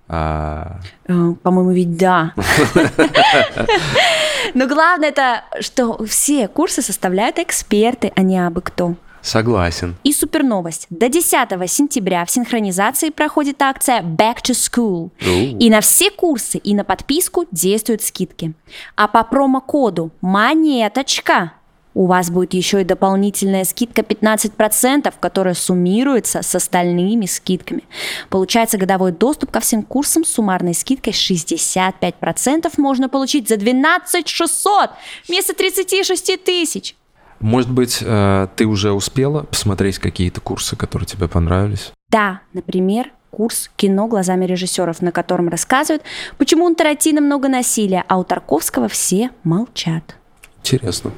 А, 0.08 0.80
Э, 1.06 1.34
По-моему, 1.40 1.70
ведь 1.70 1.96
да. 1.96 2.34
Но 4.54 4.66
главное 4.66 5.10
это, 5.10 5.44
что 5.60 6.04
все 6.04 6.48
курсы 6.48 6.82
составляют 6.82 7.38
эксперты, 7.38 8.10
а 8.16 8.22
не 8.22 8.44
абы 8.44 8.60
кто. 8.60 8.96
Согласен. 9.22 9.96
И 10.04 10.12
супер 10.12 10.42
новость. 10.42 10.86
До 10.90 11.08
10 11.08 11.70
сентября 11.70 12.24
в 12.24 12.30
синхронизации 12.30 13.10
проходит 13.10 13.62
акция 13.62 14.02
Back 14.02 14.42
to 14.42 14.52
School. 14.52 15.10
Оу. 15.26 15.58
И 15.58 15.70
на 15.70 15.80
все 15.80 16.10
курсы, 16.10 16.58
и 16.58 16.74
на 16.74 16.84
подписку 16.84 17.46
действуют 17.50 18.02
скидки. 18.02 18.52
А 18.96 19.08
по 19.08 19.24
промокоду 19.24 20.10
«Монеточка» 20.20 21.52
у 21.94 22.06
вас 22.06 22.30
будет 22.30 22.54
еще 22.54 22.80
и 22.80 22.84
дополнительная 22.84 23.64
скидка 23.64 24.02
15%, 24.02 25.12
которая 25.20 25.54
суммируется 25.54 26.42
с 26.42 26.54
остальными 26.54 27.26
скидками. 27.26 27.84
Получается 28.30 28.78
годовой 28.78 29.12
доступ 29.12 29.50
ко 29.50 29.60
всем 29.60 29.82
курсам 29.82 30.24
с 30.24 30.32
суммарной 30.32 30.74
скидкой 30.74 31.12
65% 31.12 32.72
можно 32.78 33.08
получить 33.08 33.48
за 33.48 33.56
12 33.56 34.28
600 34.28 34.90
вместо 35.28 35.54
36 35.54 36.44
тысяч. 36.44 36.96
Может 37.42 37.70
быть, 37.70 37.98
э, 38.00 38.48
ты 38.56 38.66
уже 38.66 38.92
успела 38.92 39.42
посмотреть 39.42 39.98
какие-то 39.98 40.40
курсы, 40.40 40.76
которые 40.76 41.06
тебе 41.06 41.28
понравились? 41.28 41.92
Да, 42.08 42.40
например, 42.52 43.10
курс 43.30 43.70
«Кино 43.76 44.06
глазами 44.06 44.44
режиссеров», 44.44 45.02
на 45.02 45.10
котором 45.10 45.48
рассказывают, 45.48 46.02
почему 46.38 46.66
у 46.66 46.74
Тарантино 46.74 47.20
много 47.20 47.48
насилия, 47.48 48.04
а 48.08 48.18
у 48.18 48.24
Тарковского 48.24 48.88
все 48.88 49.30
молчат. 49.42 50.16
Интересно. 50.62 51.12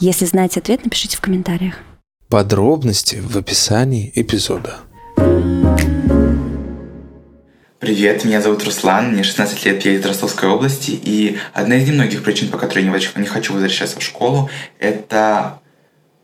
Если 0.00 0.24
знаете 0.24 0.60
ответ, 0.60 0.84
напишите 0.84 1.16
в 1.16 1.20
комментариях. 1.20 1.74
Подробности 2.28 3.16
в 3.16 3.36
описании 3.36 4.10
эпизода. 4.14 4.78
Привет, 7.84 8.24
меня 8.24 8.40
зовут 8.40 8.64
Руслан, 8.64 9.12
мне 9.12 9.22
16 9.22 9.66
лет, 9.66 9.84
я 9.84 9.92
из 9.92 10.06
Ростовской 10.06 10.48
области, 10.48 10.92
и 10.92 11.36
одна 11.52 11.76
из 11.76 11.86
немногих 11.86 12.22
причин, 12.22 12.48
по 12.48 12.56
которой 12.56 12.82
я 12.82 12.90
не 12.90 13.26
хочу 13.26 13.52
возвращаться 13.52 14.00
в 14.00 14.02
школу, 14.02 14.48
это 14.78 15.60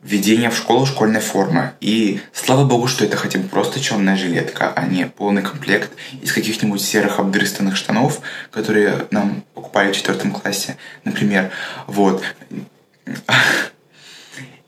введение 0.01 0.49
в 0.49 0.57
школу 0.57 0.87
школьной 0.87 1.19
формы. 1.19 1.73
И 1.79 2.19
слава 2.33 2.65
богу, 2.65 2.87
что 2.87 3.05
это 3.05 3.15
хотя 3.15 3.37
бы 3.37 3.47
просто 3.47 3.79
черная 3.79 4.15
жилетка, 4.15 4.73
а 4.75 4.87
не 4.87 5.05
полный 5.05 5.43
комплект 5.43 5.91
из 6.23 6.33
каких-нибудь 6.33 6.81
серых 6.81 7.19
обдрыстанных 7.19 7.75
штанов, 7.75 8.21
которые 8.49 9.05
нам 9.11 9.43
покупали 9.53 9.91
в 9.91 9.95
четвертом 9.95 10.31
классе, 10.31 10.77
например. 11.03 11.51
Вот. 11.85 12.23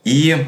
И 0.03 0.45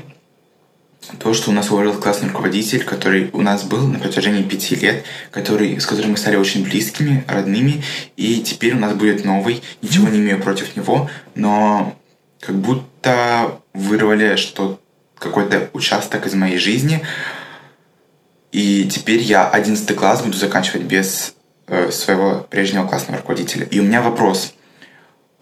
то, 1.20 1.34
что 1.34 1.52
у 1.52 1.54
нас 1.54 1.70
вырос 1.70 1.98
классный 1.98 2.30
руководитель, 2.30 2.84
который 2.84 3.30
у 3.34 3.42
нас 3.42 3.64
был 3.64 3.88
на 3.88 4.00
протяжении 4.00 4.44
пяти 4.44 4.76
лет, 4.76 5.04
который, 5.32 5.80
с 5.80 5.86
которым 5.86 6.12
мы 6.12 6.18
стали 6.18 6.36
очень 6.36 6.64
близкими, 6.64 7.24
родными, 7.28 7.84
и 8.16 8.42
теперь 8.42 8.76
у 8.76 8.80
нас 8.80 8.94
будет 8.94 9.26
новый, 9.26 9.62
ничего 9.82 10.10
не 10.10 10.20
имею 10.20 10.42
против 10.42 10.76
него, 10.76 11.10
но 11.36 11.96
как 12.40 12.56
будто 12.56 13.60
вырвали 13.74 14.36
что 14.36 14.80
какой-то 15.18 15.70
участок 15.74 16.26
из 16.28 16.34
моей 16.34 16.58
жизни, 16.58 17.02
и 18.52 18.86
теперь 18.86 19.20
я 19.20 19.50
11 19.50 19.96
класс 19.96 20.22
буду 20.22 20.38
заканчивать 20.38 20.84
без 20.84 21.34
э, 21.68 21.92
своего 21.92 22.46
прежнего 22.50 22.88
классного 22.88 23.20
руководителя. 23.20 23.66
И 23.66 23.80
у 23.80 23.84
меня 23.84 24.02
вопрос. 24.02 24.54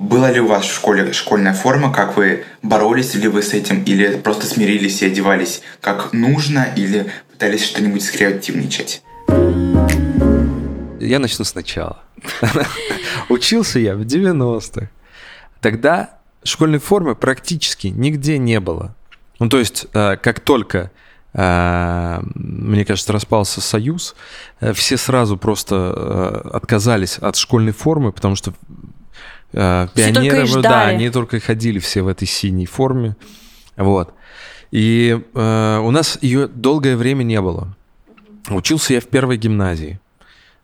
Была 0.03 0.31
ли 0.31 0.41
у 0.41 0.47
вас 0.47 0.65
в 0.65 0.75
школе 0.75 1.13
школьная 1.13 1.53
форма, 1.53 1.89
как 1.89 2.17
вы 2.17 2.43
боролись 2.61 3.15
ли 3.15 3.29
вы 3.29 3.41
с 3.41 3.53
этим, 3.53 3.83
или 3.83 4.17
просто 4.17 4.45
смирились 4.45 5.01
и 5.01 5.05
одевались 5.05 5.61
как 5.79 6.11
нужно, 6.11 6.67
или 6.75 7.09
пытались 7.31 7.63
что-нибудь 7.63 8.03
скреативничать? 8.03 9.01
Я 10.99 11.19
начну 11.19 11.45
сначала. 11.45 12.03
Учился 13.29 13.79
я 13.79 13.95
в 13.95 14.01
90-х. 14.01 14.89
Тогда 15.61 16.19
школьной 16.43 16.79
формы 16.79 17.15
практически 17.15 17.87
нигде 17.87 18.37
не 18.37 18.59
было. 18.59 18.95
Ну, 19.39 19.47
то 19.47 19.57
есть, 19.57 19.87
э, 19.93 20.17
как 20.17 20.41
только, 20.41 20.91
э, 21.31 22.19
мне 22.35 22.83
кажется, 22.83 23.13
распался 23.13 23.61
Союз, 23.61 24.15
э, 24.59 24.73
все 24.73 24.97
сразу 24.97 25.37
просто 25.37 26.41
отказались 26.53 27.19
от 27.19 27.37
школьной 27.37 27.71
формы, 27.71 28.11
потому 28.11 28.35
что 28.35 28.53
э, 29.53 29.87
пионеры, 29.93 30.61
да, 30.61 30.87
они 30.87 31.09
только 31.09 31.39
ходили 31.39 31.79
все 31.79 32.01
в 32.01 32.07
этой 32.07 32.27
синей 32.27 32.65
форме. 32.65 33.15
Вот. 33.77 34.13
И 34.71 35.19
э, 35.33 35.79
у 35.83 35.91
нас 35.91 36.17
ее 36.21 36.47
долгое 36.47 36.97
время 36.97 37.23
не 37.23 37.39
было. 37.39 37.75
Учился 38.49 38.93
я 38.93 39.01
в 39.01 39.05
первой 39.05 39.37
гимназии. 39.37 39.99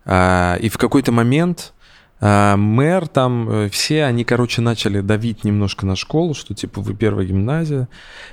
А, 0.06 0.56
и 0.56 0.70
в 0.70 0.78
какой-то 0.78 1.12
момент 1.12 1.74
а, 2.20 2.58
мэр 2.58 3.08
там, 3.08 3.50
э, 3.50 3.70
все, 3.70 4.06
они, 4.06 4.24
короче, 4.24 4.62
начали 4.62 5.02
давить 5.02 5.44
немножко 5.44 5.86
на 5.86 5.96
школу, 5.96 6.34
что 6.34 6.56
типа 6.56 6.82
вы 6.82 6.96
первая 6.96 7.28
гимназия. 7.28 7.88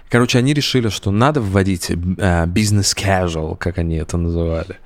Короче, 0.08 0.38
они 0.38 0.54
решили, 0.54 0.88
что 0.88 1.10
надо 1.10 1.40
вводить 1.40 1.90
бизнес 1.90 2.96
casual, 2.96 3.56
как 3.56 3.78
они 3.78 3.96
это 3.96 4.16
называли. 4.16 4.78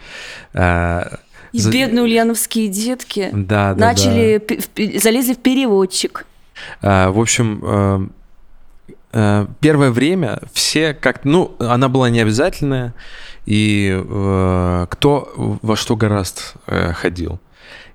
А, 1.52 1.56
И 1.56 1.58
за- 1.60 1.70
бедные 1.70 2.02
ульяновские 2.04 2.68
детки 2.68 3.28
Да, 3.32 3.74
да, 3.74 3.86
начали, 3.86 4.38
пе- 4.38 4.98
залезли 4.98 5.34
в 5.34 5.38
переводчик. 5.38 6.26
А, 6.82 7.10
В 7.10 7.18
общем, 7.20 7.60
э, 7.62 8.06
э, 9.12 9.46
первое 9.60 9.90
время 9.90 10.40
все 10.52 10.94
как 10.94 11.24
ну, 11.24 11.54
она 11.58 11.88
была 11.88 12.10
не 12.10 12.20
обязательная, 12.20 12.94
и 13.46 13.90
э, 13.92 14.86
кто 14.90 15.32
во 15.62 15.76
что 15.76 15.96
гораст 15.96 16.54
э, 16.66 16.92
ходил. 16.92 17.40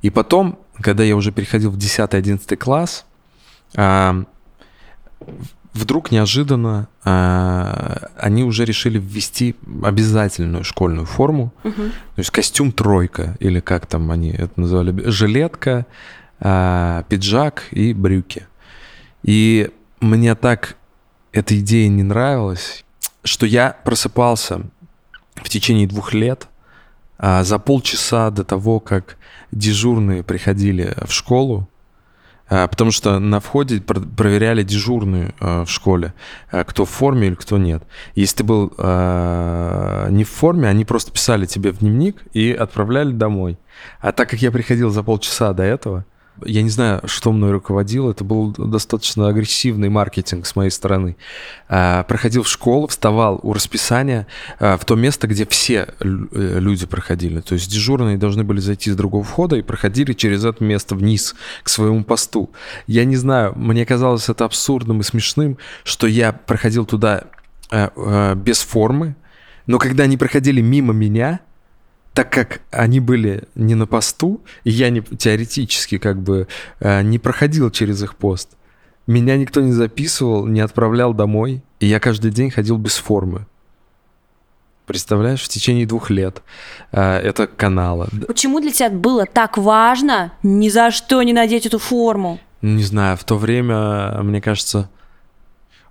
И 0.02 0.10
потом, 0.10 0.60
когда 0.82 1.04
я 1.04 1.16
уже 1.16 1.32
переходил 1.32 1.72
в 1.72 1.78
10-11 1.78 2.58
класс, 2.58 3.06
а, 3.76 4.24
вдруг 5.76 6.10
неожиданно 6.12 6.88
а, 7.04 8.10
они 8.18 8.44
уже 8.44 8.64
решили 8.64 8.98
ввести 8.98 9.56
обязательную 9.84 10.64
школьную 10.64 11.06
форму, 11.06 11.54
то 12.16 12.20
есть 12.20 12.32
костюм 12.32 12.72
тройка, 12.72 13.36
или 13.40 13.60
как 13.60 13.86
там 13.86 14.10
они 14.10 14.32
это 14.32 14.60
называли, 14.60 15.10
жилетка, 15.10 15.86
а, 16.40 17.04
пиджак 17.10 17.64
и 17.72 17.94
брюки. 17.94 18.48
И 19.24 19.70
мне 20.00 20.36
так 20.36 20.78
эта 21.34 21.60
идея 21.60 21.90
не 21.90 22.04
нравилась, 22.04 22.86
что 23.24 23.46
я 23.46 23.76
просыпался 23.84 24.62
в 25.36 25.50
течение 25.50 25.88
двух 25.88 26.14
лет 26.14 26.48
а, 27.18 27.44
за 27.44 27.60
полчаса 27.60 28.32
до 28.32 28.46
того, 28.46 28.80
как 28.80 29.18
дежурные 29.52 30.24
приходили 30.24 30.96
в 31.06 31.12
школу, 31.12 31.68
Потому 32.48 32.92
что 32.92 33.20
на 33.20 33.40
входе 33.40 33.82
пр- 33.82 34.02
проверяли 34.02 34.64
дежурную 34.64 35.34
э, 35.40 35.64
в 35.64 35.70
школе, 35.70 36.14
э, 36.52 36.64
кто 36.64 36.86
в 36.86 36.90
форме 36.90 37.28
или 37.28 37.36
кто 37.36 37.58
нет. 37.58 37.84
Если 38.14 38.38
ты 38.38 38.44
был 38.44 38.70
не 38.70 40.24
в 40.24 40.30
форме, 40.30 40.68
они 40.68 40.86
просто 40.86 41.12
писали 41.12 41.46
тебе 41.46 41.72
в 41.72 41.80
дневник 41.80 42.18
и 42.34 42.52
отправляли 42.52 43.12
домой. 43.12 43.58
А 44.00 44.12
так 44.12 44.30
как 44.30 44.42
я 44.42 44.52
приходил 44.52 44.90
за 44.90 45.04
полчаса 45.04 45.54
до 45.54 45.64
этого, 45.64 46.06
я 46.44 46.62
не 46.62 46.70
знаю, 46.70 47.02
что 47.06 47.32
мной 47.32 47.52
руководило, 47.52 48.12
это 48.12 48.24
был 48.24 48.52
достаточно 48.52 49.28
агрессивный 49.28 49.90
маркетинг 49.90 50.46
с 50.46 50.56
моей 50.56 50.70
стороны. 50.70 51.16
А, 51.70 52.04
Проходил 52.04 52.44
в 52.44 52.50
школу, 52.50 52.88
вставал 52.88 53.40
у 53.44 53.54
расписания 53.54 54.28
а, 54.60 54.78
в 54.78 54.86
то 54.86 54.96
место, 54.96 55.28
где 55.28 55.46
все 55.46 55.88
э, 56.00 56.06
люди 56.60 56.86
проходили. 56.86 57.40
То 57.42 57.54
есть 57.54 57.72
дежурные 57.72 58.18
должны 58.18 58.44
были 58.44 58.60
зайти 58.60 58.92
с 58.92 58.96
другого 58.96 59.24
входа 59.24 59.56
и 59.56 59.62
проходили 59.62 60.14
через 60.14 60.44
это 60.44 60.64
место 60.64 60.96
вниз 60.96 61.36
к 61.64 61.70
своему 61.70 62.04
посту. 62.04 62.50
Я 62.88 63.06
не 63.06 63.16
знаю, 63.16 63.54
мне 63.56 63.86
казалось 63.86 64.30
это 64.30 64.46
абсурдным 64.46 65.02
и 65.02 65.04
смешным, 65.04 65.58
что 65.84 66.08
я 66.08 66.34
проходил 66.34 66.86
туда 66.86 67.26
э, 67.72 67.90
э, 67.96 68.36
без 68.36 68.60
формы, 68.60 69.16
но 69.68 69.80
когда 69.80 70.04
они 70.04 70.18
проходили 70.18 70.62
мимо 70.62 70.94
меня, 70.94 71.40
так 72.16 72.32
как 72.32 72.62
они 72.72 73.02
были 73.02 73.44
не 73.56 73.76
на 73.76 73.86
посту, 73.86 74.42
и 74.64 74.72
я 74.72 74.90
не, 74.90 75.02
теоретически 75.02 75.98
как 75.98 76.22
бы 76.22 76.48
э, 76.80 77.02
не 77.02 77.20
проходил 77.20 77.70
через 77.70 78.02
их 78.02 78.16
пост, 78.16 78.56
меня 79.06 79.36
никто 79.36 79.60
не 79.60 79.74
записывал, 79.74 80.48
не 80.48 80.62
отправлял 80.62 81.14
домой, 81.14 81.62
и 81.82 81.88
я 81.88 82.00
каждый 82.00 82.32
день 82.32 82.50
ходил 82.50 82.78
без 82.78 82.96
формы. 82.96 83.46
Представляешь, 84.86 85.44
в 85.44 85.50
течение 85.50 85.86
двух 85.86 86.10
лет 86.10 86.42
э, 86.94 87.02
это 87.02 87.48
канала. 87.48 88.08
Почему 88.28 88.62
для 88.62 88.72
тебя 88.72 88.90
было 88.90 89.26
так 89.26 89.58
важно 89.58 90.32
ни 90.42 90.70
за 90.70 90.92
что 90.92 91.22
не 91.22 91.34
надеть 91.34 91.66
эту 91.66 91.80
форму? 91.80 92.40
Не 92.62 92.84
знаю, 92.84 93.18
в 93.18 93.26
то 93.26 93.36
время, 93.36 94.22
мне 94.24 94.40
кажется, 94.40 94.90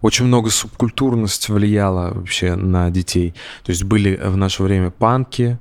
очень 0.01 0.25
много 0.25 0.49
субкультурность 0.49 1.51
влияла 1.51 2.15
вообще 2.15 2.55
на 2.55 2.91
детей. 2.91 3.35
То 3.63 3.73
есть 3.73 3.85
были 3.85 4.17
в 4.17 4.39
наше 4.39 4.63
время 4.63 4.91
панки, 4.91 5.59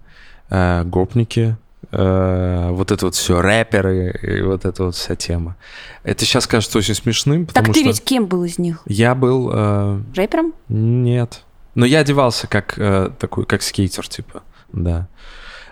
э, 0.53 0.83
гопники, 0.85 1.57
э, 1.91 2.69
вот 2.71 2.91
это 2.91 3.05
вот 3.05 3.15
все, 3.15 3.41
рэперы 3.41 4.11
и 4.21 4.41
вот 4.41 4.65
эта 4.65 4.85
вот 4.85 4.95
вся 4.95 5.15
тема. 5.15 5.55
Это 6.03 6.25
сейчас 6.25 6.47
кажется 6.47 6.77
очень 6.77 6.95
смешным, 6.95 7.45
потому 7.45 7.65
так 7.65 7.73
ты 7.73 7.79
что 7.81 7.89
ведь 7.89 8.03
кем 8.03 8.27
был 8.27 8.43
из 8.43 8.57
них? 8.59 8.81
я 8.85 9.15
был... 9.15 9.51
э, 9.53 10.01
Рэпером? 10.15 10.53
нет. 10.69 11.43
Но 11.75 11.87
я 11.87 11.99
одевался 11.99 12.45
как 12.45 12.75
э, 12.77 13.09
такой, 13.17 13.45
как 13.45 13.63
скейтер, 13.63 14.07
типа, 14.07 14.43
да. 14.71 15.07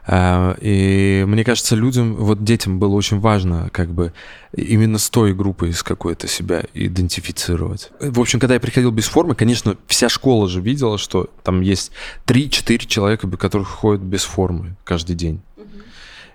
Э, 0.07 0.55
И 0.61 1.23
мне 1.27 1.43
кажется, 1.43 1.75
людям, 1.75 2.15
вот 2.15 2.43
детям 2.43 2.79
было 2.79 2.95
очень 2.95 3.19
важно 3.19 3.69
как 3.71 3.89
бы 3.89 4.13
именно 4.55 4.97
с 4.97 5.09
той 5.09 5.33
группой 5.33 5.69
из 5.69 5.83
какой-то 5.83 6.27
себя 6.27 6.63
идентифицировать. 6.73 7.91
В 7.99 8.19
общем, 8.19 8.39
когда 8.39 8.55
я 8.55 8.59
приходил 8.59 8.91
без 8.91 9.05
формы, 9.05 9.35
конечно, 9.35 9.77
вся 9.87 10.09
школа 10.09 10.47
же 10.47 10.61
видела, 10.61 10.97
что 10.97 11.29
там 11.43 11.61
есть 11.61 11.91
3-4 12.25 12.87
человека, 12.87 13.27
которых 13.37 13.67
ходят 13.67 14.01
без 14.01 14.23
формы 14.23 14.75
каждый 14.83 15.15
день. 15.15 15.41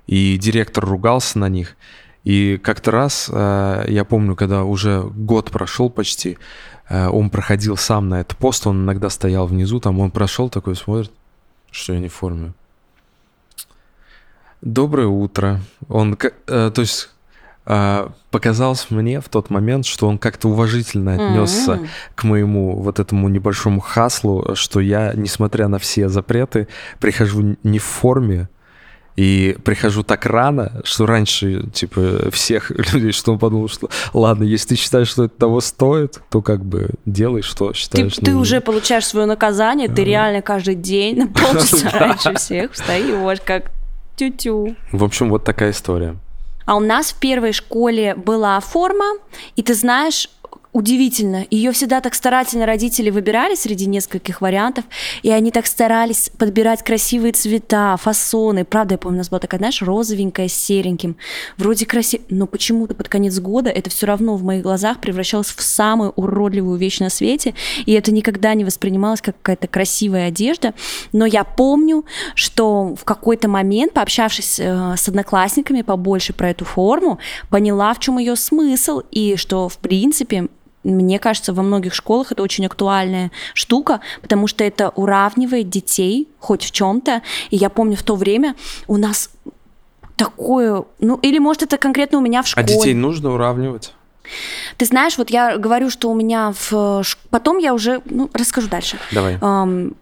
И 0.07 0.39
директор 0.39 0.85
ругался 0.85 1.39
на 1.39 1.49
них. 1.49 1.77
И 2.23 2.59
как-то 2.63 2.91
раз, 2.91 3.31
э, 3.33 3.87
я 3.89 4.05
помню, 4.05 4.35
когда 4.35 4.65
уже 4.65 5.03
год 5.03 5.51
прошел 5.51 5.91
почти, 5.91 6.39
э, 6.89 7.09
он 7.09 7.31
проходил 7.31 7.77
сам 7.77 8.09
на 8.09 8.21
этот 8.21 8.37
пост, 8.37 8.67
он 8.67 8.83
иногда 8.83 9.11
стоял 9.11 9.47
внизу, 9.47 9.79
там 9.79 10.01
он 10.01 10.11
прошел 10.11 10.49
такой, 10.49 10.75
смотрит, 10.75 11.13
что 11.71 11.93
я 11.93 12.01
не 12.01 12.09
в 12.09 12.15
форме. 12.15 12.53
Доброе 14.67 15.07
утро. 15.07 15.61
Он, 15.89 16.19
э, 16.49 16.71
то 16.75 16.81
есть, 16.81 17.11
э, 17.67 18.09
показалось 18.33 18.89
мне 18.91 19.21
в 19.21 19.29
тот 19.29 19.49
момент, 19.49 19.87
что 19.87 20.09
он 20.09 20.19
как-то 20.19 20.49
уважительно 20.49 21.15
отнесся 21.15 21.75
М. 21.75 21.89
к 22.17 22.25
моему 22.25 22.75
вот 22.81 22.99
этому 22.99 23.29
небольшому 23.29 23.81
хаслу, 23.81 24.57
что 24.57 24.81
я, 24.81 25.13
несмотря 25.15 25.69
на 25.69 25.79
все 25.79 26.09
запреты, 26.09 26.67
прихожу 26.99 27.57
не 27.63 27.79
в 27.79 27.85
форме, 27.85 28.49
и 29.15 29.57
прихожу 29.65 30.03
так 30.03 30.27
рано, 30.27 30.81
что 30.83 31.07
раньше, 31.07 31.69
типа, 31.73 32.33
всех 32.33 32.71
людей, 32.93 33.13
что 33.13 33.35
он 33.35 33.39
подумал, 33.39 33.69
что 33.69 33.89
ладно, 34.13 34.43
если 34.43 34.71
ты 34.71 34.75
считаешь, 34.75 35.07
что 35.07 35.27
это 35.27 35.35
того 35.39 35.61
стоит, 35.61 36.21
то 36.29 36.43
как 36.43 36.65
бы 36.65 36.91
делай, 37.07 37.43
что 37.43 37.69
Ты, 37.69 37.75
считаешь 37.75 38.15
ты 38.17 38.21
нужным. 38.23 38.41
уже 38.41 38.61
получаешь 38.61 39.07
свое 39.07 39.27
наказание, 39.27 39.89
ты 39.89 40.03
реально 40.03 40.43
каждый 40.43 40.75
день 40.75 41.19
на 41.19 41.27
полчаса 41.29 41.89
раньше 41.91 42.35
всех 42.35 42.73
встаешь, 42.73 43.41
как 43.45 43.71
тю-тю. 44.17 44.77
В 44.93 45.05
общем, 45.05 45.31
вот 45.31 45.45
такая 45.45 45.71
история. 45.71 46.17
А 46.67 46.77
у 46.77 46.81
нас 46.81 47.13
в 47.13 47.21
первой 47.21 47.53
школе 47.53 48.15
была 48.17 48.59
форма, 48.59 49.05
и 49.55 49.63
ты 49.63 49.73
знаешь, 49.75 50.29
удивительно, 50.77 51.47
ее 51.51 51.73
всегда 51.73 52.03
так 52.03 52.15
старательно 52.15 52.67
родители 52.67 53.09
выбирали 53.09 53.55
среди 53.55 53.87
нескольких 53.87 54.43
вариантов, 54.43 54.85
и 55.23 55.31
они 55.31 55.51
так 55.51 55.67
старались 55.67 56.31
подбирать 56.37 56.85
красивые 56.85 57.33
цвета, 57.33 57.97
фасоны. 57.97 58.67
Правда, 58.67 58.95
я 58.95 58.99
помню, 58.99 59.17
у 59.17 59.19
нас 59.21 59.31
была 59.31 59.39
такая, 59.39 59.59
знаешь, 59.59 59.81
розовенькая 59.81 60.49
с 60.49 60.53
сереньким. 60.53 61.17
Вроде 61.57 61.87
красиво, 61.87 62.23
но 62.29 62.47
почему-то 62.47 62.95
под 62.95 63.09
конец 63.09 63.39
года 63.39 63.71
это 63.71 63.89
все 63.89 64.07
равно 64.07 64.37
в 64.37 64.43
моих 64.43 64.63
глазах 64.63 65.01
превращалось 65.01 65.47
в 65.47 65.63
самую 65.63 66.11
уродливую 66.11 66.79
вещь 66.79 67.01
на 67.01 67.09
свете, 67.09 67.55
и 67.87 67.93
это 67.93 68.13
никогда 68.13 68.53
не 68.53 68.67
воспринималось 68.67 69.23
как 69.23 69.37
какая-то 69.39 69.69
красивая 69.69 70.29
одежда. 70.29 70.75
Но 71.13 71.25
я 71.25 71.45
помню, 71.45 72.05
что 72.35 72.95
в 72.95 73.05
какой-то 73.05 73.49
момент, 73.49 73.95
пообщавшись 73.95 74.61
э, 74.61 74.95
с 74.95 75.09
одноклассниками 75.09 75.81
побольше 75.81 76.35
про 76.35 76.51
эту 76.51 76.67
форму, 76.67 77.19
поняла, 77.49 77.95
в 77.95 77.99
чем 77.99 78.19
ее 78.19 78.37
смысл, 78.37 79.01
и 79.11 79.37
что, 79.37 79.71
в 79.71 79.79
принципе, 79.79 80.49
мне 80.91 81.19
кажется, 81.19 81.53
во 81.53 81.63
многих 81.63 81.95
школах 81.95 82.33
это 82.33 82.43
очень 82.43 82.67
актуальная 82.67 83.31
штука, 83.55 84.01
потому 84.23 84.47
что 84.47 84.65
это 84.65 84.91
уравнивает 84.91 85.69
детей 85.69 86.29
хоть 86.39 86.65
в 86.65 86.71
чем-то. 86.71 87.23
И 87.51 87.57
я 87.57 87.69
помню 87.71 87.97
в 87.97 88.03
то 88.03 88.17
время 88.17 88.55
у 88.87 88.97
нас 88.97 89.31
такое, 90.17 90.85
ну 91.01 91.17
или 91.23 91.39
может 91.39 91.63
это 91.63 91.77
конкретно 91.77 92.19
у 92.19 92.21
меня 92.21 92.43
в 92.43 92.47
А 92.47 92.49
школе. 92.49 92.67
детей 92.67 92.95
нужно 92.95 93.33
уравнивать? 93.33 93.93
Ты 94.77 94.87
знаешь, 94.87 95.19
вот 95.19 95.31
я 95.31 95.57
говорю, 95.57 95.89
что 95.91 96.11
у 96.11 96.15
меня 96.15 96.53
в 96.53 96.73
э, 96.73 97.03
потом 97.31 97.59
я 97.59 97.73
уже, 97.75 98.01
ну 98.07 98.29
расскажу 98.33 98.69
дальше. 98.69 98.99
Давай. 99.13 99.39
Ам, 99.41 99.93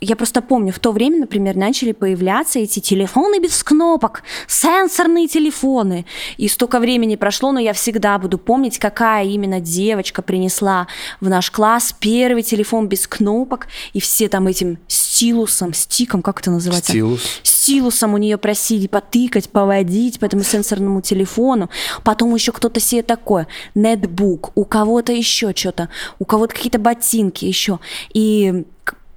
я 0.00 0.16
просто 0.16 0.40
помню, 0.40 0.72
в 0.72 0.78
то 0.78 0.92
время, 0.92 1.20
например, 1.20 1.56
начали 1.56 1.92
появляться 1.92 2.58
эти 2.58 2.80
телефоны 2.80 3.38
без 3.38 3.62
кнопок, 3.62 4.22
сенсорные 4.48 5.28
телефоны. 5.28 6.06
И 6.38 6.48
столько 6.48 6.80
времени 6.80 7.16
прошло, 7.16 7.52
но 7.52 7.60
я 7.60 7.72
всегда 7.72 8.18
буду 8.18 8.38
помнить, 8.38 8.78
какая 8.78 9.26
именно 9.26 9.60
девочка 9.60 10.22
принесла 10.22 10.86
в 11.20 11.28
наш 11.28 11.50
класс 11.50 11.94
первый 11.98 12.42
телефон 12.42 12.88
без 12.88 13.06
кнопок, 13.06 13.68
и 13.92 14.00
все 14.00 14.28
там 14.28 14.46
этим 14.46 14.78
стилусом, 14.88 15.74
стиком, 15.74 16.22
как 16.22 16.40
это 16.40 16.50
называется? 16.50 16.92
Стилус. 16.92 17.20
стилусом 17.42 18.14
у 18.14 18.18
нее 18.18 18.38
просили 18.38 18.86
потыкать, 18.86 19.50
поводить 19.50 20.18
по 20.18 20.24
этому 20.24 20.44
сенсорному 20.44 21.02
телефону. 21.02 21.68
Потом 22.04 22.34
еще 22.34 22.52
кто-то 22.52 22.80
себе 22.80 23.02
такое, 23.02 23.46
нетбук, 23.74 24.52
у 24.54 24.64
кого-то 24.64 25.12
еще 25.12 25.52
что-то, 25.54 25.90
у 26.18 26.24
кого-то 26.24 26.54
какие-то 26.54 26.78
ботинки 26.78 27.44
еще. 27.44 27.80
И 28.14 28.64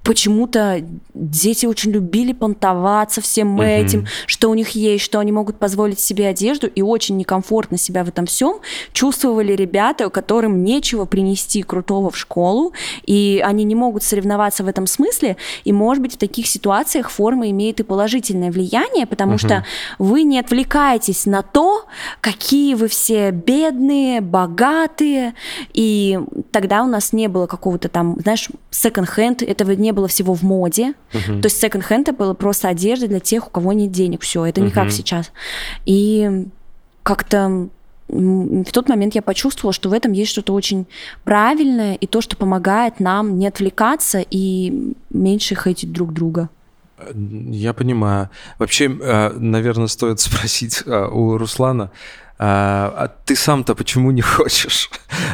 почему-то 0.04 0.84
дети 1.14 1.64
очень 1.66 1.90
любили 1.90 2.32
понтоваться 2.32 3.20
всем 3.20 3.54
Мгм. 3.54 3.62
этим, 3.62 4.06
что 4.26 4.50
у 4.50 4.54
них 4.54 4.70
есть, 4.70 5.02
что 5.02 5.18
они 5.18 5.32
могут 5.32 5.58
позволить 5.58 5.98
себе 5.98 6.28
одежду, 6.28 6.66
и 6.66 6.82
очень 6.82 7.16
некомфортно 7.16 7.78
себя 7.78 8.04
в 8.04 8.08
этом 8.08 8.26
всем 8.26 8.58
чувствовали 8.92 9.54
ребята, 9.54 10.10
которым 10.10 10.62
нечего 10.62 11.06
принести 11.06 11.62
крутого 11.62 12.10
в 12.10 12.16
школу, 12.16 12.74
и 13.06 13.42
они 13.44 13.64
не 13.64 13.74
могут 13.74 14.02
соревноваться 14.02 14.62
в 14.62 14.68
этом 14.68 14.86
смысле, 14.86 15.36
и, 15.64 15.72
может 15.72 16.02
быть, 16.02 16.14
в 16.14 16.18
таких 16.18 16.46
ситуациях 16.46 17.10
форма 17.10 17.48
имеет 17.50 17.80
и 17.80 17.82
положительное 17.82 18.52
влияние, 18.52 19.06
потому 19.06 19.38
что 19.38 19.64
вы 19.98 20.22
не 20.22 20.38
отвлекаетесь 20.38 21.24
на 21.24 21.42
то, 21.42 21.86
какие 22.20 22.74
вы 22.74 22.88
все 22.88 23.30
бедные, 23.30 24.20
богатые, 24.20 25.34
и 25.72 26.18
тогда 26.50 26.82
у 26.82 26.86
нас 26.86 27.14
не 27.14 27.28
было 27.28 27.46
какого-то 27.46 27.88
там, 27.88 28.16
знаешь, 28.20 28.48
секонд-хенд, 28.70 29.42
этого 29.42 29.70
не 29.72 29.92
было 29.94 30.08
всего 30.08 30.34
в 30.34 30.42
моде, 30.42 30.94
то 31.12 31.44
есть 31.44 31.58
секонд-хенд 31.60 32.08
это 32.08 32.16
было 32.16 32.34
просто 32.34 32.68
одежда 32.68 33.08
для 33.08 33.20
тех, 33.20 33.46
у 33.46 33.50
кого 33.50 33.72
нет 33.72 33.90
денег, 33.90 34.22
все, 34.22 34.44
это 34.44 34.60
не 34.60 34.70
как 34.70 34.90
сейчас. 34.90 35.32
И 35.86 36.46
как-то 37.02 37.68
в 38.08 38.70
тот 38.70 38.88
момент 38.88 39.14
я 39.14 39.22
почувствовала, 39.22 39.72
что 39.72 39.88
в 39.88 39.92
этом 39.92 40.12
есть 40.12 40.30
что-то 40.30 40.52
очень 40.52 40.86
правильное 41.24 41.94
и 41.94 42.06
то, 42.06 42.20
что 42.20 42.36
помогает 42.36 43.00
нам 43.00 43.38
не 43.38 43.46
отвлекаться 43.46 44.24
и 44.30 44.92
меньше 45.10 45.54
хейтить 45.54 45.90
друг 45.90 46.12
друга. 46.12 46.50
Я 47.14 47.72
понимаю. 47.72 48.30
Вообще, 48.58 48.86
э, 48.86 49.30
наверное, 49.30 49.88
стоит 49.88 50.20
спросить 50.20 50.82
э, 50.86 51.06
у 51.06 51.36
Руслана, 51.38 51.90
а 52.38 52.92
а 52.96 53.08
ты 53.08 53.36
сам-то 53.36 53.74
почему 53.74 54.10
не 54.10 54.22
хочешь 54.36 54.90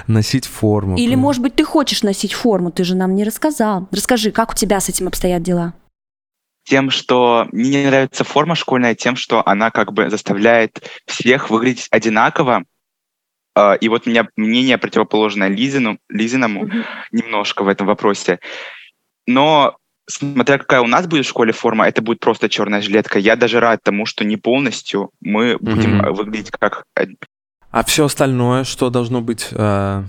носить 0.07 0.47
форму? 0.47 0.97
Или, 0.97 1.15
может 1.15 1.43
быть, 1.43 1.55
ты 1.55 1.65
хочешь 1.65 2.03
носить 2.03 2.33
форму, 2.33 2.71
ты 2.71 2.85
же 2.85 2.95
нам 2.95 3.15
не 3.15 3.25
рассказал. 3.25 3.89
Расскажи, 3.91 4.31
как 4.31 4.53
у 4.53 4.55
тебя 4.55 4.81
с 4.81 4.89
этим 4.89 5.09
обстоят 5.09 5.43
дела? 5.43 5.75
тем, 6.65 6.91
что 6.91 7.49
мне 7.51 7.83
не 7.83 7.87
нравится 7.87 8.23
форма 8.23 8.55
школьная, 8.55 8.95
тем, 8.95 9.17
что 9.17 9.43
она 9.45 9.73
как 9.73 9.93
бы 9.93 10.09
заставляет 10.09 10.89
всех 11.07 11.51
выглядеть 11.51 11.89
одинаково. 11.91 12.65
и 13.81 13.89
вот 13.89 14.07
у 14.07 14.11
меня 14.11 14.29
мнение 14.37 14.79
противоположное 14.79 15.49
Лизину, 15.49 15.99
Лизиному 16.09 16.71
немножко 17.11 17.65
в 17.65 17.69
этом 17.69 17.89
вопросе. 17.89 18.39
Но 19.27 19.80
смотря 20.11 20.59
какая 20.59 20.81
у 20.81 20.87
нас 20.87 21.07
будет 21.07 21.25
в 21.25 21.29
школе 21.29 21.53
форма, 21.53 21.89
это 21.89 22.03
будет 22.03 22.21
просто 22.21 22.49
черная 22.49 22.83
жилетка. 22.83 23.19
Я 23.19 23.37
даже 23.37 23.61
рад 23.61 23.81
тому, 23.83 24.07
что 24.07 24.25
не 24.25 24.37
полностью 24.37 25.11
мы 25.21 25.57
будем 25.61 26.01
э, 26.01 26.11
выглядеть 26.11 26.51
как... 26.51 26.85
э, 26.99 27.07
А 27.71 27.85
все 27.85 28.05
остальное, 28.05 28.65
что 28.65 28.91
должно 28.91 29.21
быть? 29.21 29.49
э, 29.53 30.03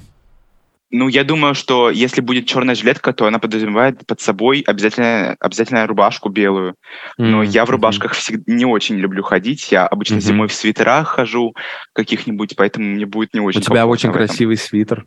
Ну, 0.94 1.08
я 1.08 1.24
думаю, 1.24 1.56
что 1.56 1.90
если 1.90 2.20
будет 2.22 2.48
черная 2.48 2.76
жилетка, 2.76 3.14
то 3.14 3.26
она 3.26 3.40
подразумевает 3.40 4.06
под 4.06 4.20
собой 4.20 4.60
обязательно, 4.68 5.36
обязательно 5.40 5.88
рубашку 5.88 6.28
белую. 6.30 6.76
Но 7.18 7.44
м, 7.44 7.50
я 7.50 7.64
в 7.66 7.70
рубашках 7.70 8.14
всегда 8.14 8.44
не 8.48 8.66
очень 8.66 8.98
люблю 8.98 9.24
ходить. 9.24 9.72
Я 9.72 9.88
обычно 9.88 10.16
Мгм. 10.16 10.22
зимой 10.22 10.48
в 10.48 10.54
свитерах 10.54 11.08
хожу 11.08 11.56
каких-нибудь, 11.94 12.56
поэтому 12.58 12.88
мне 12.88 13.06
будет 13.06 13.34
не 13.34 13.40
У 13.40 13.46
очень 13.46 13.62
тебя 13.62 13.82
комфортно 13.84 13.92
очень 13.92 14.12
красивый 14.12 14.58
свитер. 14.58 15.06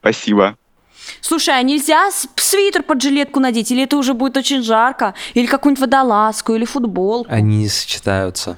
Спасибо. 0.00 0.56
Слушай, 1.20 1.58
а 1.58 1.62
нельзя 1.62 2.10
свитер 2.36 2.82
под 2.82 3.02
жилетку 3.02 3.40
надеть? 3.40 3.70
Или 3.70 3.84
это 3.84 3.96
уже 3.96 4.14
будет 4.14 4.36
очень 4.36 4.62
жарко? 4.62 5.14
Или 5.34 5.46
какую-нибудь 5.46 5.80
водолазку, 5.80 6.54
или 6.54 6.64
футболку? 6.64 7.30
Они 7.30 7.58
не 7.58 7.68
сочетаются. 7.68 8.56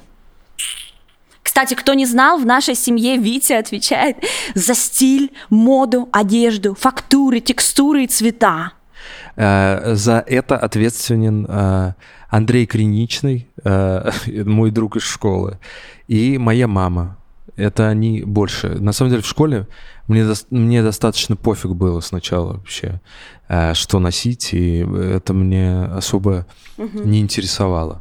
Кстати, 1.43 1.75
кто 1.75 1.95
не 1.95 2.07
знал, 2.07 2.39
в 2.39 2.47
нашей 2.47 2.75
семье 2.75 3.17
Витя 3.17 3.55
отвечает 3.55 4.17
за 4.55 4.75
стиль, 4.75 5.33
моду, 5.49 6.09
одежду, 6.13 6.75
фактуры, 6.75 7.41
текстуры 7.41 8.05
и 8.05 8.07
цвета. 8.07 8.73
Э, 9.37 9.95
За 9.95 10.23
это 10.27 10.57
ответственен 10.57 11.47
э, 11.49 11.95
Андрей 12.29 12.67
Криничный, 12.67 13.49
э, 13.65 14.11
мой 14.45 14.71
друг 14.71 14.97
из 14.97 15.03
школы, 15.03 15.59
и 16.09 16.39
моя 16.39 16.69
мама. 16.69 17.17
Это 17.57 17.89
они 17.89 18.23
больше. 18.23 18.69
На 18.69 18.93
самом 18.93 19.11
деле 19.11 19.23
в 19.23 19.27
школе 19.27 19.67
мне, 20.09 20.23
дос- 20.23 20.47
мне 20.51 20.83
достаточно 20.83 21.37
пофиг 21.37 21.73
было 21.73 22.01
сначала 22.01 22.55
вообще, 22.55 23.01
э, 23.49 23.75
что 23.75 23.99
носить, 23.99 24.53
и 24.53 24.79
это 24.79 25.35
мне 25.35 25.85
особо 25.85 26.47
не 26.77 27.21
интересовало. 27.21 28.01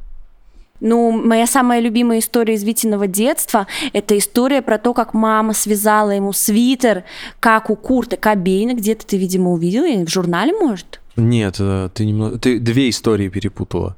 Ну, 0.82 1.12
моя 1.12 1.46
самая 1.46 1.82
любимая 1.82 2.20
история 2.20 2.54
из 2.54 2.64
Витиного 2.64 3.06
детства– 3.06 3.68
это 3.94 4.18
история 4.18 4.62
про 4.62 4.78
то, 4.78 4.94
как 4.94 5.14
мама 5.14 5.54
связала 5.54 6.12
ему 6.12 6.32
свитер, 6.32 7.04
как 7.42 7.70
у 7.70 7.76
Курта 7.76 8.16
Кобейна, 8.16 8.74
где-то 8.76 9.06
ты, 9.06 9.18
видимо, 9.18 9.52
увидела, 9.52 9.86
или 9.88 10.06
в 10.06 10.10
журнале, 10.10 10.54
может? 10.54 11.02
Нет, 11.18 11.58
э, 11.60 11.90
ты 11.94 12.06
немного, 12.06 12.40
ты 12.40 12.60
две 12.60 12.90
истории 12.90 13.28
перепутала. 13.28 13.98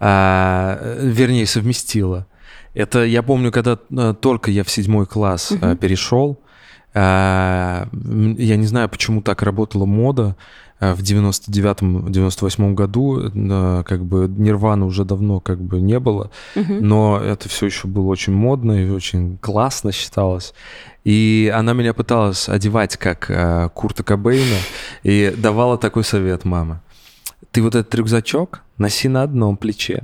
А, 0.00 0.96
вернее, 1.00 1.46
совместила. 1.46 2.26
Это 2.74 3.04
я 3.04 3.22
помню, 3.22 3.52
когда 3.52 3.78
э, 3.90 4.14
только 4.20 4.50
я 4.50 4.64
в 4.64 4.70
седьмой 4.70 5.06
класс 5.06 5.52
э, 5.60 5.76
перешел. 5.76 6.38
м, 7.92 8.34
я 8.38 8.56
не 8.56 8.66
знаю, 8.66 8.88
почему 8.88 9.22
так 9.22 9.42
работала 9.42 9.84
мода. 9.86 10.36
э, 10.80 10.92
В 10.94 11.00
99-98 11.00 12.74
году 12.74 13.20
э, 13.20 13.82
как 13.86 14.04
бы 14.04 14.26
Нирвана 14.28 14.86
уже 14.86 15.04
давно 15.04 15.40
как 15.40 15.60
бы 15.60 15.80
не 15.80 15.98
было, 15.98 16.30
но 16.54 17.18
это 17.18 17.48
все 17.48 17.66
еще 17.66 17.88
было 17.88 18.06
очень 18.06 18.32
модно 18.32 18.72
и 18.72 18.90
очень 18.90 19.38
классно 19.38 19.92
считалось. 19.92 20.54
И 21.04 21.52
она 21.54 21.72
меня 21.72 21.92
пыталась 21.94 22.48
одевать 22.48 22.96
как 22.96 23.30
э, 23.30 23.68
Курта 23.74 24.02
Кобейна 24.02 24.56
и 25.02 25.34
давала 25.36 25.76
такой 25.78 26.04
совет 26.04 26.44
мама. 26.44 26.80
Ты 27.50 27.62
вот 27.62 27.74
этот 27.74 27.94
рюкзачок 27.94 28.62
носи 28.78 29.08
на 29.08 29.22
одном 29.22 29.56
плече, 29.56 30.02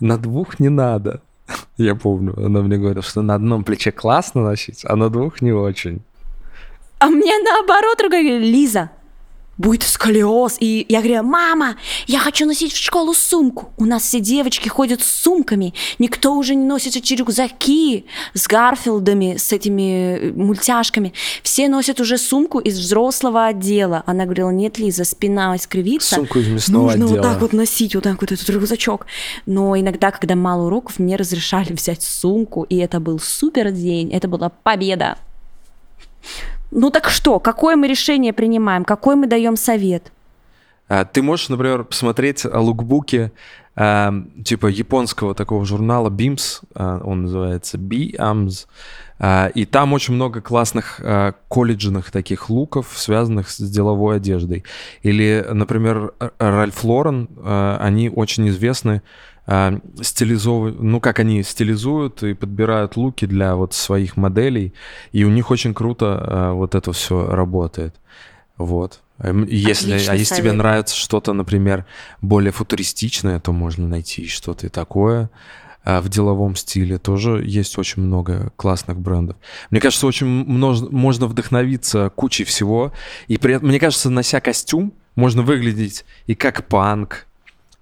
на 0.00 0.18
двух 0.18 0.60
не 0.60 0.68
надо. 0.68 1.20
Я 1.76 1.94
помню, 1.94 2.34
она 2.36 2.62
мне 2.62 2.76
говорила, 2.78 3.02
что 3.02 3.22
на 3.22 3.34
одном 3.34 3.64
плече 3.64 3.92
классно 3.92 4.42
носить, 4.42 4.84
а 4.84 4.96
на 4.96 5.08
двух 5.10 5.42
не 5.42 5.52
очень. 5.52 6.02
А 6.98 7.08
мне 7.08 7.32
наоборот 7.42 7.98
другая 7.98 8.22
говорит, 8.22 8.42
Лиза, 8.42 8.90
будет 9.58 9.82
сколиоз. 9.82 10.56
И 10.60 10.86
я 10.88 11.00
говорю, 11.00 11.22
мама, 11.22 11.76
я 12.06 12.18
хочу 12.18 12.46
носить 12.46 12.72
в 12.72 12.82
школу 12.82 13.14
сумку. 13.14 13.72
У 13.76 13.84
нас 13.84 14.02
все 14.02 14.20
девочки 14.20 14.68
ходят 14.68 15.02
с 15.02 15.06
сумками. 15.06 15.74
Никто 15.98 16.34
уже 16.34 16.54
не 16.54 16.64
носит 16.64 16.96
эти 16.96 17.14
рюкзаки 17.14 18.06
с 18.34 18.46
Гарфилдами, 18.46 19.36
с 19.36 19.52
этими 19.52 20.18
э, 20.18 20.32
мультяшками. 20.32 21.12
Все 21.42 21.68
носят 21.68 22.00
уже 22.00 22.18
сумку 22.18 22.58
из 22.58 22.78
взрослого 22.78 23.46
отдела. 23.46 24.02
Она 24.06 24.24
говорила, 24.24 24.50
нет, 24.50 24.78
Лиза, 24.78 25.04
спина 25.04 25.54
искривится. 25.56 26.16
Сумку 26.16 26.38
из 26.38 26.48
мясного 26.48 26.82
Нужно 26.84 27.04
отдела. 27.04 27.16
вот 27.16 27.22
так 27.22 27.40
вот 27.40 27.52
носить, 27.52 27.94
вот 27.94 28.04
так 28.04 28.20
вот 28.20 28.32
этот 28.32 28.48
рюкзачок. 28.48 29.06
Но 29.46 29.78
иногда, 29.78 30.10
когда 30.10 30.34
мало 30.34 30.66
уроков, 30.66 30.98
мне 30.98 31.16
разрешали 31.16 31.72
взять 31.74 32.02
сумку, 32.02 32.64
и 32.64 32.76
это 32.76 33.00
был 33.00 33.18
супер 33.18 33.70
день, 33.70 34.10
это 34.12 34.28
была 34.28 34.48
победа. 34.48 35.18
Ну 36.74 36.90
так 36.90 37.10
что, 37.10 37.38
какое 37.38 37.76
мы 37.76 37.86
решение 37.86 38.32
принимаем, 38.32 38.84
какой 38.84 39.14
мы 39.14 39.26
даем 39.26 39.56
совет? 39.56 40.10
А, 40.88 41.04
Ты 41.04 41.22
можешь, 41.22 41.50
например, 41.50 41.84
посмотреть 41.84 42.46
лукбуки 42.46 43.30
а, 43.76 44.14
типа 44.42 44.68
японского 44.68 45.34
такого 45.34 45.66
журнала 45.66 46.08
BIMS, 46.08 46.62
а, 46.74 47.02
он 47.04 47.22
называется 47.22 47.76
BIAMS, 47.76 48.66
а, 49.18 49.48
и 49.54 49.66
там 49.66 49.92
очень 49.92 50.14
много 50.14 50.40
классных 50.40 50.98
а, 51.02 51.34
колледжных 51.48 52.10
таких 52.10 52.48
луков, 52.48 52.88
связанных 52.96 53.50
с 53.50 53.60
деловой 53.60 54.16
одеждой. 54.16 54.64
Или, 55.02 55.46
например, 55.52 56.14
Ральф 56.38 56.84
Лорен, 56.84 57.28
а, 57.36 57.78
они 57.82 58.08
очень 58.08 58.48
известны 58.48 59.02
а, 59.46 59.78
стилизовывают, 60.00 60.80
ну 60.80 61.00
как 61.00 61.18
они 61.18 61.42
стилизуют 61.42 62.22
и 62.22 62.34
подбирают 62.34 62.96
луки 62.96 63.26
для 63.26 63.56
вот 63.56 63.74
своих 63.74 64.16
моделей, 64.16 64.72
и 65.12 65.24
у 65.24 65.30
них 65.30 65.50
очень 65.50 65.74
круто 65.74 66.18
а, 66.20 66.52
вот 66.52 66.74
это 66.74 66.92
все 66.92 67.26
работает. 67.26 67.94
Вот. 68.56 69.00
Эм, 69.18 69.44
Если, 69.44 69.92
а 69.92 70.14
если 70.14 70.34
тебе 70.36 70.52
нравится 70.52 70.96
что-то, 70.96 71.32
например, 71.32 71.86
более 72.20 72.52
футуристичное, 72.52 73.40
то 73.40 73.52
можно 73.52 73.88
найти 73.88 74.26
что-то 74.26 74.66
и 74.66 74.68
такое 74.68 75.30
а, 75.84 76.00
в 76.00 76.08
деловом 76.08 76.54
стиле. 76.54 76.98
Тоже 76.98 77.42
есть 77.44 77.76
очень 77.78 78.02
много 78.02 78.52
классных 78.56 78.98
брендов. 79.00 79.36
Мне 79.70 79.80
кажется, 79.80 80.06
очень 80.06 80.26
множ- 80.26 80.88
можно 80.90 81.26
вдохновиться 81.26 82.10
кучей 82.14 82.44
всего. 82.44 82.92
И 83.26 83.38
при 83.38 83.54
этом, 83.54 83.68
мне 83.68 83.80
кажется, 83.80 84.10
нося 84.10 84.40
костюм, 84.40 84.92
можно 85.16 85.42
выглядеть 85.42 86.04
и 86.26 86.34
как 86.34 86.66
панк, 86.66 87.26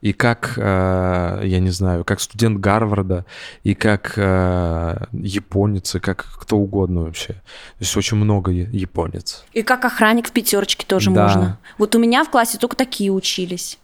и 0.00 0.12
как, 0.12 0.54
э, 0.56 1.42
я 1.44 1.60
не 1.60 1.70
знаю, 1.70 2.04
как 2.04 2.20
студент 2.20 2.58
Гарварда, 2.58 3.26
и 3.64 3.74
как 3.74 4.14
э, 4.16 5.06
японец, 5.12 5.94
и 5.94 6.00
как 6.00 6.26
кто 6.38 6.56
угодно 6.56 7.02
вообще. 7.02 7.34
То 7.34 7.80
есть 7.80 7.96
очень 7.96 8.16
много 8.16 8.50
японец. 8.50 9.44
И 9.52 9.62
как 9.62 9.84
охранник 9.84 10.28
в 10.28 10.32
пятерочке 10.32 10.86
тоже 10.86 11.10
Да. 11.10 11.24
можно. 11.24 11.58
Вот 11.78 11.94
у 11.94 11.98
меня 11.98 12.24
в 12.24 12.30
классе 12.30 12.58
только 12.58 12.76
такие 12.76 13.10
учились. 13.12 13.78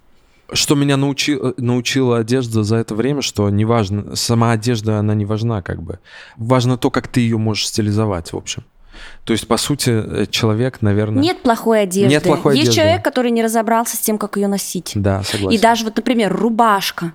Что 0.52 0.76
меня 0.76 0.96
научи, 0.96 1.36
научила 1.56 2.18
одежда 2.18 2.62
за 2.62 2.76
это 2.76 2.94
время, 2.94 3.20
что 3.20 3.50
неважно, 3.50 4.14
сама 4.14 4.52
одежда, 4.52 4.98
она 4.98 5.14
не 5.14 5.24
важна 5.24 5.60
как 5.60 5.82
бы. 5.82 5.98
Важно 6.36 6.78
то, 6.78 6.90
как 6.90 7.08
ты 7.08 7.20
ее 7.20 7.36
можешь 7.36 7.66
стилизовать, 7.66 8.32
в 8.32 8.36
общем. 8.36 8.62
То 9.24 9.32
есть, 9.32 9.46
по 9.48 9.56
сути, 9.56 9.90
э, 9.90 10.26
человек, 10.30 10.82
наверное... 10.82 11.22
Нет 11.22 11.42
плохой 11.42 11.82
одежды. 11.82 12.10
Нет 12.14 12.22
плохой 12.22 12.54
Есть 12.54 12.68
одежды. 12.68 12.80
человек, 12.82 13.04
который 13.04 13.30
не 13.30 13.42
разобрался 13.42 13.96
с 13.96 14.00
тем, 14.00 14.18
как 14.18 14.36
ее 14.36 14.48
носить. 14.48 14.92
Да, 14.94 15.22
согласен. 15.22 15.56
И 15.56 15.60
даже 15.60 15.84
вот, 15.84 15.96
например, 15.96 16.32
рубашка. 16.34 17.12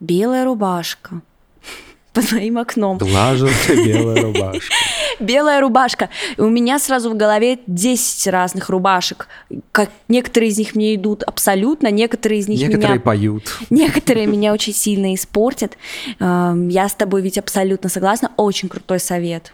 Белая 0.00 0.44
рубашка. 0.44 1.20
Под 2.12 2.32
моим 2.32 2.58
окном. 2.58 2.98
Глаженная 2.98 3.52
белая 3.68 4.22
рубашка. 4.22 4.74
Белая 5.20 5.60
рубашка. 5.60 6.08
У 6.38 6.46
меня 6.48 6.78
сразу 6.78 7.10
в 7.10 7.16
голове 7.16 7.58
10 7.66 8.26
разных 8.28 8.70
рубашек. 8.70 9.28
Как 9.70 9.90
некоторые 10.08 10.50
из 10.50 10.58
них 10.58 10.74
мне 10.74 10.94
идут 10.94 11.22
абсолютно, 11.22 11.90
некоторые 11.90 12.40
из 12.40 12.48
них 12.48 12.58
Некоторые 12.60 12.92
меня... 12.94 13.00
поют. 13.00 13.56
Некоторые 13.70 14.26
меня 14.26 14.52
очень 14.52 14.72
сильно 14.72 15.14
испортят. 15.14 15.76
Эм, 16.18 16.68
Я 16.68 16.88
с 16.88 16.94
тобой 16.94 17.20
ведь 17.22 17.38
абсолютно 17.38 17.88
согласна. 17.90 18.32
Очень 18.36 18.68
крутой 18.68 18.98
совет. 18.98 19.52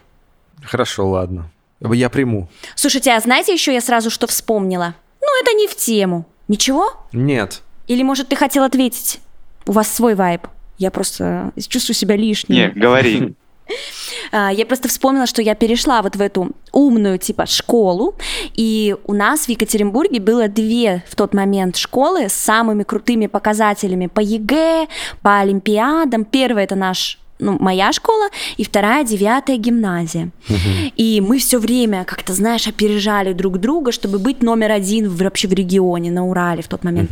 Хорошо, 0.63 1.09
ладно. 1.09 1.51
Я 1.81 2.09
приму. 2.09 2.49
Слушайте, 2.75 3.13
а 3.13 3.21
знаете 3.21 3.53
еще 3.53 3.73
я 3.73 3.81
сразу 3.81 4.11
что 4.11 4.27
вспомнила? 4.27 4.95
Ну, 5.21 5.29
это 5.43 5.53
не 5.55 5.67
в 5.69 5.77
тему. 5.77 6.27
Ничего? 6.49 6.93
Нет. 7.13 7.63
Или, 7.87 8.03
может, 8.03 8.29
ты 8.29 8.37
хотел 8.37 8.65
ответить? 8.65 9.21
У 9.67 9.73
вас 9.73 9.93
свой 9.93 10.15
вайб. 10.15 10.47
Я 10.79 10.91
просто 10.91 11.53
чувствую 11.69 11.95
себя 11.95 12.17
лишней. 12.17 12.57
Не, 12.57 12.69
говори. 12.69 13.35
А, 14.31 14.53
Я 14.53 14.65
просто 14.65 14.89
вспомнила, 14.89 15.27
что 15.27 15.43
я 15.43 15.57
перешла 15.57 16.01
вот 16.03 16.15
в 16.15 16.21
эту 16.21 16.53
умную 16.73 17.19
типа 17.19 17.47
школу, 17.47 18.15
и 18.55 18.95
у 19.07 19.13
нас 19.13 19.47
в 19.47 19.49
Екатеринбурге 19.49 20.21
было 20.21 20.47
две 20.49 21.03
в 21.09 21.17
тот 21.17 21.35
момент 21.35 21.77
школы 21.77 22.29
с 22.29 22.33
самыми 22.33 22.85
крутыми 22.85 23.27
показателями 23.27 24.07
по 24.07 24.21
ЕГЭ, 24.21 24.87
по 25.23 25.39
Олимпиадам. 25.39 26.25
Первая 26.25 26.65
это 26.65 26.77
наш 26.77 27.19
ну, 27.39 27.57
моя 27.61 27.93
школа, 27.93 28.29
и 28.57 28.65
вторая 28.65 29.05
девятая 29.05 29.57
гимназия. 29.59 30.31
И 30.97 31.21
мы 31.21 31.39
все 31.39 31.59
время, 31.59 32.05
как-то, 32.05 32.33
знаешь, 32.33 32.67
опережали 32.67 33.33
друг 33.33 33.59
друга, 33.59 33.93
чтобы 33.93 34.19
быть 34.19 34.43
номер 34.43 34.73
один 34.73 35.09
в- 35.09 35.23
вообще 35.23 35.49
в 35.49 35.53
регионе, 35.53 36.11
на 36.11 36.27
Урале 36.27 36.63
в 36.63 36.69
тот 36.69 36.85
момент. 36.85 37.11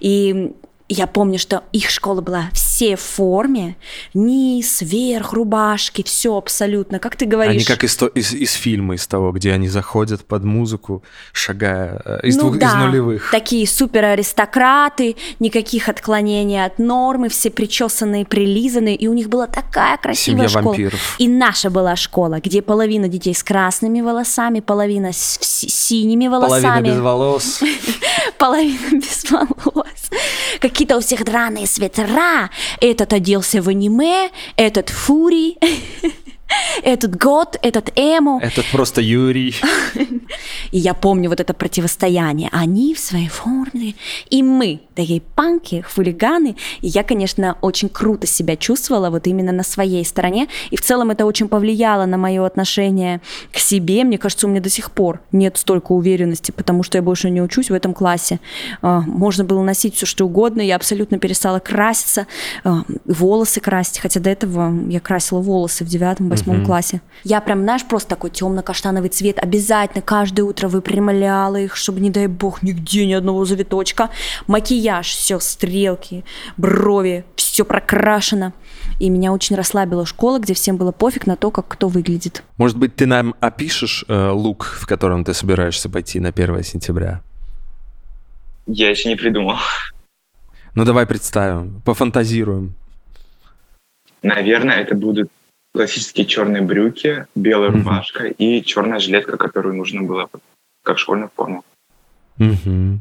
И 0.00 0.52
я 0.88 1.06
помню, 1.06 1.38
что 1.38 1.62
их 1.72 1.88
школа 1.90 2.20
была 2.20 2.50
в 2.52 2.58
все 2.82 2.96
в 2.96 3.00
форме, 3.00 3.76
низ, 4.12 4.82
верх, 4.82 5.32
рубашки, 5.32 6.02
все 6.02 6.36
абсолютно, 6.36 6.98
как 6.98 7.14
ты 7.14 7.26
говоришь. 7.26 7.54
Они 7.54 7.64
как 7.64 7.84
из, 7.84 7.94
то- 7.94 8.08
из, 8.08 8.34
из 8.34 8.52
фильма, 8.54 8.94
из 8.94 9.06
того, 9.06 9.30
где 9.30 9.52
они 9.52 9.68
заходят 9.68 10.24
под 10.24 10.42
музыку, 10.42 11.04
шагая 11.32 12.02
э, 12.04 12.26
из, 12.26 12.36
Ну 12.36 12.42
двух, 12.48 12.58
да, 12.58 12.66
из 12.70 12.74
нулевых. 12.74 13.30
Такие 13.30 13.68
супер 13.68 14.04
аристократы, 14.04 15.14
никаких 15.38 15.88
отклонений 15.88 16.64
от 16.64 16.80
нормы, 16.80 17.28
все 17.28 17.50
причесанные, 17.50 18.24
прилизанные, 18.24 18.96
и 18.96 19.06
у 19.06 19.12
них 19.12 19.28
была 19.28 19.46
такая 19.46 19.96
красивая 19.96 20.48
Семья 20.48 20.48
школа. 20.48 20.64
вампиров. 20.64 21.16
И 21.18 21.28
наша 21.28 21.70
была 21.70 21.94
школа, 21.94 22.40
где 22.42 22.62
половина 22.62 23.06
детей 23.06 23.34
с 23.34 23.44
красными 23.44 24.00
волосами, 24.00 24.58
половина 24.58 25.12
с 25.12 25.38
с 25.40 25.72
синими 25.72 26.26
волосами. 26.26 26.62
Половина 26.62 26.94
без 26.94 27.00
волос. 27.00 27.60
половина 28.38 28.98
без 28.98 29.30
волос. 29.30 30.10
Какие-то 30.60 30.96
у 30.96 31.00
всех 31.00 31.24
драные 31.24 31.66
свитера. 31.66 32.50
Этот 32.80 33.12
оделся 33.12 33.62
в 33.62 33.68
аниме, 33.68 34.30
этот 34.56 34.88
фури, 34.88 35.58
этот 36.82 37.16
год, 37.16 37.56
этот 37.62 37.90
эмо. 37.96 38.40
Этот 38.42 38.66
просто 38.72 39.00
Юрий. 39.00 39.54
И 40.70 40.78
я 40.78 40.94
помню 40.94 41.28
вот 41.28 41.40
это 41.40 41.54
противостояние. 41.54 42.48
Они 42.52 42.94
в 42.94 42.98
своей 42.98 43.28
форме, 43.28 43.94
и 44.30 44.42
мы, 44.42 44.80
такие 44.94 45.20
панки, 45.20 45.84
хулиганы. 45.94 46.56
И 46.80 46.88
я, 46.88 47.02
конечно, 47.02 47.56
очень 47.60 47.88
круто 47.88 48.26
себя 48.26 48.56
чувствовала 48.56 49.10
вот 49.10 49.26
именно 49.26 49.52
на 49.52 49.62
своей 49.62 50.04
стороне. 50.04 50.48
И 50.70 50.76
в 50.76 50.80
целом 50.80 51.10
это 51.10 51.26
очень 51.26 51.48
повлияло 51.48 52.06
на 52.06 52.16
мое 52.16 52.44
отношение 52.44 53.20
к 53.52 53.58
себе. 53.58 54.04
Мне 54.04 54.18
кажется, 54.18 54.46
у 54.46 54.50
меня 54.50 54.60
до 54.60 54.70
сих 54.70 54.90
пор 54.92 55.20
нет 55.30 55.56
столько 55.58 55.92
уверенности, 55.92 56.50
потому 56.50 56.82
что 56.82 56.98
я 56.98 57.02
больше 57.02 57.30
не 57.30 57.42
учусь 57.42 57.70
в 57.70 57.74
этом 57.74 57.94
классе. 57.94 58.40
А, 58.80 59.00
Можно 59.00 59.44
было 59.44 59.62
носить 59.62 59.94
все 59.96 60.06
что 60.06 60.24
угодно. 60.24 60.62
Я 60.62 60.76
абсолютно 60.76 61.18
перестала 61.18 61.58
краситься, 61.58 62.26
а, 62.64 62.82
волосы 63.04 63.60
красить. 63.60 63.98
Хотя 63.98 64.20
до 64.20 64.30
этого 64.30 64.72
я 64.88 65.00
красила 65.00 65.40
волосы 65.40 65.84
в 65.84 65.88
девятом, 65.88 66.28
восьмом 66.28 66.41
Мгм. 66.46 66.66
классе. 66.66 67.00
Я 67.24 67.40
прям, 67.40 67.62
знаешь, 67.62 67.84
просто 67.84 68.10
такой 68.10 68.30
темно-каштановый 68.30 69.08
цвет. 69.10 69.38
Обязательно 69.38 70.02
каждое 70.02 70.42
утро 70.42 70.68
выпрямляла 70.68 71.56
их, 71.56 71.76
чтобы, 71.76 72.00
не 72.00 72.10
дай 72.10 72.26
бог, 72.26 72.62
нигде 72.62 73.06
ни 73.06 73.12
одного 73.12 73.44
завиточка. 73.44 74.10
Макияж, 74.46 75.06
все, 75.06 75.38
стрелки, 75.40 76.24
брови, 76.56 77.24
все 77.36 77.64
прокрашено. 77.64 78.52
И 78.98 79.08
меня 79.08 79.32
очень 79.32 79.56
расслабила 79.56 80.06
школа, 80.06 80.38
где 80.38 80.54
всем 80.54 80.76
было 80.76 80.92
пофиг 80.92 81.26
на 81.26 81.36
то, 81.36 81.50
как 81.50 81.68
кто 81.68 81.88
выглядит. 81.88 82.42
Может 82.56 82.76
быть, 82.76 82.94
ты 82.94 83.06
нам 83.06 83.34
опишешь 83.40 84.04
э, 84.08 84.30
лук, 84.30 84.78
в 84.80 84.86
котором 84.86 85.24
ты 85.24 85.34
собираешься 85.34 85.88
пойти 85.88 86.20
на 86.20 86.28
1 86.28 86.62
сентября? 86.62 87.22
Я 88.66 88.90
еще 88.90 89.08
не 89.08 89.16
придумал. 89.16 89.56
Ну, 90.74 90.84
давай 90.84 91.06
представим, 91.06 91.82
пофантазируем. 91.84 92.74
Наверное, 94.22 94.76
это 94.76 94.94
будут 94.94 95.30
классические 95.82 96.26
черные 96.26 96.62
брюки, 96.62 97.26
белая 97.34 97.70
Мгм. 97.70 97.78
рубашка 97.80 98.26
и 98.26 98.62
черная 98.62 98.98
жилетка, 98.98 99.36
которую 99.36 99.74
нужно 99.74 100.02
было 100.02 100.28
как 100.84 100.98
школьную 100.98 101.30
форму. 101.34 101.64
Мгм. 102.38 103.00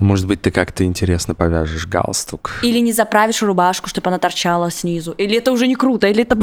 Может 0.00 0.26
быть, 0.26 0.42
ты 0.42 0.50
как-то 0.50 0.84
интересно 0.84 1.34
повяжешь 1.34 1.86
галстук. 1.86 2.60
Или 2.62 2.78
не 2.78 2.92
заправишь 2.92 3.42
рубашку, 3.42 3.88
чтобы 3.88 4.08
она 4.08 4.18
торчала 4.18 4.70
снизу. 4.70 5.12
Или 5.12 5.36
это 5.36 5.52
уже 5.52 5.66
не 5.66 5.76
круто, 5.76 6.08
или 6.08 6.22
это... 6.22 6.36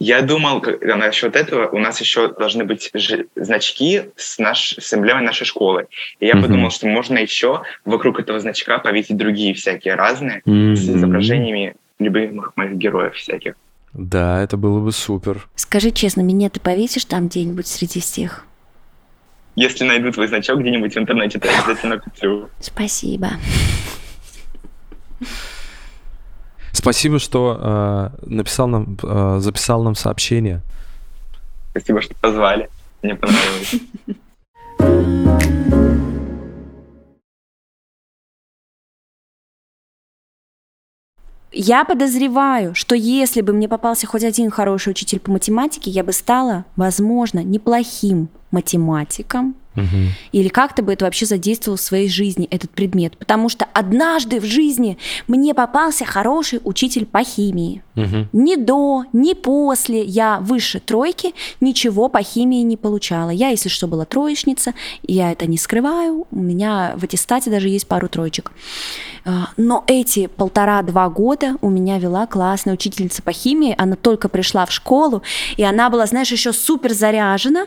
Я 0.00 0.20
думал 0.22 0.60
как- 0.60 0.82
насчет 0.82 1.36
этого, 1.36 1.68
у 1.68 1.78
нас 1.78 2.00
еще 2.00 2.32
должны 2.34 2.64
быть 2.64 2.90
жи- 2.92 3.26
значки 3.36 4.10
с, 4.16 4.38
наш, 4.38 4.74
с 4.76 4.92
эмблемой 4.94 5.22
нашей 5.22 5.44
школы. 5.44 5.86
И 6.18 6.26
я 6.26 6.34
Мгм. 6.34 6.42
подумал, 6.42 6.70
что 6.72 6.88
можно 6.88 7.18
еще 7.18 7.62
вокруг 7.84 8.18
этого 8.18 8.40
значка 8.40 8.78
повесить 8.78 9.16
другие 9.16 9.54
всякие 9.54 9.94
разные 9.94 10.42
с 10.44 10.48
Мгм. 10.48 10.72
изображениями 10.74 11.76
любимых 12.00 12.52
моих 12.56 12.72
героев 12.72 13.14
всяких. 13.14 13.54
Да, 13.94 14.42
это 14.42 14.56
было 14.56 14.80
бы 14.80 14.92
супер. 14.92 15.48
Скажи 15.54 15.90
честно, 15.90 16.22
меня 16.22 16.48
ты 16.48 16.60
повесишь 16.60 17.04
там 17.04 17.28
где-нибудь 17.28 17.66
среди 17.66 18.00
всех? 18.00 18.46
Если 19.54 19.84
найду 19.84 20.10
твой 20.12 20.28
значок 20.28 20.60
где-нибудь 20.60 20.94
в 20.94 20.98
интернете, 20.98 21.38
то 21.38 21.46
я 21.48 21.58
обязательно 21.58 21.98
куплю. 21.98 22.48
Спасибо. 22.58 23.32
Спасибо, 26.72 27.18
что 27.18 27.58
э, 27.60 28.26
написал 28.26 28.66
нам, 28.66 28.96
э, 29.02 29.38
записал 29.40 29.82
нам 29.82 29.94
сообщение. 29.94 30.62
Спасибо, 31.70 32.00
что 32.00 32.14
позвали. 32.14 32.70
Мне 33.02 33.14
понравилось. 33.14 33.74
Я 41.52 41.84
подозреваю, 41.84 42.74
что 42.74 42.94
если 42.94 43.42
бы 43.42 43.52
мне 43.52 43.68
попался 43.68 44.06
хоть 44.06 44.24
один 44.24 44.50
хороший 44.50 44.90
учитель 44.90 45.20
по 45.20 45.30
математике, 45.30 45.90
я 45.90 46.02
бы 46.02 46.12
стала, 46.12 46.64
возможно, 46.76 47.44
неплохим 47.44 48.28
математиком, 48.50 49.54
Мгм. 49.74 50.08
или 50.32 50.48
как-то 50.48 50.82
бы 50.82 50.92
это 50.92 51.04
вообще 51.06 51.26
задействовал 51.26 51.76
в 51.78 51.80
своей 51.80 52.08
жизни, 52.08 52.46
этот 52.50 52.70
предмет. 52.70 53.16
Потому 53.16 53.48
что 53.48 53.66
однажды 53.72 54.40
в 54.40 54.44
жизни 54.44 54.98
мне 55.28 55.54
попался 55.54 56.04
хороший 56.04 56.60
учитель 56.64 57.06
по 57.06 57.24
химии. 57.24 57.82
Мгм. 57.94 58.28
Ни 58.32 58.56
до, 58.56 59.04
ни 59.12 59.34
после 59.34 60.02
я 60.02 60.38
выше 60.40 60.80
тройки 60.80 61.34
ничего 61.60 62.08
по 62.08 62.22
химии 62.22 62.62
не 62.62 62.76
получала. 62.76 63.30
Я, 63.30 63.48
если 63.48 63.68
что, 63.68 63.86
была 63.86 64.04
троечница, 64.04 64.74
я 65.02 65.32
это 65.32 65.46
не 65.46 65.58
скрываю. 65.58 66.26
У 66.30 66.40
меня 66.40 66.94
в 66.96 67.04
аттестате 67.04 67.50
даже 67.50 67.68
есть 67.68 67.86
пару 67.86 68.08
троечек. 68.08 68.52
А, 69.24 69.48
Но 69.56 69.84
эти 69.86 70.26
полтора-два 70.26 71.08
года 71.08 71.56
у 71.60 71.70
меня 71.70 71.98
вела 71.98 72.26
классная 72.26 72.74
учительница 72.74 73.22
по 73.22 73.32
химии. 73.32 73.74
Она 73.78 73.96
только 73.96 74.28
пришла 74.28 74.66
в 74.66 74.72
школу, 74.72 75.22
и 75.56 75.62
она 75.62 75.90
была, 75.90 76.06
знаешь, 76.06 76.32
еще 76.32 76.52
супер 76.52 76.92
заряжена. 76.92 77.66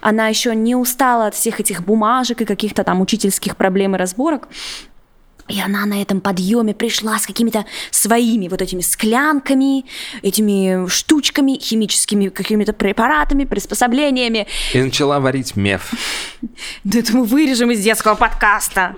Она 0.00 0.28
еще 0.28 0.54
не 0.54 0.74
устала 0.74 1.26
от 1.26 1.34
всех 1.46 1.60
этих 1.60 1.84
бумажек 1.84 2.40
и 2.40 2.44
каких-то 2.44 2.82
там 2.82 3.00
учительских 3.00 3.56
проблем 3.56 3.94
и 3.94 3.98
разборок. 3.98 4.48
И 5.48 5.60
она 5.60 5.86
на 5.86 6.02
этом 6.02 6.20
подъеме 6.20 6.74
пришла 6.74 7.20
с 7.20 7.26
какими-то 7.26 7.64
своими 7.92 8.48
вот 8.48 8.60
этими 8.60 8.80
склянками, 8.80 9.84
этими 10.22 10.88
штучками, 10.88 11.56
химическими 11.60 12.30
какими-то 12.30 12.72
препаратами, 12.72 13.44
приспособлениями. 13.44 14.48
И 14.74 14.82
начала 14.82 15.20
варить 15.20 15.54
меф. 15.54 15.92
Да 16.84 16.98
это 16.98 17.16
мы 17.16 17.24
вырежем 17.24 17.70
из 17.70 17.80
детского 17.80 18.16
подкаста. 18.16 18.96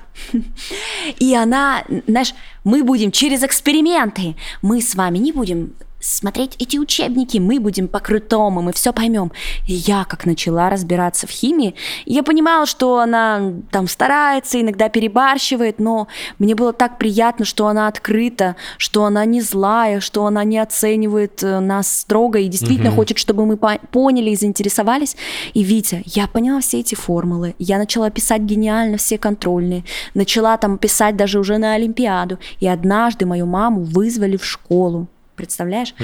И 1.19 1.35
она, 1.35 1.85
знаешь, 2.07 2.33
мы 2.65 2.83
будем 2.83 3.13
через 3.13 3.43
эксперименты. 3.43 4.37
Мы 4.63 4.81
с 4.81 4.95
вами 4.95 5.19
не 5.19 5.33
будем 5.33 5.75
смотреть 6.01 6.55
эти 6.59 6.79
учебники, 6.79 7.39
мы 7.39 7.59
будем 7.61 7.89
по-крутому, 7.89 8.63
мы 8.63 8.73
все 8.73 8.93
поймем. 8.93 9.33
И 9.67 9.75
я 9.75 10.05
как 10.05 10.27
начала 10.27 10.71
разбираться 10.71 11.27
в 11.27 11.31
химии, 11.31 11.75
я 12.07 12.23
понимала, 12.23 12.67
что 12.67 12.99
она 12.99 13.53
там 13.71 13.89
старается, 13.89 14.61
иногда 14.61 14.89
перебарщивает, 14.89 15.79
но 15.79 16.09
мне 16.39 16.55
было 16.55 16.73
так 16.73 16.99
приятно, 16.99 17.45
что 17.45 17.67
она 17.67 17.89
открыта, 17.89 18.57
что 18.77 19.05
она 19.05 19.25
не 19.25 19.41
злая, 19.41 20.01
что 20.01 20.25
она 20.27 20.45
не 20.45 20.59
оценивает 20.59 21.43
э, 21.43 21.61
нас 21.61 21.91
строго 21.99 22.39
и 22.39 22.49
действительно 22.49 22.91
Мгм. 22.91 22.97
хочет, 22.97 23.19
чтобы 23.19 23.45
мы 23.47 23.57
по- 23.57 23.79
поняли 23.91 24.31
и 24.31 24.37
заинтересовались. 24.37 25.17
И 25.55 25.63
Витя, 25.63 26.03
я 26.07 26.27
поняла 26.29 26.61
все 26.61 26.81
эти 26.81 26.95
формулы, 26.95 27.55
я 27.59 27.79
начала 27.79 28.11
писать 28.11 28.43
гениально 28.43 28.97
все 28.99 29.19
контрольные, 29.19 29.85
начала 30.15 30.57
там 30.59 30.79
писать 30.79 31.17
даже 31.17 31.39
уже 31.41 31.59
на 31.59 31.75
Олимпиаду. 31.75 32.39
И 32.61 32.69
однажды 32.69 33.27
мою 33.27 33.47
маму 33.47 33.83
вызвали 33.83 34.37
в 34.37 34.45
школу. 34.45 35.09
Представляешь? 35.39 35.95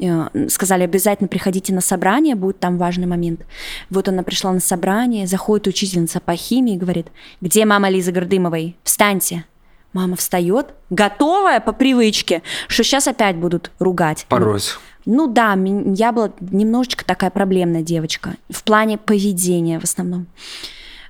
Э, 0.00 0.48
Сказали, 0.48 0.84
обязательно 0.84 1.28
приходите 1.28 1.74
на 1.74 1.82
собрание, 1.82 2.34
будет 2.34 2.60
там 2.60 2.78
важный 2.78 3.06
момент. 3.06 3.44
Вот 3.90 4.08
она 4.08 4.22
пришла 4.22 4.52
на 4.52 4.60
собрание, 4.60 5.26
заходит 5.26 5.66
учительница 5.66 6.20
по 6.20 6.34
химии 6.34 6.74
и 6.74 6.78
говорит, 6.78 7.08
где 7.42 7.66
мама 7.66 7.90
Лизы 7.90 8.12
Гордымовой? 8.12 8.76
Встаньте. 8.82 9.44
Мама 9.92 10.16
встает, 10.16 10.74
готовая 10.90 11.60
по 11.60 11.72
привычке, 11.72 12.42
что 12.66 12.82
сейчас 12.82 13.06
опять 13.06 13.36
будут 13.36 13.70
ругать. 13.78 14.26
Порось. 14.28 14.76
Ну 15.06 15.26
да, 15.26 15.56
я 15.94 16.12
была 16.12 16.32
немножечко 16.40 17.04
такая 17.04 17.30
проблемная 17.30 17.82
девочка. 17.82 18.34
В 18.48 18.64
плане 18.64 18.98
поведения 18.98 19.78
в 19.78 19.84
основном. 19.84 20.26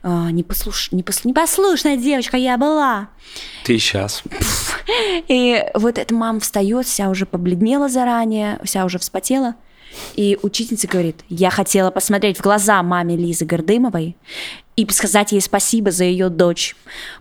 А, 0.06 0.30
непослуш... 0.30 0.90
непос- 0.92 1.22
Непослушная 1.24 1.96
девочка 1.96 2.36
я 2.36 2.58
была. 2.58 3.08
Ты 3.64 3.78
сейчас. 3.78 4.22
И 5.28 5.64
вот 5.74 5.96
эта 5.98 6.14
мама 6.14 6.40
встает, 6.40 6.86
вся 6.86 7.08
уже 7.08 7.24
побледнела 7.24 7.88
заранее, 7.88 8.60
вся 8.64 8.84
уже 8.84 8.98
вспотела. 8.98 9.54
И 10.14 10.38
учительница 10.42 10.88
говорит, 10.88 11.22
я 11.30 11.48
хотела 11.50 11.90
посмотреть 11.90 12.36
в 12.36 12.42
глаза 12.42 12.82
маме 12.82 13.16
Лизы 13.16 13.46
Гордымовой 13.46 14.16
и 14.76 14.86
сказать 14.90 15.32
ей 15.32 15.40
спасибо 15.40 15.90
за 15.90 16.04
ее 16.04 16.28
дочь. 16.28 16.76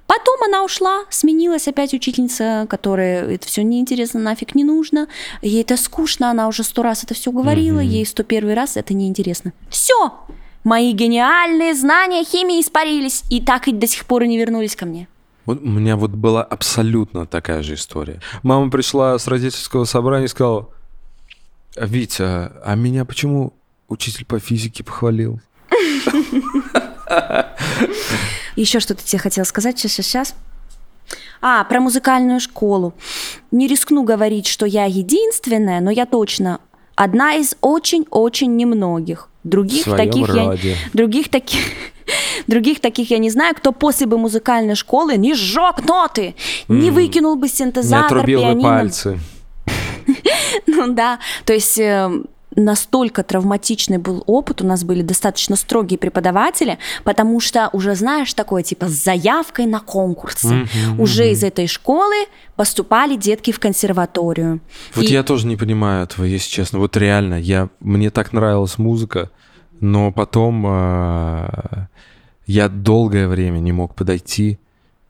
Потом 0.07 0.41
она 0.43 0.63
ушла, 0.63 1.03
сменилась 1.09 1.67
опять 1.69 1.93
учительница, 1.93 2.65
которая 2.69 3.27
это 3.29 3.47
все 3.47 3.61
неинтересно, 3.63 4.19
нафиг 4.19 4.55
не 4.55 4.63
нужно. 4.65 5.07
Ей 5.41 5.61
это 5.61 5.77
скучно, 5.77 6.31
она 6.31 6.47
уже 6.49 6.63
сто 6.63 6.81
раз 6.84 7.03
это 7.05 7.13
все 7.13 7.31
говорила, 7.31 7.77
Мгм. 7.79 7.88
ей 7.88 8.05
сто 8.05 8.23
первый 8.23 8.55
раз 8.55 8.75
это 8.75 8.93
неинтересно. 8.95 9.53
Все, 9.69 10.13
мои 10.64 10.91
гениальные 10.93 11.76
знания 11.76 12.24
химии 12.24 12.61
испарились 12.61 13.24
и 13.30 13.41
так 13.41 13.68
и 13.68 13.72
до 13.72 13.88
сих 13.88 14.05
пор 14.05 14.24
и 14.24 14.28
не 14.28 14.38
вернулись 14.38 14.76
ко 14.76 14.86
мне. 14.86 15.07
Вот 15.45 15.61
у 15.61 15.68
меня 15.68 15.97
вот 15.97 16.11
была 16.11 16.43
абсолютно 16.43 17.26
такая 17.26 17.64
же 17.64 17.74
история. 17.74 18.22
Мама 18.43 18.70
пришла 18.72 19.18
с 19.20 19.28
родительского 19.28 19.84
собрания 19.84 20.26
и 20.26 20.30
сказала, 20.30 20.70
Витя, 21.76 22.24
а 22.64 22.76
меня 22.76 23.03
почему 23.03 23.53
учитель 23.89 24.26
по 24.26 24.39
физике 24.39 24.84
похвалил? 24.84 25.41
Еще 28.55 28.80
что-то 28.80 29.03
тебе 29.03 29.20
хотела 29.20 29.43
сказать. 29.45 29.78
Сейчас, 29.80 29.91
сейчас, 29.91 30.05
сейчас. 30.05 30.36
А, 31.41 31.64
про 31.66 31.82
музыкальную 31.82 32.39
школу. 32.39 32.93
Не 33.51 33.68
рискну 33.68 34.03
говорить, 34.03 34.47
что 34.47 34.66
я 34.66 34.86
единственная, 34.86 35.82
но 35.82 35.91
я 35.91 36.05
точно 36.05 36.61
одна 36.95 37.36
из 37.36 37.55
очень-очень 37.59 38.55
немногих. 38.55 39.30
Других 39.44 39.84
своем 39.84 39.98
таких 39.98 40.28
я, 40.28 40.46
роде. 40.46 40.78
других 40.94 41.30
таких 41.30 41.62
Других 42.48 42.80
таких 42.82 43.12
я 43.12 43.18
не 43.18 43.30
знаю, 43.30 43.56
кто 43.56 43.72
после 43.72 44.06
бы 44.08 44.18
музыкальной 44.18 44.76
школы 44.76 45.16
не 45.18 45.34
сжег 45.36 45.86
ноты, 45.88 46.36
не 46.68 46.89
М. 46.89 46.94
выкинул 46.96 47.36
бы 47.38 47.48
Не 47.48 47.54
синтезатор, 47.54 48.18
отрубил 48.18 48.39
бы 48.41 48.46
пианино. 48.48 48.64
пальцы. 48.70 49.20
Ну 50.68 50.94
да, 50.94 51.20
то 51.46 51.54
есть 51.54 51.78
э, 51.80 52.12
настолько 52.56 53.24
травматичный 53.24 53.97
был 53.97 54.24
опыт, 54.28 54.62
у 54.62 54.66
нас 54.66 54.84
были 54.84 55.01
достаточно 55.01 55.56
строгие 55.56 55.97
преподаватели, 55.97 56.78
потому 57.04 57.39
что 57.39 57.70
уже 57.74 57.95
знаешь 57.95 58.34
такое 58.34 58.64
типа 58.64 58.88
с 58.88 58.91
заявкой 59.04 59.66
на 59.66 59.80
конкурсы. 59.80 60.47
Мгм, 60.47 60.99
Уже 60.99 61.24
мгм. 61.24 61.32
из 61.34 61.43
этой 61.43 61.68
школы 61.68 62.16
поступали 62.56 63.16
детки 63.16 63.51
в 63.51 63.60
консерваторию. 63.60 64.60
Вот 64.95 65.06
И- 65.06 65.14
я 65.14 65.24
тоже 65.24 65.47
не 65.47 65.56
понимаю 65.56 66.04
этого, 66.04 66.26
если 66.26 66.49
честно. 66.49 66.80
Вот 66.80 66.95
реально, 66.97 67.36
я, 67.39 67.70
мне 67.80 68.10
так 68.10 68.34
нравилась 68.34 68.78
музыка, 68.78 69.30
но 69.80 70.12
потом 70.12 70.66
э, 70.68 71.88
я 72.45 72.70
долгое 72.70 73.28
время 73.28 73.60
не 73.60 73.72
мог 73.72 73.95
подойти 73.95 74.60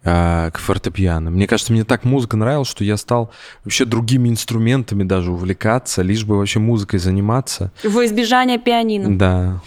к 0.03 0.53
фортепиано. 0.55 1.31
Мне 1.31 1.47
кажется, 1.47 1.71
мне 1.71 1.85
так 1.85 2.03
музыка 2.03 2.35
нравилась, 2.35 2.67
что 2.67 2.83
я 2.83 2.97
стал 2.97 3.31
вообще 3.63 3.85
другими 3.85 4.27
инструментами 4.27 5.03
даже 5.03 5.31
увлекаться, 5.31 6.01
лишь 6.01 6.25
бы 6.25 6.37
вообще 6.37 6.59
музыкой 6.59 6.99
заниматься. 6.99 7.71
В 7.83 8.03
избежание 8.05 8.57
пианино. 8.57 9.17
Да. 9.17 9.61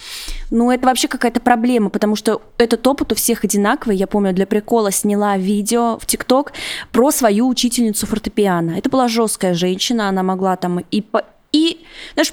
Ну, 0.51 0.71
это 0.71 0.87
вообще 0.87 1.09
какая-то 1.09 1.41
проблема, 1.41 1.89
потому 1.89 2.17
что 2.17 2.43
этот 2.59 2.87
опыт 2.87 3.13
у 3.13 3.15
всех 3.15 3.45
одинаковый. 3.45 3.97
Я 3.97 4.07
помню, 4.07 4.35
для 4.35 4.47
прикола 4.47 4.93
сняла 4.93 5.39
видео 5.39 5.99
в 5.99 6.05
ТикТок 6.05 6.53
про 6.93 7.11
свою 7.11 7.49
учительницу 7.49 8.07
фортепиано. 8.07 8.73
Это 8.73 8.91
была 8.91 9.09
жесткая 9.09 9.55
женщина, 9.55 10.09
она 10.09 10.23
могла 10.23 10.57
там 10.57 10.81
и 10.81 11.01
по, 11.01 11.25
и, 11.53 11.81
знаешь, 12.13 12.33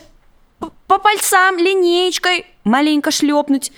по 0.88 0.98
пальцам 1.00 1.58
линеечкой 1.58 2.46
маленько 2.64 3.12
шлепнуть 3.12 3.72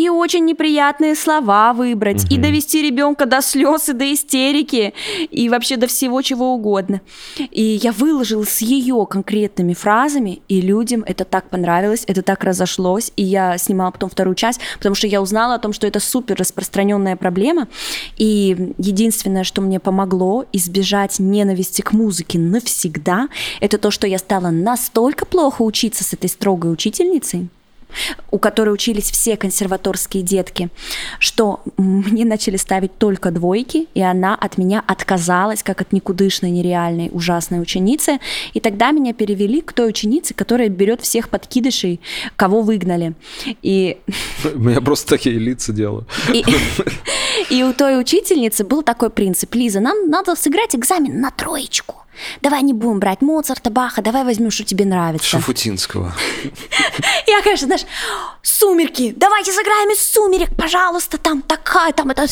и 0.00 0.08
очень 0.08 0.44
неприятные 0.46 1.14
слова 1.14 1.72
выбрать, 1.72 2.24
и 2.30 2.34
Мгм. 2.34 2.42
довести 2.42 2.82
ребенка 2.82 3.26
до 3.26 3.42
слез 3.42 3.88
и 3.88 3.92
до 3.92 4.12
истерики, 4.12 4.94
и 5.30 5.48
вообще 5.48 5.76
до 5.76 5.86
всего 5.86 6.22
чего 6.22 6.54
угодно. 6.54 7.00
И 7.50 7.62
я 7.82 7.92
выложила 7.92 8.44
с 8.44 8.62
ее 8.62 9.06
конкретными 9.08 9.74
фразами, 9.74 10.40
и 10.48 10.60
людям 10.62 11.04
это 11.06 11.24
так 11.24 11.50
понравилось, 11.50 12.04
это 12.06 12.22
так 12.22 12.44
разошлось, 12.44 13.12
и 13.16 13.22
я 13.22 13.58
снимала 13.58 13.90
потом 13.90 14.08
вторую 14.08 14.34
часть, 14.34 14.60
потому 14.78 14.94
что 14.94 15.06
я 15.06 15.20
узнала 15.20 15.54
о 15.54 15.58
том, 15.58 15.72
что 15.72 15.86
это 15.86 16.00
супер 16.00 16.36
распространенная 16.36 17.16
проблема, 17.16 17.68
и 18.16 18.72
единственное, 18.78 19.44
что 19.44 19.60
мне 19.60 19.80
помогло 19.80 20.44
избежать 20.52 21.18
ненависти 21.18 21.82
к 21.82 21.92
музыке 21.92 22.38
навсегда, 22.38 23.28
это 23.60 23.76
то, 23.76 23.90
что 23.90 24.06
я 24.06 24.18
стала 24.18 24.50
настолько 24.50 25.26
плохо 25.26 25.62
учиться 25.62 26.04
с 26.04 26.12
этой 26.14 26.30
строгой 26.30 26.72
учительницей, 26.72 27.48
у 28.30 28.38
которой 28.38 28.70
учились 28.70 29.10
все 29.10 29.36
консерваторские 29.36 30.22
детки, 30.22 30.68
что 31.18 31.60
мне 31.76 32.24
начали 32.24 32.56
ставить 32.56 32.96
только 32.98 33.30
двойки, 33.30 33.88
и 33.94 34.02
она 34.02 34.34
от 34.34 34.58
меня 34.58 34.82
отказалась, 34.86 35.62
как 35.62 35.80
от 35.80 35.92
никудышной, 35.92 36.50
нереальной, 36.50 37.10
ужасной 37.12 37.60
ученицы. 37.60 38.18
И 38.54 38.60
тогда 38.60 38.90
меня 38.90 39.12
перевели 39.12 39.60
к 39.60 39.72
той 39.72 39.88
ученице, 39.88 40.34
которая 40.34 40.68
берет 40.68 41.00
всех 41.00 41.28
подкидышей, 41.28 42.00
кого 42.36 42.62
выгнали. 42.62 43.14
И 43.62 43.98
Я 44.44 44.80
просто 44.80 45.08
такие 45.08 45.38
лица 45.38 45.72
делаю. 45.72 46.06
и, 46.32 46.44
и 47.50 47.62
у 47.62 47.72
той 47.72 48.00
учительницы 48.00 48.64
был 48.64 48.82
такой 48.82 49.10
принцип. 49.10 49.54
Лиза, 49.54 49.80
нам 49.80 50.08
надо 50.08 50.34
сыграть 50.36 50.74
экзамен 50.74 51.20
на 51.20 51.30
троечку. 51.30 51.96
Давай 52.42 52.62
не 52.62 52.72
будем 52.74 53.00
брать 53.00 53.22
Моцарта, 53.22 53.70
Баха, 53.70 54.02
давай 54.02 54.24
возьмем, 54.24 54.50
что 54.50 54.64
тебе 54.64 54.84
нравится. 54.84 55.26
Шафутинского. 55.26 56.12
Я, 57.30 57.42
конечно, 57.42 57.66
знаешь, 57.66 57.86
сумерки, 58.42 59.14
давайте 59.16 59.52
сыграем 59.52 59.92
из 59.92 60.00
сумерек, 60.00 60.50
пожалуйста, 60.56 61.16
там 61.16 61.42
такая, 61.42 61.92
там 61.92 62.10
это, 62.10 62.26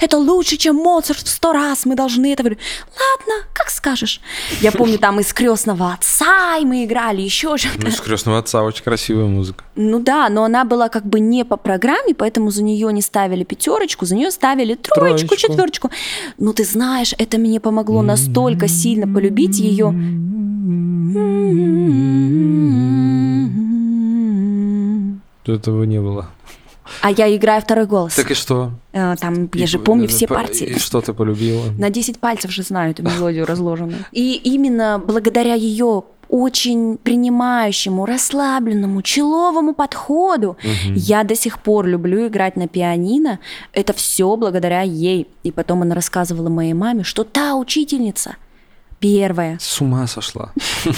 это 0.00 0.16
лучше, 0.16 0.56
чем 0.56 0.76
Моцарт 0.76 1.26
в 1.26 1.28
сто 1.28 1.52
раз, 1.52 1.84
мы 1.86 1.96
должны 1.96 2.32
это. 2.32 2.44
Ладно, 2.44 3.46
как 3.52 3.70
скажешь. 3.70 4.20
Я 4.60 4.70
помню, 4.70 4.98
там 4.98 5.18
из 5.18 5.32
крестного 5.32 5.92
отца, 5.94 6.56
и 6.58 6.64
мы 6.64 6.84
играли 6.84 7.20
еще 7.20 7.48
Ну, 7.50 7.56
что-то. 7.58 7.88
из 7.88 8.00
крестного 8.00 8.38
отца 8.38 8.62
очень 8.62 8.84
красивая 8.84 9.24
музыка. 9.26 9.64
Ну 9.74 9.98
да, 9.98 10.28
но 10.28 10.44
она 10.44 10.64
была 10.64 10.88
как 10.88 11.04
бы 11.04 11.18
не 11.18 11.44
по 11.44 11.56
программе, 11.56 12.14
поэтому 12.14 12.50
за 12.52 12.62
нее 12.62 12.92
не 12.92 13.02
ставили 13.02 13.42
пятерочку, 13.42 14.06
за 14.06 14.14
нее 14.14 14.30
ставили 14.30 14.74
троечку, 14.74 15.26
Троечку. 15.28 15.36
четверочку. 15.36 15.90
Ну 16.38 16.52
ты 16.52 16.64
знаешь, 16.64 17.12
это 17.18 17.38
мне 17.38 17.58
помогло 17.58 18.02
настолько 18.02 18.68
сильно 18.68 19.12
полюбить 19.12 19.58
ее. 19.58 19.92
Этого 25.46 25.84
не 25.84 26.00
было. 26.00 26.26
А 27.00 27.10
я 27.10 27.34
играю 27.34 27.62
второй 27.62 27.86
голос. 27.86 28.14
Так 28.14 28.30
и 28.30 28.34
что? 28.34 28.70
Э, 28.92 29.14
Там 29.18 29.48
я 29.54 29.64
И- 29.64 29.66
же 29.66 29.78
помню 29.78 30.04
э, 30.04 30.08
все 30.08 30.26
партии. 30.26 30.66
И 30.66 30.78
что 30.78 31.00
ты 31.00 31.12
полюбила? 31.14 31.64
На 31.78 31.88
10 31.90 32.18
пальцев 32.18 32.50
же 32.50 32.62
знаю 32.62 32.90
эту 32.90 33.02
мелодию 33.02 33.46
разложенную. 33.46 34.04
И 34.12 34.34
именно 34.44 35.02
благодаря 35.04 35.54
ее 35.54 36.02
очень 36.28 36.96
принимающему, 36.98 38.06
расслабленному, 38.06 39.02
человому 39.02 39.74
подходу. 39.74 40.56
Мгм. 40.62 40.94
Я 40.96 41.22
до 41.24 41.34
сих 41.36 41.58
пор 41.62 41.86
люблю 41.86 42.26
играть 42.26 42.56
на 42.56 42.66
пианино. 42.68 43.38
Это 43.72 43.92
все 43.92 44.34
благодаря 44.36 44.82
ей. 44.82 45.28
И 45.42 45.52
потом 45.52 45.82
она 45.82 45.94
рассказывала 45.94 46.48
моей 46.48 46.72
маме, 46.74 47.02
что 47.02 47.24
та 47.24 47.54
учительница 47.54 48.36
первая, 49.04 49.58
С 49.60 49.82
ума 49.82 50.06
сошла. 50.06 50.52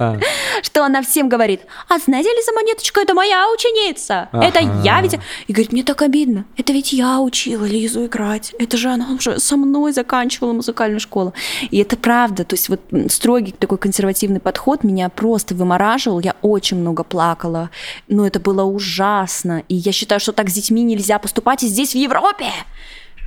А, 0.00 0.16
что 0.62 0.84
она 0.84 1.02
всем 1.02 1.28
говорит, 1.28 1.62
а 1.88 1.98
знаете, 1.98 2.28
Лиза 2.28 2.52
Монеточка, 2.52 3.00
это 3.00 3.14
моя 3.14 3.50
ученица, 3.52 4.28
это 4.32 4.60
я 4.84 5.00
ведь... 5.00 5.18
И 5.48 5.52
говорит, 5.52 5.72
мне 5.72 5.82
так 5.82 6.02
обидно, 6.02 6.44
это 6.56 6.72
ведь 6.72 6.92
я 6.92 7.20
учила 7.20 7.64
Лизу 7.64 8.06
играть, 8.06 8.54
это 8.60 8.76
же 8.76 8.90
она 8.90 9.08
уже 9.14 9.40
со 9.40 9.56
мной 9.56 9.92
заканчивала 9.92 10.52
музыкальную 10.52 11.00
школу. 11.00 11.32
И 11.72 11.78
это 11.78 11.96
правда, 11.96 12.44
то 12.44 12.54
есть 12.54 12.68
вот 12.68 12.80
строгий 13.08 13.50
такой 13.50 13.78
консервативный 13.78 14.38
подход 14.38 14.84
меня 14.84 15.08
просто 15.08 15.56
вымораживал, 15.56 16.20
я 16.20 16.36
очень 16.42 16.76
много 16.76 17.02
плакала, 17.02 17.70
но 18.06 18.24
это 18.24 18.38
было 18.38 18.62
ужасно, 18.62 19.64
и 19.68 19.74
я 19.74 19.90
считаю, 19.90 20.20
что 20.20 20.32
так 20.32 20.48
с 20.48 20.52
детьми 20.52 20.82
нельзя 20.84 21.18
поступать. 21.18 21.64
И 21.64 21.66
здесь, 21.66 21.92
в 21.92 21.98
Европе. 21.98 22.52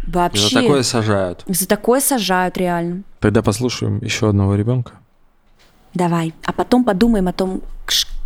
Вообще. 0.08 0.49
За 0.49 0.62
такое 0.62 0.84
сажают. 0.84 1.43
За 1.47 1.68
такое 1.68 1.99
сажают 1.99 2.58
реально. 2.58 3.04
Тогда 3.20 3.41
послушаем 3.41 3.99
еще 3.99 4.30
одного 4.30 4.56
ребенка. 4.56 4.93
Давай. 5.93 6.34
А 6.45 6.54
потом 6.54 6.84
подумаем 6.84 7.28
о 7.28 7.34
том, 7.34 7.62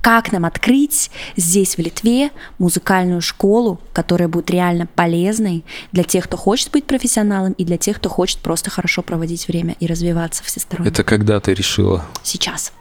как 0.01 0.32
нам 0.32 0.45
открыть 0.45 1.09
здесь, 1.36 1.78
в 1.78 1.80
Литве, 1.80 2.30
музыкальную 2.59 3.21
школу, 3.21 3.80
которая 3.91 4.28
будет 4.28 4.51
реально 4.51 4.86
полезной 4.86 5.65
для 5.91 6.03
тех, 6.03 6.26
кто 6.26 6.38
хочет 6.38 6.71
быть 6.71 6.86
профессионалом, 6.86 7.53
и 7.53 7.65
для 7.65 7.78
тех, 7.78 7.97
кто 7.97 8.07
хочет 8.07 8.38
просто 8.38 8.69
хорошо 8.69 9.01
проводить 9.01 9.47
время 9.47 9.76
и 9.80 9.88
развиваться 9.88 10.43
всесторонне. 10.43 10.89
Это 10.89 11.03
когда 11.03 11.39
ты 11.39 11.55
решила? 11.55 12.05
Сейчас. 12.21 12.71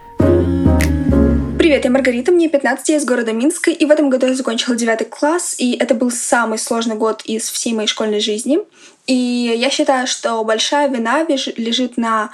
Привет, 1.65 1.87
я 1.87 1.91
Маргарита, 1.91 2.31
мне 2.31 2.51
15, 2.51 2.91
я 2.91 2.97
из 2.97 3.07
города 3.07 3.33
Минска, 3.33 3.71
и 3.71 3.87
в 3.87 3.91
этом 3.91 4.11
году 4.11 4.27
я 4.27 4.35
закончила 4.35 4.77
9 4.77 5.09
класс, 5.09 5.55
и 5.57 5.73
это 5.73 5.95
был 5.95 6.11
самый 6.11 6.59
сложный 6.59 6.95
год 6.95 7.23
из 7.25 7.49
всей 7.49 7.73
моей 7.73 7.89
школьной 7.89 8.21
жизни. 8.21 8.59
И 9.07 9.15
я 9.57 9.71
считаю, 9.71 10.07
что 10.07 10.45
большая 10.45 10.91
вина 10.91 11.23
лежит 11.23 11.97
на 11.97 12.29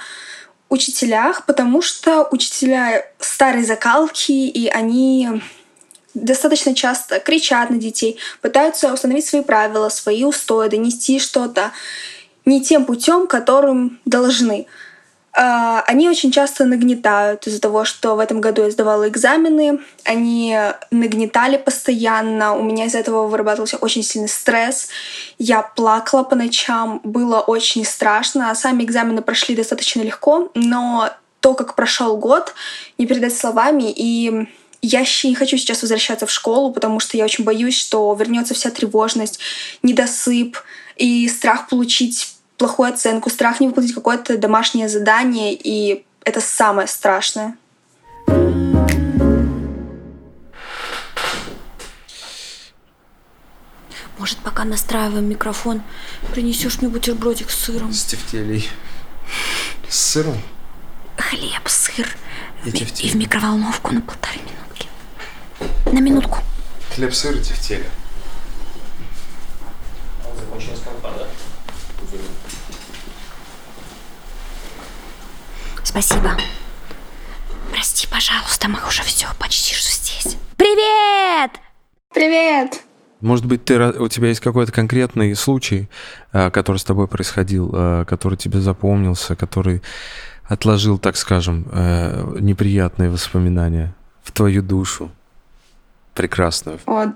учителях, 0.67 1.45
потому 1.45 1.81
что 1.81 2.27
учителя 2.29 3.05
старой 3.19 3.63
закалки, 3.63 4.33
и 4.33 4.67
они 4.67 5.41
достаточно 6.13 6.75
часто 6.75 7.21
кричат 7.21 7.69
на 7.69 7.77
детей, 7.77 8.17
пытаются 8.41 8.93
установить 8.93 9.25
свои 9.25 9.43
правила, 9.43 9.87
свои 9.87 10.25
устои, 10.25 10.67
донести 10.67 11.19
что-то 11.19 11.71
не 12.43 12.61
тем 12.61 12.83
путем, 12.83 13.27
которым 13.27 14.01
должны. 14.03 14.67
А, 15.33 15.81
Они 15.87 16.09
очень 16.09 16.31
часто 16.31 16.65
нагнетают 16.65 17.47
из-за 17.47 17.61
того, 17.61 17.85
что 17.85 18.15
в 18.15 18.19
этом 18.19 18.41
году 18.41 18.63
я 18.63 18.71
сдавала 18.71 19.07
экзамены. 19.07 19.79
Они 20.03 20.57
нагнетали 20.91 21.57
постоянно. 21.57 22.55
У 22.55 22.63
меня 22.63 22.85
из-за 22.85 22.99
этого 22.99 23.27
вырабатывался 23.27 23.77
очень 23.77 24.03
сильный 24.03 24.29
стресс. 24.29 24.89
Я 25.37 25.61
плакала 25.61 26.23
по 26.23 26.35
ночам. 26.35 26.99
Было 27.03 27.39
очень 27.39 27.85
страшно. 27.85 28.53
Сами 28.55 28.83
экзамены 28.83 29.21
прошли 29.21 29.55
достаточно 29.55 30.01
легко, 30.01 30.51
но 30.53 31.09
то, 31.39 31.53
как 31.53 31.75
прошел 31.75 32.17
год, 32.17 32.53
не 32.97 33.07
передать 33.07 33.35
словами. 33.35 33.91
И 33.95 34.47
я 34.81 35.01
не 35.01 35.35
хочу 35.35 35.57
сейчас 35.57 35.81
возвращаться 35.81 36.25
в 36.25 36.31
школу, 36.31 36.73
потому 36.73 36.99
что 36.99 37.15
я 37.15 37.23
очень 37.23 37.43
боюсь, 37.43 37.77
что 37.77 38.13
вернется 38.13 38.53
вся 38.53 38.69
тревожность, 38.69 39.39
недосып 39.81 40.57
и 40.97 41.27
страх 41.29 41.69
получить 41.69 42.35
плохую 42.61 42.93
оценку, 42.93 43.31
страх 43.31 43.59
не 43.59 43.67
выполнить 43.67 43.95
какое-то 43.95 44.37
домашнее 44.37 44.87
задание, 44.87 45.51
и 45.55 46.05
это 46.23 46.41
самое 46.41 46.87
страшное. 46.87 47.57
Может, 54.19 54.37
пока 54.43 54.63
настраиваем 54.63 55.27
микрофон, 55.27 55.81
принесешь 56.33 56.81
мне 56.81 56.89
бутербродик 56.89 57.49
с 57.49 57.57
сыром? 57.57 57.91
С 57.91 58.03
тефтелей. 58.03 58.69
С 59.89 59.99
сыром? 60.11 60.39
Хлеб, 61.17 61.67
сыр. 61.67 62.15
И 62.63 62.69
И 62.69 63.09
в 63.09 63.15
микроволновку 63.15 63.91
на 63.91 64.01
полторы 64.01 64.37
минутки. 64.37 64.87
На 65.91 65.99
минутку. 65.99 66.37
Хлеб, 66.93 67.11
сыр 67.11 67.35
и 67.37 67.39
тефтели. 67.41 67.89
Закончилась 70.39 70.81
компа, 70.81 71.11
да? 71.17 71.20
Спасибо. 75.91 76.31
Прости, 77.69 78.07
пожалуйста, 78.09 78.69
мы 78.69 78.79
уже 78.87 79.03
все, 79.03 79.27
почти 79.37 79.75
что 79.75 79.91
здесь. 79.91 80.37
Привет! 80.55 81.51
Привет! 82.13 82.81
Может 83.19 83.45
быть, 83.45 83.65
ты, 83.65 83.77
у 83.77 84.07
тебя 84.07 84.29
есть 84.29 84.39
какой-то 84.39 84.71
конкретный 84.71 85.35
случай, 85.35 85.89
а, 86.31 86.49
который 86.49 86.77
с 86.77 86.85
тобой 86.85 87.09
происходил, 87.09 87.71
а, 87.73 88.05
который 88.05 88.37
тебе 88.37 88.61
запомнился, 88.61 89.35
который 89.35 89.81
отложил, 90.45 90.97
так 90.97 91.17
скажем, 91.17 91.67
э, 91.73 92.37
неприятные 92.39 93.09
воспоминания 93.09 93.93
в 94.23 94.31
твою 94.31 94.61
душу 94.61 95.11
прекрасную. 96.13 96.79
О, 96.85 97.07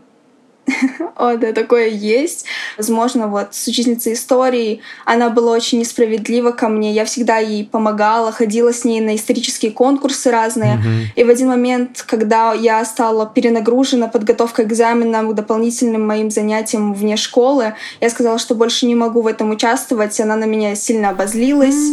О, 1.15 1.35
да, 1.35 1.53
такое 1.53 1.87
есть. 1.87 2.45
Возможно, 2.77 3.27
вот 3.27 3.53
с 3.53 3.67
учительницей 3.67 4.13
истории 4.13 4.81
она 5.05 5.29
была 5.29 5.53
очень 5.53 5.79
несправедлива 5.79 6.51
ко 6.51 6.67
мне. 6.67 6.91
Я 6.91 7.05
всегда 7.05 7.37
ей 7.37 7.65
помогала, 7.65 8.31
ходила 8.31 8.73
с 8.73 8.83
ней 8.83 9.01
на 9.01 9.15
исторические 9.15 9.71
конкурсы 9.71 10.31
разные. 10.31 10.79
И 11.15 11.23
в 11.23 11.29
один 11.29 11.49
момент, 11.49 12.03
когда 12.05 12.53
я 12.53 12.83
стала 12.85 13.25
перенагружена 13.25 14.07
подготовкой 14.07 14.65
к 14.65 14.69
экзаменам, 14.69 15.29
к 15.29 15.35
дополнительным 15.35 16.05
моим 16.05 16.31
занятиям 16.31 16.93
вне 16.93 17.17
школы, 17.17 17.75
я 18.01 18.09
сказала, 18.09 18.39
что 18.39 18.55
больше 18.55 18.85
не 18.85 18.95
могу 18.95 19.21
в 19.21 19.27
этом 19.27 19.51
участвовать. 19.51 20.19
Она 20.19 20.35
на 20.35 20.45
меня 20.45 20.75
сильно 20.75 21.09
обозлилась, 21.09 21.91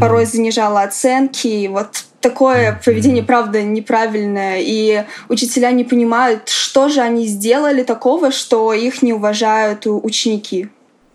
порой 0.00 0.26
занижала 0.26 0.82
оценки. 0.82 1.46
И 1.46 1.68
вот 1.68 2.04
такое 2.20 2.80
поведение, 2.84 3.22
правда, 3.22 3.62
неправильное. 3.62 4.60
И 4.60 5.04
учителя 5.28 5.70
не 5.72 5.84
понимают, 5.84 6.48
что 6.48 6.88
же 6.88 7.00
они 7.00 7.26
сделали 7.26 7.82
такого, 7.82 8.30
что 8.30 8.72
их 8.72 9.02
не 9.02 9.12
уважают 9.12 9.86
ученики. 9.86 10.68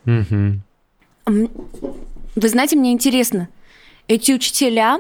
Вы 0.06 0.60
знаете, 2.36 2.76
мне 2.76 2.91
интересно, 2.91 3.47
эти 4.08 4.32
учителя 4.34 4.99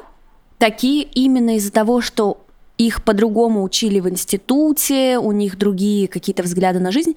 такие 0.57 1.03
именно 1.03 1.57
из-за 1.57 1.71
того, 1.71 2.01
что 2.01 2.41
их 2.77 3.03
по-другому 3.03 3.63
учили 3.63 3.99
в 3.99 4.09
институте, 4.09 5.17
у 5.17 5.31
них 5.31 5.57
другие 5.57 6.07
какие-то 6.07 6.43
взгляды 6.43 6.79
на 6.79 6.91
жизнь, 6.91 7.15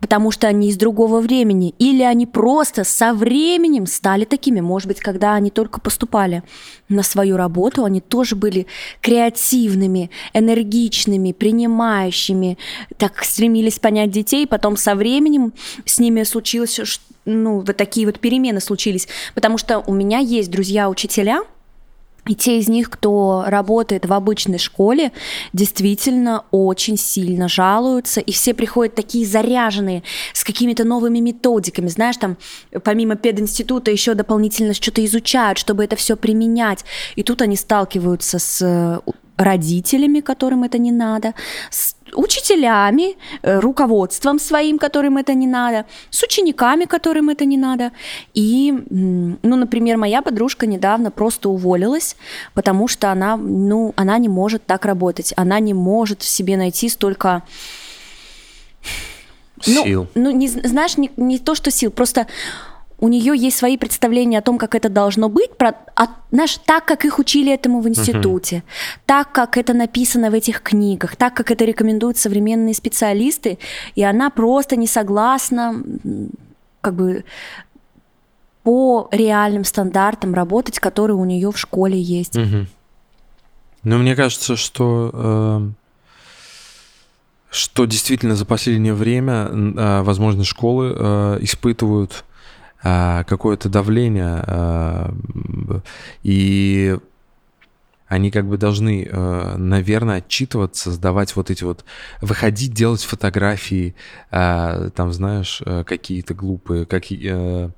потому 0.00 0.30
что 0.30 0.46
они 0.46 0.68
из 0.68 0.76
другого 0.76 1.20
времени, 1.20 1.74
или 1.78 2.02
они 2.02 2.26
просто 2.26 2.84
со 2.84 3.12
временем 3.12 3.86
стали 3.86 4.24
такими. 4.24 4.60
Может 4.60 4.88
быть, 4.88 5.00
когда 5.00 5.34
они 5.34 5.50
только 5.50 5.80
поступали 5.80 6.42
на 6.88 7.02
свою 7.02 7.36
работу, 7.36 7.84
они 7.84 8.00
тоже 8.00 8.36
были 8.36 8.66
креативными, 9.00 10.10
энергичными, 10.34 11.32
принимающими, 11.32 12.58
так 12.96 13.24
стремились 13.24 13.78
понять 13.78 14.10
детей, 14.10 14.46
потом 14.46 14.76
со 14.76 14.94
временем 14.94 15.52
с 15.84 15.98
ними 15.98 16.22
случилось, 16.22 17.00
ну, 17.24 17.60
вот 17.60 17.76
такие 17.76 18.06
вот 18.06 18.20
перемены 18.20 18.60
случились. 18.60 19.08
Потому 19.34 19.58
что 19.58 19.80
у 19.80 19.92
меня 19.92 20.18
есть 20.18 20.50
друзья-учителя, 20.50 21.42
и 22.28 22.34
те 22.34 22.58
из 22.58 22.68
них, 22.68 22.90
кто 22.90 23.44
работает 23.46 24.06
в 24.06 24.12
обычной 24.12 24.58
школе, 24.58 25.12
действительно 25.52 26.44
очень 26.50 26.96
сильно 26.96 27.48
жалуются, 27.48 28.20
и 28.20 28.32
все 28.32 28.54
приходят 28.54 28.94
такие 28.94 29.26
заряженные 29.26 30.02
с 30.34 30.44
какими-то 30.44 30.84
новыми 30.84 31.18
методиками, 31.18 31.88
знаешь, 31.88 32.18
там 32.18 32.36
помимо 32.84 33.16
пединститута 33.16 33.90
еще 33.90 34.14
дополнительно 34.14 34.74
что-то 34.74 35.04
изучают, 35.04 35.58
чтобы 35.58 35.84
это 35.84 35.96
все 35.96 36.16
применять. 36.16 36.84
И 37.16 37.22
тут 37.22 37.42
они 37.42 37.56
сталкиваются 37.56 38.38
с 38.38 39.02
родителями, 39.38 40.20
которым 40.20 40.64
это 40.64 40.78
не 40.78 40.92
надо, 40.92 41.32
с 41.70 41.94
учителями, 42.14 43.16
э, 43.42 43.60
руководством 43.60 44.38
своим, 44.38 44.78
которым 44.78 45.16
это 45.16 45.34
не 45.34 45.46
надо, 45.46 45.84
с 46.10 46.22
учениками, 46.22 46.84
которым 46.84 47.30
это 47.30 47.44
не 47.44 47.56
надо. 47.56 47.92
И, 48.34 48.74
ну, 48.90 49.56
например, 49.56 49.96
моя 49.96 50.22
подружка 50.22 50.66
недавно 50.66 51.10
просто 51.10 51.48
уволилась, 51.48 52.16
потому 52.54 52.88
что 52.88 53.12
она, 53.12 53.36
ну, 53.36 53.92
она 53.96 54.18
не 54.18 54.28
может 54.28 54.66
так 54.66 54.84
работать, 54.84 55.32
она 55.36 55.60
не 55.60 55.74
может 55.74 56.22
в 56.22 56.28
себе 56.28 56.56
найти 56.56 56.88
столько 56.88 57.42
ну, 59.66 59.84
Сил. 59.84 60.06
Ну, 60.14 60.30
не, 60.30 60.48
з- 60.48 60.68
знаешь, 60.68 60.96
не, 60.96 61.10
не 61.16 61.38
то, 61.38 61.54
что 61.54 61.70
сил, 61.70 61.90
просто 61.90 62.26
у 63.00 63.08
нее 63.08 63.34
есть 63.36 63.56
свои 63.56 63.76
представления 63.76 64.38
о 64.38 64.42
том, 64.42 64.58
как 64.58 64.74
это 64.74 64.88
должно 64.88 65.28
быть, 65.28 65.56
про, 65.56 65.74
а, 65.94 66.08
знаешь, 66.32 66.58
так, 66.58 66.84
как 66.84 67.04
их 67.04 67.18
учили 67.18 67.52
этому 67.52 67.80
в 67.80 67.88
институте, 67.88 68.64
так, 69.06 69.32
как 69.32 69.56
это 69.56 69.72
написано 69.72 70.30
в 70.30 70.34
этих 70.34 70.62
книгах, 70.62 71.14
так, 71.14 71.34
как 71.34 71.50
это 71.50 71.64
рекомендуют 71.64 72.18
современные 72.18 72.74
специалисты, 72.74 73.58
и 73.94 74.02
она 74.02 74.30
просто 74.30 74.74
не 74.74 74.88
согласна, 74.88 75.80
как 76.80 76.94
бы 76.94 77.24
по 78.64 79.08
реальным 79.12 79.64
стандартам 79.64 80.34
работать, 80.34 80.80
которые 80.80 81.16
у 81.16 81.24
нее 81.24 81.52
в 81.52 81.58
школе 81.58 82.00
есть. 82.00 82.36
Мгм. 82.36 82.66
Ну, 83.84 83.98
мне 83.98 84.16
кажется, 84.16 84.56
что, 84.56 85.10
э, 85.14 85.68
что 87.50 87.84
действительно 87.84 88.34
за 88.34 88.44
последнее 88.44 88.92
время, 88.92 89.48
э, 89.52 90.02
возможно, 90.02 90.44
школы 90.44 90.94
э, 90.94 91.38
испытывают 91.42 92.24
какое-то 92.82 93.68
давление, 93.68 94.44
м, 94.46 95.82
и 96.22 96.98
они 98.06 98.30
как 98.30 98.46
бы 98.46 98.56
должны, 98.56 99.04
э, 99.04 99.56
наверное, 99.56 100.18
отчитываться, 100.18 100.90
сдавать 100.92 101.36
вот 101.36 101.50
эти 101.50 101.64
вот, 101.64 101.84
выходить, 102.22 102.72
делать 102.72 103.02
фотографии, 103.02 103.94
там, 104.30 105.12
знаешь, 105.12 105.62
какие-то 105.84 106.34
глупые, 106.34 106.86
какие 106.86 107.70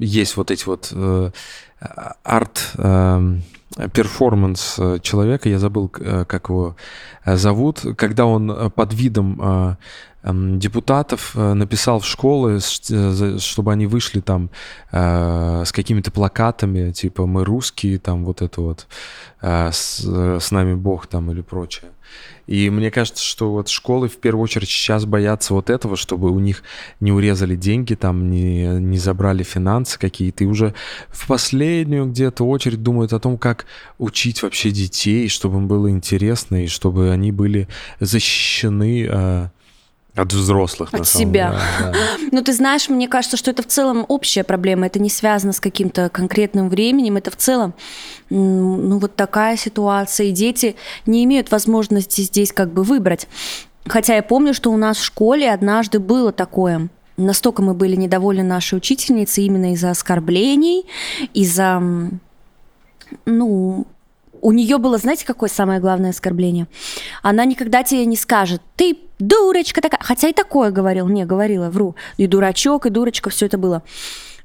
есть 0.00 0.36
вот 0.36 0.50
эти 0.50 0.64
вот 0.64 0.92
э, 0.92 1.30
арт 2.22 2.72
перформанс 3.92 4.76
э, 4.78 4.98
человека, 5.02 5.48
я 5.48 5.58
забыл, 5.58 5.90
э, 5.98 6.24
как 6.26 6.48
его 6.48 6.76
зовут, 7.26 7.80
когда 7.96 8.26
он 8.26 8.70
под 8.70 8.94
видом 8.94 9.76
депутатов 10.24 11.32
э, 11.34 11.52
написал 11.52 12.00
в 12.00 12.06
школы, 12.06 12.58
э, 12.90 13.38
чтобы 13.38 13.72
они 13.72 13.86
вышли 13.86 14.20
там 14.20 14.50
э, 14.90 15.62
с 15.66 15.72
какими-то 15.72 16.10
плакатами, 16.10 16.92
типа 16.92 17.26
«Мы 17.26 17.44
русские», 17.44 17.98
там 17.98 18.24
вот 18.24 18.40
это 18.40 18.60
вот, 18.60 18.86
с, 19.42 20.00
«С 20.00 20.50
нами 20.50 20.74
Бог» 20.74 21.06
там 21.06 21.30
или 21.30 21.42
прочее. 21.42 21.90
И 22.46 22.70
мне 22.70 22.90
кажется, 22.90 23.22
что 23.22 23.50
вот 23.50 23.68
школы 23.68 24.08
в 24.08 24.16
первую 24.18 24.44
очередь 24.44 24.68
сейчас 24.68 25.04
боятся 25.04 25.54
вот 25.54 25.70
этого, 25.70 25.96
чтобы 25.96 26.30
у 26.30 26.38
них 26.38 26.62
не 27.00 27.10
урезали 27.10 27.56
деньги, 27.56 27.94
там 27.94 28.30
не, 28.30 28.66
не 28.66 28.98
забрали 28.98 29.42
финансы 29.42 29.98
какие-то, 29.98 30.44
и 30.44 30.46
уже 30.46 30.74
в 31.08 31.26
последнюю 31.26 32.06
где-то 32.06 32.46
очередь 32.46 32.82
думают 32.82 33.12
о 33.12 33.20
том, 33.20 33.38
как 33.38 33.66
учить 33.98 34.42
вообще 34.42 34.70
детей, 34.70 35.28
чтобы 35.28 35.58
им 35.58 35.68
было 35.68 35.90
интересно, 35.90 36.64
и 36.64 36.66
чтобы 36.66 37.10
они 37.10 37.32
были 37.32 37.66
защищены 38.00 39.50
от 40.14 40.32
взрослых. 40.32 40.92
на 40.92 41.00
От 41.00 41.06
самом 41.08 41.28
себя. 41.28 41.50
деле, 41.50 41.92
да. 41.92 41.98
Ну, 42.32 42.42
ты 42.42 42.52
знаешь, 42.52 42.88
мне 42.88 43.08
кажется, 43.08 43.36
что 43.36 43.50
это 43.50 43.62
в 43.62 43.66
целом 43.66 44.04
общая 44.08 44.44
проблема. 44.44 44.86
Это 44.86 45.00
не 45.00 45.10
связано 45.10 45.52
с 45.52 45.60
каким-то 45.60 46.08
конкретным 46.08 46.68
временем. 46.68 47.16
Это 47.16 47.30
в 47.30 47.36
целом, 47.36 47.74
ну, 48.30 48.98
вот 48.98 49.16
такая 49.16 49.56
ситуация. 49.56 50.28
И 50.28 50.32
дети 50.32 50.76
не 51.06 51.24
имеют 51.24 51.50
возможности 51.50 52.20
здесь 52.20 52.52
как 52.52 52.72
бы 52.72 52.82
выбрать. 52.84 53.26
Хотя 53.86 54.14
я 54.16 54.22
помню, 54.22 54.54
что 54.54 54.70
у 54.72 54.76
нас 54.76 54.96
в 54.98 55.04
школе 55.04 55.52
однажды 55.52 55.98
было 55.98 56.32
такое. 56.32 56.88
Настолько 57.16 57.62
мы 57.62 57.74
были 57.74 57.96
недовольны 57.96 58.42
нашей 58.42 58.76
учительницей 58.76 59.44
именно 59.44 59.72
из-за 59.72 59.90
оскорблений, 59.90 60.84
из-за, 61.32 61.82
ну, 63.26 63.86
у 64.44 64.52
нее 64.52 64.76
было, 64.76 64.98
знаете, 64.98 65.24
какое 65.24 65.48
самое 65.48 65.80
главное 65.80 66.10
оскорбление? 66.10 66.66
Она 67.22 67.46
никогда 67.46 67.82
тебе 67.82 68.04
не 68.04 68.14
скажет, 68.14 68.60
ты 68.76 68.98
дурочка 69.18 69.80
такая. 69.80 70.00
Хотя 70.02 70.28
и 70.28 70.34
такое 70.34 70.70
говорил, 70.70 71.08
не, 71.08 71.24
говорила, 71.24 71.70
вру. 71.70 71.96
И 72.18 72.26
дурачок, 72.26 72.84
и 72.84 72.90
дурочка, 72.90 73.30
все 73.30 73.46
это 73.46 73.56
было. 73.56 73.82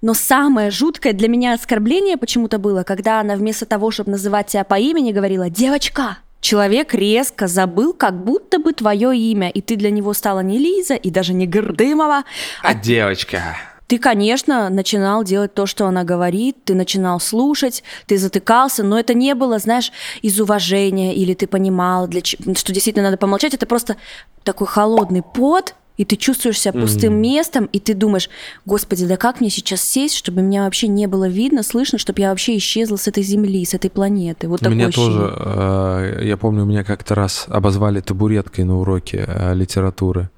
Но 0.02 0.14
самое 0.14 0.72
жуткое 0.72 1.12
для 1.12 1.28
меня 1.28 1.54
оскорбление 1.54 2.16
почему-то 2.16 2.60
было, 2.60 2.84
когда 2.84 3.20
она 3.20 3.36
вместо 3.36 3.66
того, 3.66 3.91
чтобы 3.91 4.12
называть 4.12 4.47
тебя 4.47 4.64
по 4.64 4.80
имени, 4.80 5.12
говорила 5.12 5.50
«девочка». 5.50 6.20
Человек 6.39 6.93
резко 6.93 7.47
забыл, 7.47 7.91
как 7.91 8.24
будто 8.24 8.60
бы 8.60 8.72
твое 8.72 9.18
имя, 9.18 9.50
и 9.50 9.60
ты 9.60 9.76
для 9.76 9.91
него 9.91 10.14
стала 10.14 10.39
не 10.39 10.58
Лиза 10.58 10.95
и 10.95 11.10
даже 11.10 11.34
не 11.34 11.45
Гордымова, 11.45 12.24
А 12.64 12.74
девочка. 12.74 13.58
Ты, 13.90 13.98
конечно, 13.98 14.70
начинал 14.70 15.24
делать 15.24 15.56
то, 15.56 15.66
что 15.66 15.88
она 15.88 16.04
говорит, 16.04 16.64
ты 16.64 16.76
начинал 16.76 17.20
слушать, 17.20 17.84
ты 18.06 18.20
затыкался, 18.20 18.84
но 18.84 19.00
это 19.00 19.16
не 19.16 19.34
было, 19.34 19.58
знаешь, 19.58 19.92
из 20.22 20.40
уважения, 20.40 21.16
или 21.16 21.34
ты 21.34 21.48
понимал, 21.48 22.08
для, 22.08 22.22
ч- 22.22 22.38
что 22.56 22.72
действительно 22.72 23.06
надо 23.06 23.18
помолчать, 23.18 23.56
это 23.56 23.66
просто 23.66 23.98
такой 24.44 24.68
холодный 24.68 25.24
пот, 25.24 25.74
и 25.98 26.06
ты 26.06 26.18
чувствуешь 26.18 26.60
себя 26.62 26.72
пустым 26.74 27.14
Мгм. 27.14 27.22
местом, 27.22 27.66
и 27.66 27.80
ты 27.80 27.96
думаешь, 27.96 28.30
господи, 28.64 29.08
да 29.08 29.18
как 29.18 29.42
мне 29.42 29.50
сейчас 29.50 29.82
сесть, 29.82 30.16
чтобы 30.16 30.44
меня 30.44 30.66
вообще 30.66 30.88
не 30.88 31.08
было 31.08 31.28
видно, 31.28 31.64
слышно, 31.64 31.98
чтобы 31.98 32.22
я 32.22 32.30
вообще 32.30 32.58
исчезла 32.58 32.96
с 32.96 33.08
этой 33.08 33.24
земли, 33.24 33.66
с 33.66 33.74
этой 33.74 33.90
планеты. 33.90 34.48
Вот 34.48 34.60
такое 34.60 34.76
меня 34.76 34.92
тоже, 34.92 35.34
э, 35.36 36.22
я 36.26 36.38
помню, 36.38 36.64
меня 36.64 36.84
как-то 36.84 37.16
раз 37.16 37.46
обозвали 37.50 38.02
табуреткой 38.02 38.66
на 38.66 38.80
уроке 38.80 39.26
э, 39.28 39.56
литературы. 39.56 40.30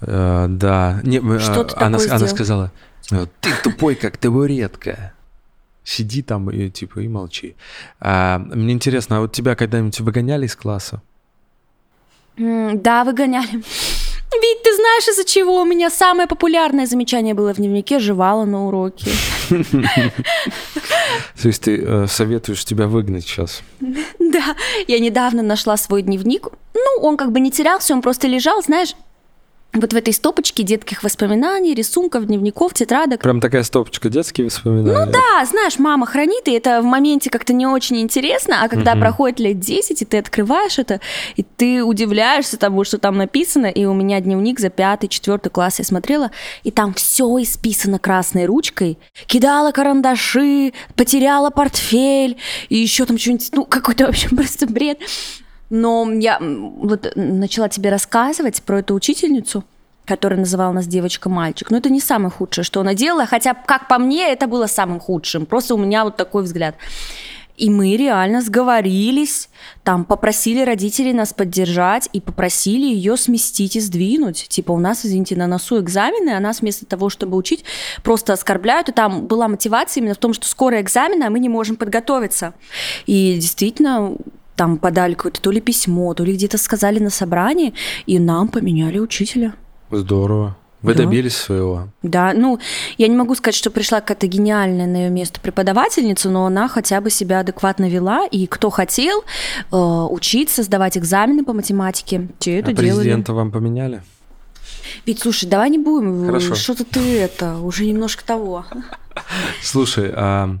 Э, 0.00 0.46
Да, 0.48 1.00
не, 1.02 1.18
э, 1.18 1.38
Что 1.38 1.64
ты 1.64 1.74
она, 1.76 1.98
такое 1.98 2.16
она 2.16 2.26
сказала, 2.28 2.72
«Э, 3.10 3.26
ты 3.40 3.50
тупой, 3.62 3.94
как 3.94 4.16
табуретка. 4.18 5.12
Сиди 5.84 6.22
там 6.22 6.50
и 6.50 6.68
типа 6.68 7.00
и 7.00 7.08
молчи. 7.08 7.54
А, 8.00 8.38
мне 8.38 8.72
интересно, 8.72 9.18
а 9.18 9.20
вот 9.20 9.32
тебя 9.32 9.54
когда-нибудь 9.54 10.00
выгоняли 10.00 10.46
из 10.46 10.56
класса? 10.56 11.00
Да, 12.36 13.04
выгоняли. 13.04 13.62
Ведь 14.32 14.62
ты 14.64 14.74
знаешь, 14.74 15.08
из-за 15.08 15.24
чего 15.24 15.62
у 15.62 15.64
меня 15.64 15.88
самое 15.88 16.26
популярное 16.26 16.86
замечание 16.86 17.34
было 17.34 17.54
в 17.54 17.58
дневнике 17.58 18.00
«жевала 18.00 18.44
на 18.44 18.66
уроке». 18.66 19.12
То 21.40 21.48
есть 21.48 21.62
ты 21.62 22.08
советуешь 22.08 22.64
тебя 22.64 22.88
выгнать 22.88 23.24
сейчас? 23.24 23.62
Да, 24.18 24.56
я 24.88 24.98
недавно 24.98 25.42
нашла 25.42 25.76
свой 25.78 26.02
дневник. 26.02 26.48
Ну, 26.74 27.02
он 27.02 27.16
как 27.16 27.30
бы 27.32 27.40
не 27.40 27.50
терялся, 27.50 27.94
он 27.94 28.02
просто 28.02 28.26
лежал, 28.26 28.60
знаешь, 28.62 28.94
вот 29.80 29.92
в 29.92 29.96
этой 29.96 30.12
стопочке 30.12 30.62
детских 30.62 31.02
воспоминаний, 31.02 31.74
рисунков, 31.74 32.26
дневников, 32.26 32.74
тетрадок. 32.74 33.20
Прям 33.22 33.40
такая 33.40 33.62
стопочка 33.62 34.08
детские 34.08 34.46
воспоминания? 34.46 35.06
Ну 35.06 35.12
да, 35.12 35.44
знаешь, 35.44 35.78
мама 35.78 36.06
хранит, 36.06 36.48
и 36.48 36.52
это 36.52 36.80
в 36.80 36.84
моменте 36.84 37.30
как-то 37.30 37.52
не 37.52 37.66
очень 37.66 37.98
интересно, 38.00 38.62
а 38.62 38.68
когда 38.68 38.92
Мгм. 38.92 39.00
проходит 39.00 39.40
лет 39.40 39.58
10, 39.58 40.02
и 40.02 40.04
ты 40.04 40.18
открываешь 40.18 40.78
это, 40.78 41.00
и 41.36 41.42
ты 41.42 41.82
удивляешься 41.84 42.56
тому, 42.58 42.84
что 42.84 42.98
там 42.98 43.16
написано, 43.16 43.66
и 43.66 43.84
у 43.84 43.94
меня 43.94 44.20
дневник 44.20 44.60
за 44.60 44.70
пятый, 44.70 45.08
четвертый 45.08 45.50
класс 45.50 45.78
я 45.78 45.84
смотрела, 45.84 46.30
и 46.64 46.70
там 46.70 46.94
все 46.94 47.24
исписано 47.42 47.98
красной 47.98 48.46
ручкой. 48.46 48.98
Кидала 49.26 49.72
карандаши, 49.72 50.72
потеряла 50.94 51.50
портфель, 51.50 52.36
и 52.68 52.76
еще 52.76 53.04
там 53.06 53.18
что-нибудь, 53.18 53.48
ну, 53.52 53.64
какой-то 53.64 54.06
вообще 54.06 54.28
просто 54.34 54.66
бред. 54.66 54.98
Но 55.70 56.10
я 56.12 56.38
вот 56.40 57.12
начала 57.16 57.68
тебе 57.68 57.90
рассказывать 57.90 58.62
про 58.62 58.80
эту 58.80 58.94
учительницу, 58.94 59.64
которая 60.04 60.38
называла 60.38 60.72
нас 60.72 60.86
девочка-мальчик. 60.86 61.70
Но 61.70 61.78
это 61.78 61.90
не 61.90 62.00
самое 62.00 62.30
худшее, 62.30 62.64
что 62.64 62.80
она 62.80 62.94
делала, 62.94 63.26
хотя, 63.26 63.54
как 63.54 63.88
по 63.88 63.98
мне, 63.98 64.32
это 64.32 64.46
было 64.46 64.66
самым 64.66 65.00
худшим. 65.00 65.46
Просто 65.46 65.74
у 65.74 65.78
меня 65.78 66.04
вот 66.04 66.16
такой 66.16 66.44
взгляд. 66.44 66.76
И 67.56 67.70
мы 67.70 67.96
реально 67.96 68.42
сговорились, 68.42 69.48
там 69.82 70.04
попросили 70.04 70.62
родителей 70.62 71.14
нас 71.14 71.32
поддержать 71.32 72.08
и 72.12 72.20
попросили 72.20 72.84
ее 72.84 73.16
сместить 73.16 73.76
и 73.76 73.80
сдвинуть. 73.80 74.46
Типа 74.48 74.72
у 74.72 74.78
нас, 74.78 75.06
извините, 75.06 75.36
на 75.36 75.46
носу 75.46 75.80
экзамены, 75.80 76.30
а 76.36 76.40
нас 76.40 76.60
вместо 76.60 76.84
того, 76.84 77.08
чтобы 77.08 77.36
учить, 77.36 77.64
просто 78.02 78.34
оскорбляют. 78.34 78.90
И 78.90 78.92
там 78.92 79.26
была 79.26 79.48
мотивация 79.48 80.02
именно 80.02 80.14
в 80.14 80.18
том, 80.18 80.34
что 80.34 80.46
скоро 80.46 80.80
экзамены, 80.82 81.24
а 81.24 81.30
мы 81.30 81.38
не 81.38 81.48
можем 81.48 81.76
подготовиться. 81.76 82.52
И 83.06 83.36
действительно, 83.40 84.12
там 84.56 84.78
подали 84.78 85.14
какое-то 85.14 85.40
то 85.40 85.50
ли 85.50 85.60
письмо, 85.60 86.14
то 86.14 86.24
ли 86.24 86.32
где-то 86.34 86.58
сказали 86.58 86.98
на 86.98 87.10
собрании, 87.10 87.74
и 88.06 88.18
нам 88.18 88.48
поменяли 88.48 88.98
учителя. 88.98 89.54
Здорово. 89.90 90.56
Вы 90.82 90.94
Да. 90.94 91.02
добились 91.04 91.36
своего. 91.36 91.88
Да, 92.02 92.32
ну, 92.34 92.58
я 92.98 93.08
не 93.08 93.16
могу 93.16 93.34
сказать, 93.34 93.54
что 93.56 93.70
пришла 93.70 94.00
какая-то 94.00 94.26
гениальная 94.28 94.86
на 94.86 94.96
ее 94.96 95.10
место 95.10 95.40
преподавательница, 95.40 96.30
но 96.30 96.46
она 96.46 96.68
хотя 96.68 97.00
бы 97.00 97.10
себя 97.10 97.40
адекватно 97.40 97.88
вела, 97.88 98.26
и 98.26 98.46
кто 98.46 98.70
хотел 98.70 99.24
э, 99.72 99.76
учиться, 99.76 100.62
сдавать 100.62 100.96
экзамены 100.98 101.44
по 101.44 101.52
математике, 101.54 102.28
те 102.38 102.58
это 102.58 102.70
а 102.70 102.74
делали. 102.74 102.94
президента 102.98 103.32
вам 103.32 103.50
поменяли? 103.50 104.02
Ведь, 105.06 105.18
слушай, 105.20 105.48
давай 105.48 105.70
не 105.70 105.78
будем, 105.78 106.24
э, 106.24 106.26
Хорошо. 106.26 106.54
что-то 106.54 106.84
ты 106.84 107.18
это, 107.18 107.56
уже 107.58 107.84
немножко 107.86 108.24
того. 108.24 108.64
Слушай, 109.62 110.12
а, 110.14 110.56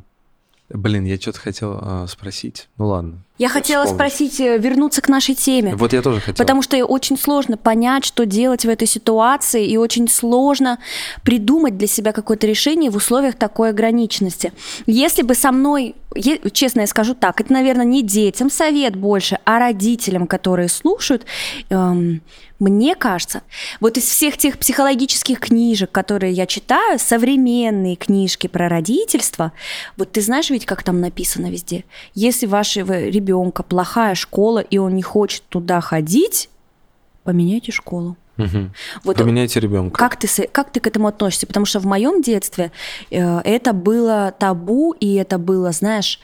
блин, 0.68 1.04
я 1.04 1.16
что-то 1.16 1.40
хотел 1.40 1.78
а, 1.80 2.06
спросить. 2.08 2.68
Ну 2.76 2.88
ладно. 2.88 3.22
Я 3.38 3.50
хотела 3.50 3.84
вспомню. 3.84 4.08
спросить, 4.08 4.40
э, 4.40 4.56
вернуться 4.56 5.02
к 5.02 5.08
нашей 5.08 5.34
теме. 5.34 5.74
Вот 5.76 5.92
я 5.92 6.00
тоже 6.00 6.20
хотел. 6.20 6.42
Потому 6.42 6.62
что 6.62 6.82
очень 6.84 7.18
сложно 7.18 7.58
понять, 7.58 8.04
что 8.04 8.24
делать 8.24 8.64
в 8.64 8.68
этой 8.68 8.88
ситуации, 8.88 9.66
и 9.66 9.76
очень 9.76 10.08
сложно 10.08 10.78
придумать 11.22 11.76
для 11.76 11.86
себя 11.86 12.12
какое-то 12.12 12.46
решение 12.46 12.90
в 12.90 12.96
условиях 12.96 13.34
такой 13.34 13.70
ограниченности. 13.70 14.52
Если 14.86 15.20
бы 15.20 15.34
со 15.34 15.52
мной, 15.52 15.94
е- 16.14 16.40
честно 16.50 16.80
я 16.80 16.86
скажу 16.86 17.14
так, 17.14 17.40
это, 17.42 17.52
наверное, 17.52 17.84
не 17.84 18.02
детям 18.02 18.48
совет 18.48 18.96
больше, 18.96 19.38
а 19.44 19.58
родителям, 19.58 20.26
которые 20.26 20.68
слушают, 20.68 21.26
эм, 21.68 22.22
мне 22.58 22.94
кажется, 22.94 23.42
вот 23.80 23.98
из 23.98 24.04
всех 24.04 24.38
тех 24.38 24.58
психологических 24.58 25.40
книжек, 25.40 25.92
которые 25.92 26.32
я 26.32 26.46
читаю, 26.46 26.98
современные 26.98 27.96
книжки 27.96 28.46
про 28.46 28.68
родительство, 28.68 29.52
вот 29.96 30.12
ты 30.12 30.22
знаешь 30.22 30.50
ведь, 30.50 30.64
как 30.64 30.82
там 30.82 31.00
написано 31.00 31.50
везде? 31.50 31.84
Если 32.14 32.46
вашего 32.46 33.04
ребенка 33.04 33.62
плохая 33.62 34.14
школа, 34.14 34.60
и 34.60 34.78
он 34.78 34.94
не 34.94 35.02
хочет 35.02 35.42
туда 35.48 35.80
ходить, 35.80 36.48
поменяйте 37.24 37.72
школу. 37.72 38.16
Мгм. 38.36 38.72
Вот 39.02 39.16
Поменяйте 39.16 39.60
ребенка. 39.60 39.98
как 39.98 40.16
ты, 40.16 40.28
как 40.48 40.70
ты 40.70 40.80
к 40.80 40.86
этому 40.86 41.08
относишься? 41.08 41.46
Потому 41.46 41.64
что 41.64 41.80
в 41.80 41.86
моем 41.86 42.20
детстве 42.20 42.70
э, 43.10 43.38
это 43.40 43.72
было 43.72 44.34
табу, 44.38 44.92
и 44.92 45.14
это 45.14 45.38
было, 45.38 45.72
знаешь, 45.72 46.20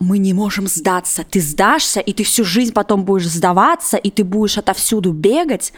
мы 0.00 0.18
не 0.18 0.32
можем 0.32 0.66
сдаться. 0.66 1.24
Ты 1.28 1.40
сдашься, 1.40 2.00
и 2.00 2.12
ты 2.12 2.24
всю 2.24 2.44
жизнь 2.44 2.72
потом 2.72 3.04
будешь 3.04 3.28
сдаваться, 3.28 3.96
и 3.96 4.10
ты 4.10 4.24
будешь 4.24 4.56
отовсюду 4.58 5.12
бегать. 5.12 5.72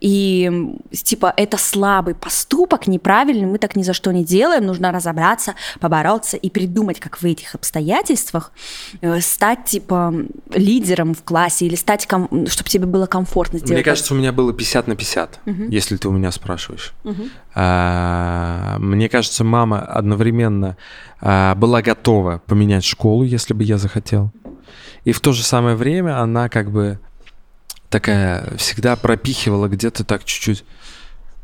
И 0.00 0.50
типа 0.92 1.32
это 1.36 1.56
слабый 1.58 2.14
поступок, 2.14 2.86
неправильный, 2.86 3.46
мы 3.46 3.58
так 3.58 3.74
ни 3.76 3.82
за 3.82 3.92
что 3.94 4.12
не 4.12 4.24
делаем. 4.24 4.64
Нужно 4.66 4.92
разобраться, 4.92 5.54
побороться 5.80 6.36
и 6.36 6.50
придумать, 6.50 7.00
как 7.00 7.20
в 7.20 7.24
этих 7.24 7.54
обстоятельствах 7.54 8.52
э, 9.00 9.20
стать 9.20 9.64
типа 9.64 10.14
лидером 10.54 11.14
в 11.14 11.22
классе 11.22 11.66
или 11.66 11.74
стать, 11.74 12.06
ком- 12.06 12.46
чтобы 12.46 12.68
тебе 12.70 12.86
было 12.86 13.06
комфортно 13.06 13.58
сделать. 13.58 13.74
Мне 13.74 13.84
кажется, 13.84 14.14
у 14.14 14.16
меня 14.16 14.32
было 14.32 14.52
50 14.52 14.86
на 14.88 14.94
50, 14.96 15.40
Мгм. 15.46 15.68
если 15.70 15.96
ты 15.96 16.08
у 16.08 16.12
меня 16.12 16.30
спрашиваешь. 16.30 16.92
Мгм. 17.04 17.30
А, 17.54 18.76
Мне 18.78 19.08
кажется, 19.08 19.44
мама 19.44 19.80
одновременно 19.80 20.76
а, 21.11 21.11
была 21.22 21.82
готова 21.82 22.42
поменять 22.46 22.84
школу, 22.84 23.22
если 23.22 23.54
бы 23.54 23.62
я 23.62 23.78
захотел. 23.78 24.32
И 25.04 25.12
в 25.12 25.20
то 25.20 25.32
же 25.32 25.42
самое 25.42 25.76
время 25.76 26.20
она 26.20 26.48
как 26.48 26.70
бы 26.70 26.98
такая 27.88 28.56
всегда 28.56 28.96
пропихивала 28.96 29.68
где-то 29.68 30.04
так 30.04 30.24
чуть-чуть. 30.24 30.64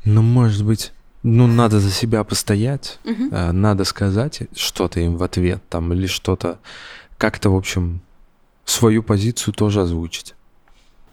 Ну, 0.04 0.22
может 0.22 0.64
быть, 0.64 0.92
ну, 1.22 1.46
надо 1.46 1.80
за 1.80 1.90
себя 1.90 2.24
постоять, 2.24 2.98
а, 3.32 3.52
надо 3.52 3.84
сказать 3.84 4.42
что-то 4.56 5.00
им 5.00 5.16
в 5.16 5.22
ответ 5.22 5.62
там 5.68 5.92
или 5.92 6.06
что-то 6.06 6.58
как-то, 7.18 7.50
в 7.50 7.56
общем, 7.56 8.00
свою 8.64 9.02
позицию 9.02 9.54
тоже 9.54 9.82
озвучить. 9.82 10.34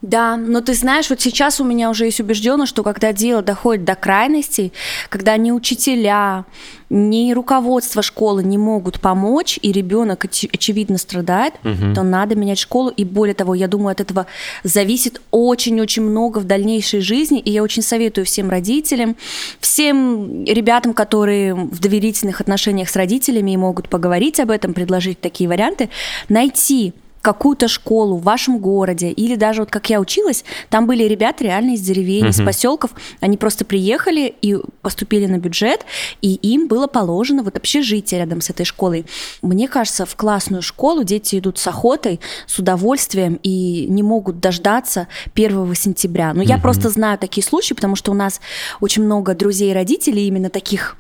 Да, 0.07 0.37
но 0.37 0.61
ты 0.61 0.75
знаешь, 0.75 1.09
вот 1.09 1.19
сейчас 1.19 1.59
у 1.59 1.63
меня 1.63 1.89
уже 1.89 2.05
есть 2.05 2.19
убежденность, 2.19 2.69
что 2.69 2.83
когда 2.83 3.11
дело 3.11 3.41
доходит 3.41 3.85
до 3.85 3.95
крайностей, 3.95 4.71
когда 5.09 5.35
ни 5.35 5.49
учителя, 5.49 6.45
ни 6.91 7.33
руководство 7.33 8.03
школы 8.03 8.43
не 8.43 8.59
могут 8.59 8.99
помочь, 8.99 9.57
и 9.63 9.71
ребенок 9.71 10.25
оч- 10.25 10.47
очевидно 10.53 10.99
страдает, 10.99 11.55
Мгм. 11.63 11.95
то 11.95 12.03
надо 12.03 12.35
менять 12.35 12.59
школу. 12.59 12.89
И 12.89 13.03
более 13.03 13.33
того, 13.33 13.55
я 13.55 13.67
думаю, 13.67 13.93
от 13.93 14.01
этого 14.01 14.27
зависит 14.63 15.21
очень-очень 15.31 16.03
много 16.03 16.37
в 16.37 16.43
дальнейшей 16.43 16.99
жизни. 16.99 17.39
И 17.39 17.49
я 17.49 17.63
очень 17.63 17.81
советую 17.81 18.25
всем 18.25 18.51
родителям, 18.51 19.15
всем 19.59 20.45
ребятам, 20.45 20.93
которые 20.93 21.55
в 21.55 21.79
доверительных 21.79 22.41
отношениях 22.41 22.89
с 22.91 22.95
родителями 22.95 23.51
и 23.51 23.57
могут 23.57 23.89
поговорить 23.89 24.39
об 24.39 24.51
этом, 24.51 24.75
предложить 24.75 25.19
такие 25.19 25.49
варианты, 25.49 25.89
найти 26.29 26.93
какую-то 27.25 27.67
школу 27.67 28.17
в 28.17 28.21
вашем 28.23 28.59
городе, 28.59 29.09
или 29.09 29.35
даже 29.35 29.61
вот 29.61 29.71
как 29.71 29.89
я 29.89 29.99
училась, 29.99 30.45
там 30.69 30.85
были 30.85 31.05
ребята 31.05 31.43
реально 31.43 31.71
из 31.73 31.81
деревень, 31.81 32.27
из 32.27 32.37
Мгм. 32.37 32.45
поселков, 32.45 32.91
они 33.19 33.35
просто 33.35 33.65
приехали 33.65 34.35
и 34.43 34.57
поступили 34.83 35.25
на 35.25 35.39
бюджет, 35.39 35.85
и 36.21 36.35
им 36.35 36.67
было 36.67 36.85
положено 36.85 37.41
вот 37.41 37.57
общежитие 37.57 38.19
рядом 38.19 38.41
с 38.41 38.51
этой 38.51 38.63
школой. 38.63 39.05
Мне 39.41 39.67
кажется, 39.67 40.05
в 40.05 40.15
классную 40.15 40.61
школу 40.61 41.03
дети 41.03 41.39
идут 41.39 41.57
с 41.57 41.65
охотой, 41.65 42.19
с 42.45 42.59
удовольствием 42.59 43.39
и 43.41 43.87
не 43.89 44.03
могут 44.03 44.39
дождаться 44.39 45.07
1 45.33 45.73
сентября. 45.73 46.31
Но 46.35 46.43
я 46.43 46.55
Мгм. 46.55 46.61
просто 46.61 46.89
знаю 46.91 47.17
такие 47.17 47.43
случаи, 47.43 47.73
потому 47.73 47.95
что 47.95 48.11
у 48.11 48.15
нас 48.15 48.39
очень 48.81 49.03
много 49.03 49.33
друзей 49.33 49.71
и 49.71 49.73
родителей 49.73 50.27
именно 50.27 50.51
таких 50.51 50.95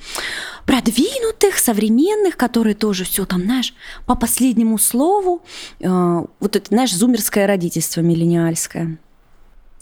продвинутых, 0.65 1.57
современных, 1.57 2.37
которые 2.37 2.75
тоже 2.75 3.03
все 3.03 3.25
там, 3.25 3.43
знаешь, 3.43 3.73
по 4.05 4.15
последнему 4.15 4.77
слову, 4.77 5.41
э, 5.79 6.23
вот 6.39 6.55
это, 6.55 6.65
знаешь, 6.67 6.93
зумерское 6.93 7.47
родительство 7.47 8.01
миллениальское. 8.01 8.97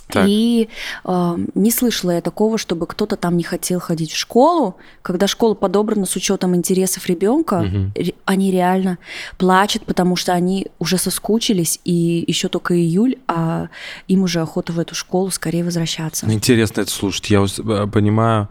Так. 0.10 0.26
И 0.28 0.70
э, 1.06 1.38
не 1.56 1.72
слышала 1.72 2.12
я 2.12 2.22
такого, 2.22 2.58
чтобы 2.58 2.86
кто-то 2.86 3.16
там 3.16 3.38
не 3.38 3.44
хотел 3.44 3.80
ходить 3.80 4.12
в 4.12 4.18
школу. 4.18 4.76
Когда 5.02 5.28
школа 5.28 5.54
подобрана 5.54 6.06
с 6.06 6.16
учетом 6.16 6.56
интересов 6.56 7.08
ребенка, 7.08 7.62
Мгм. 7.62 7.94
они 8.26 8.52
реально 8.52 8.98
плачут, 9.38 9.86
потому 9.86 10.16
что 10.18 10.34
они 10.34 10.68
уже 10.78 10.98
соскучились, 10.98 11.80
и 11.86 12.24
еще 12.28 12.50
только 12.50 12.76
июль, 12.78 13.18
а 13.28 13.70
им 14.08 14.24
уже 14.24 14.42
охота 14.42 14.74
в 14.74 14.80
эту 14.80 14.94
школу 14.94 15.32
скорее 15.32 15.64
возвращаться. 15.64 16.32
Интересно 16.32 16.82
это 16.82 16.92
слушать. 16.92 17.30
Я 17.30 17.44
э, 17.44 17.88
понимаю, 17.88 18.50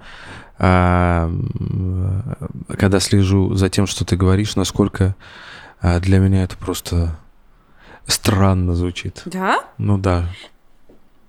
когда 2.78 3.00
слежу 3.00 3.54
за 3.54 3.68
тем, 3.68 3.88
что 3.88 4.04
ты 4.04 4.16
говоришь, 4.16 4.54
насколько 4.54 5.16
а, 5.80 5.98
для 5.98 6.18
меня 6.18 6.44
это 6.44 6.56
просто 6.56 7.18
странно 8.06 8.74
звучит. 8.76 9.22
Да? 9.24 9.64
Ну 9.78 9.98
да. 9.98 10.28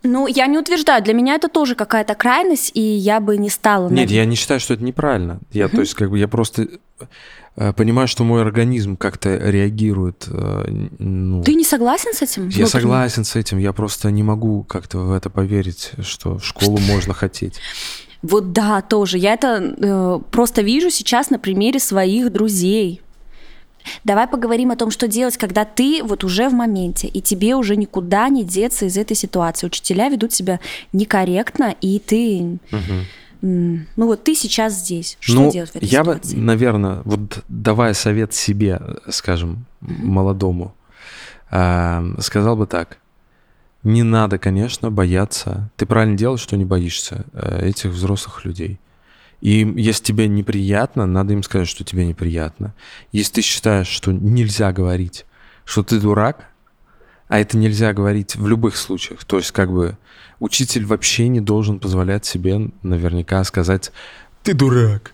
Ну, 0.03 0.27
я 0.27 0.47
не 0.47 0.57
утверждаю, 0.57 1.01
для 1.01 1.13
меня 1.13 1.35
это 1.35 1.47
тоже 1.47 1.75
какая-то 1.75 2.13
крайность, 2.13 2.71
и 2.75 2.81
я 2.81 3.19
бы 3.21 3.37
не 3.37 3.49
стала... 3.49 3.89
Нет, 3.89 4.11
я 4.11 4.25
не 4.25 4.35
считаю, 4.35 4.59
что 4.59 4.73
это 4.73 4.83
неправильно. 4.83 5.39
Я, 5.51 5.69
то 5.69 5.79
есть, 5.79 5.93
как 5.93 6.09
бы 6.11 6.19
я 6.19 6.27
просто 6.27 6.67
э, 7.55 7.71
понимаю, 7.71 8.09
что 8.09 8.25
мой 8.25 8.41
организм 8.41 8.97
как-то 8.97 9.37
реагирует. 9.37 10.27
э, 10.27 10.87
ну, 10.99 11.41
Ты 11.43 11.55
не 11.55 11.63
согласен 11.63 12.13
с 12.13 12.21
этим? 12.21 12.43
Я 12.43 12.47
внутренне? 12.47 12.67
согласен 12.67 13.23
с 13.23 13.37
этим, 13.37 13.59
я 13.59 13.71
просто 13.71 14.11
не 14.11 14.23
могу 14.23 14.63
как-то 14.63 14.99
в 14.99 15.13
это 15.13 15.29
поверить, 15.29 15.91
что 16.01 16.37
в 16.37 16.43
школу 16.43 16.79
можно 16.79 17.13
хотеть. 17.13 17.61
Вот 18.23 18.53
да, 18.53 18.81
тоже. 18.81 19.17
Я 19.17 19.33
это 19.33 19.75
э, 19.77 20.19
просто 20.31 20.61
вижу 20.61 20.89
сейчас 20.89 21.29
на 21.29 21.37
примере 21.37 21.79
своих 21.79 22.31
друзей. 22.31 23.01
Давай 24.05 24.27
поговорим 24.27 24.71
о 24.71 24.77
том, 24.77 24.91
что 24.91 25.09
делать, 25.09 25.35
когда 25.35 25.65
ты 25.65 26.01
вот 26.03 26.23
уже 26.23 26.47
в 26.47 26.53
моменте, 26.53 27.07
и 27.07 27.19
тебе 27.21 27.55
уже 27.55 27.75
никуда 27.75 28.29
не 28.29 28.45
деться 28.45 28.85
из 28.85 28.97
этой 28.97 29.15
ситуации. 29.15 29.67
Учителя 29.67 30.07
ведут 30.07 30.31
себя 30.31 30.61
некорректно, 30.93 31.75
и 31.81 31.99
ты... 31.99 32.59
М, 33.41 33.87
Ну 33.97 34.05
вот 34.05 34.23
ты 34.23 34.35
сейчас 34.35 34.73
здесь. 34.79 35.17
Что 35.19 35.33
ну, 35.41 35.51
делать 35.51 35.71
в 35.71 35.75
этой 35.75 35.85
я 35.85 36.05
бы, 36.05 36.13
ситуации? 36.13 36.37
наверное, 36.37 37.01
вот 37.03 37.43
давая 37.49 37.93
совет 37.93 38.33
себе, 38.33 38.79
э, 38.79 39.11
скажем, 39.11 39.65
молодому, 39.81 40.73
а, 41.51 42.05
сказал 42.19 42.55
бы 42.55 42.67
так. 42.67 42.99
Не 43.83 44.03
надо, 44.03 44.37
конечно, 44.37 44.91
бояться. 44.91 45.69
Ты 45.75 45.85
правильно 45.85 46.17
делаешь, 46.17 46.41
что 46.41 46.55
не 46.55 46.65
боишься 46.65 47.25
э, 47.33 47.67
этих 47.67 47.91
взрослых 47.91 48.45
людей. 48.45 48.79
И 49.41 49.73
если 49.75 50.03
тебе 50.03 50.29
неприятно, 50.29 51.05
надо 51.05 51.33
им 51.33 51.43
сказать, 51.43 51.67
что 51.67 51.83
тебе 51.83 52.05
неприятно. 52.05 52.73
Если 53.11 53.33
ты 53.33 53.41
считаешь, 53.41 53.87
что 53.87 54.13
нельзя 54.13 54.71
говорить, 54.71 55.25
что 55.65 55.83
ты 55.83 55.99
дурак, 55.99 56.45
а 57.27 57.39
это 57.39 57.57
нельзя 57.57 57.91
говорить 57.93 58.37
в 58.37 58.47
любых 58.47 58.77
случаях. 58.77 59.25
То 59.25 59.37
есть, 59.37 59.51
как 59.51 59.69
бы, 59.69 59.97
учитель 60.39 60.85
вообще 60.85 61.27
не 61.27 61.41
должен 61.41 61.79
позволять 61.79 62.25
себе 62.25 62.69
наверняка 62.83 63.43
сказать 63.43 63.91
«ты 64.43 64.53
дурак». 64.53 65.11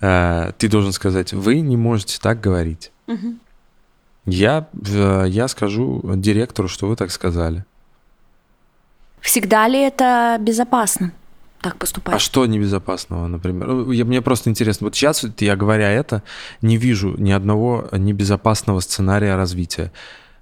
А, 0.00 0.52
Ты 0.52 0.68
должен 0.68 0.92
сказать 0.92 1.32
«вы 1.32 1.60
не 1.60 1.76
можете 1.76 2.18
так 2.20 2.40
говорить». 2.40 2.92
Мгм. 3.06 3.40
Я, 4.26 4.68
э, 4.72 5.26
я 5.28 5.48
скажу 5.48 6.02
директору, 6.16 6.68
что 6.68 6.88
вы 6.88 6.96
так 6.96 7.10
сказали. 7.10 7.64
Всегда 9.26 9.66
ли 9.68 9.80
это 9.80 10.36
безопасно 10.40 11.10
так 11.60 11.76
поступать? 11.78 12.14
А 12.14 12.18
что 12.20 12.46
небезопасного, 12.46 13.26
например? 13.26 13.90
Я- 13.90 14.04
Мне 14.04 14.22
просто 14.22 14.50
интересно. 14.50 14.86
Вот 14.86 14.94
сейчас, 14.94 15.24
я 15.40 15.56
говоря 15.56 15.90
это, 15.90 16.22
не 16.62 16.76
вижу 16.76 17.16
ни 17.18 17.32
одного 17.32 17.88
небезопасного 17.90 18.78
сценария 18.80 19.34
развития. 19.34 19.90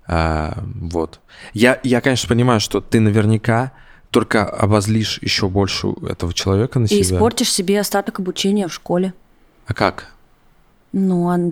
А, 0.06 0.62
вот. 0.74 1.20
Я, 1.54 1.80
я, 1.82 2.02
конечно, 2.02 2.28
понимаю, 2.28 2.60
что 2.60 2.82
ты 2.82 3.00
наверняка 3.00 3.72
только 4.10 4.44
обозлишь 4.44 5.18
еще 5.22 5.48
больше 5.48 5.88
этого 6.06 6.34
человека 6.34 6.78
на 6.78 6.84
И 6.84 6.88
себя. 6.88 7.16
испортишь 7.16 7.50
себе 7.50 7.80
остаток 7.80 8.20
обучения 8.20 8.68
в 8.68 8.74
школе. 8.74 9.14
А 9.66 9.72
как? 9.72 10.13
Ну, 10.96 11.28
а 11.28 11.36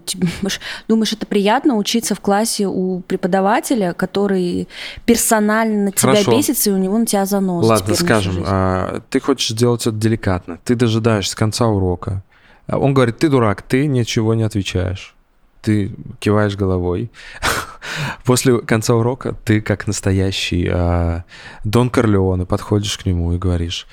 думаешь, 0.88 1.12
это 1.12 1.26
приятно 1.26 1.74
учиться 1.74 2.14
в 2.14 2.20
классе 2.20 2.68
у 2.68 3.00
преподавателя, 3.00 3.92
который 3.92 4.68
персонально 5.04 5.86
на 5.86 5.90
тебя 5.90 6.12
Хорошо. 6.12 6.30
бесится, 6.30 6.70
и 6.70 6.72
у 6.72 6.76
него 6.76 6.96
на 6.96 7.06
тебя 7.06 7.26
занос. 7.26 7.66
Ладно, 7.66 7.94
скажем, 7.96 8.44
а, 8.46 9.00
ты 9.10 9.18
хочешь 9.18 9.48
сделать 9.48 9.82
это 9.82 9.96
деликатно. 9.96 10.60
Ты 10.64 10.76
дожидаешься 10.76 11.36
конца 11.36 11.66
урока. 11.66 12.22
А 12.68 12.78
Он 12.78 12.94
говорит, 12.94 13.18
ты 13.18 13.28
дурак, 13.28 13.62
ты 13.62 13.88
ничего 13.88 14.34
не 14.34 14.44
отвечаешь. 14.44 15.16
Ты 15.60 15.92
киваешь 16.20 16.54
головой. 16.54 17.10
После 18.24 18.60
конца 18.60 18.94
урока 18.94 19.34
ты, 19.44 19.60
как 19.60 19.88
настоящий 19.88 20.68
а, 20.72 21.24
Дон 21.64 21.90
Корлеоне, 21.90 22.46
подходишь 22.46 22.96
к 22.96 23.06
нему 23.06 23.32
и 23.32 23.38
говоришь, 23.38 23.88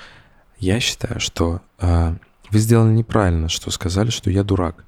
я 0.60 0.78
считаю, 0.78 1.18
что 1.18 1.60
а, 1.80 2.14
вы 2.52 2.58
сделали 2.60 2.92
неправильно, 2.92 3.48
что 3.48 3.72
сказали, 3.72 4.10
что 4.10 4.30
я 4.30 4.44
дурак. 4.44 4.84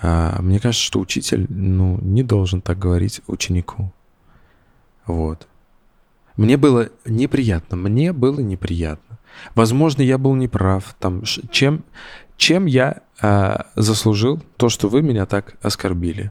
А, 0.00 0.40
Мне 0.40 0.60
кажется, 0.60 0.84
что 0.84 1.00
учитель 1.00 1.46
ну, 1.48 1.98
не 2.00 2.22
должен 2.22 2.60
так 2.60 2.78
говорить 2.78 3.20
ученику. 3.26 3.92
Вот. 5.06 5.46
Мне 6.36 6.56
было 6.56 6.90
неприятно, 7.04 7.76
мне 7.76 8.12
было 8.12 8.40
неприятно. 8.40 9.18
Возможно, 9.54 10.02
я 10.02 10.18
был 10.18 10.34
неправ. 10.34 10.94
Там, 10.98 11.24
чем, 11.50 11.84
чем 12.36 12.66
я 12.66 13.02
а, 13.20 13.66
заслужил 13.74 14.40
то, 14.56 14.68
что 14.68 14.88
вы 14.88 15.02
меня 15.02 15.26
так 15.26 15.54
оскорбили? 15.62 16.30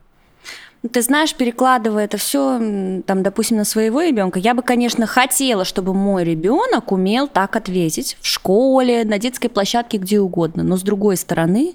Ты 0.91 1.01
знаешь, 1.01 1.33
перекладывая 1.35 2.05
это 2.05 2.17
все, 2.17 3.01
там, 3.05 3.23
допустим, 3.23 3.57
на 3.57 3.65
своего 3.65 4.01
ребенка, 4.01 4.39
я 4.39 4.53
бы, 4.53 4.61
конечно, 4.61 5.07
хотела, 5.07 5.65
чтобы 5.65 5.93
мой 5.93 6.23
ребенок 6.23 6.91
умел 6.91 7.27
так 7.27 7.55
ответить 7.55 8.15
в 8.21 8.27
школе, 8.27 9.03
на 9.03 9.17
детской 9.17 9.49
площадке, 9.49 9.97
где 9.97 10.19
угодно. 10.19 10.63
Но 10.63 10.77
с 10.77 10.83
другой 10.83 11.17
стороны, 11.17 11.73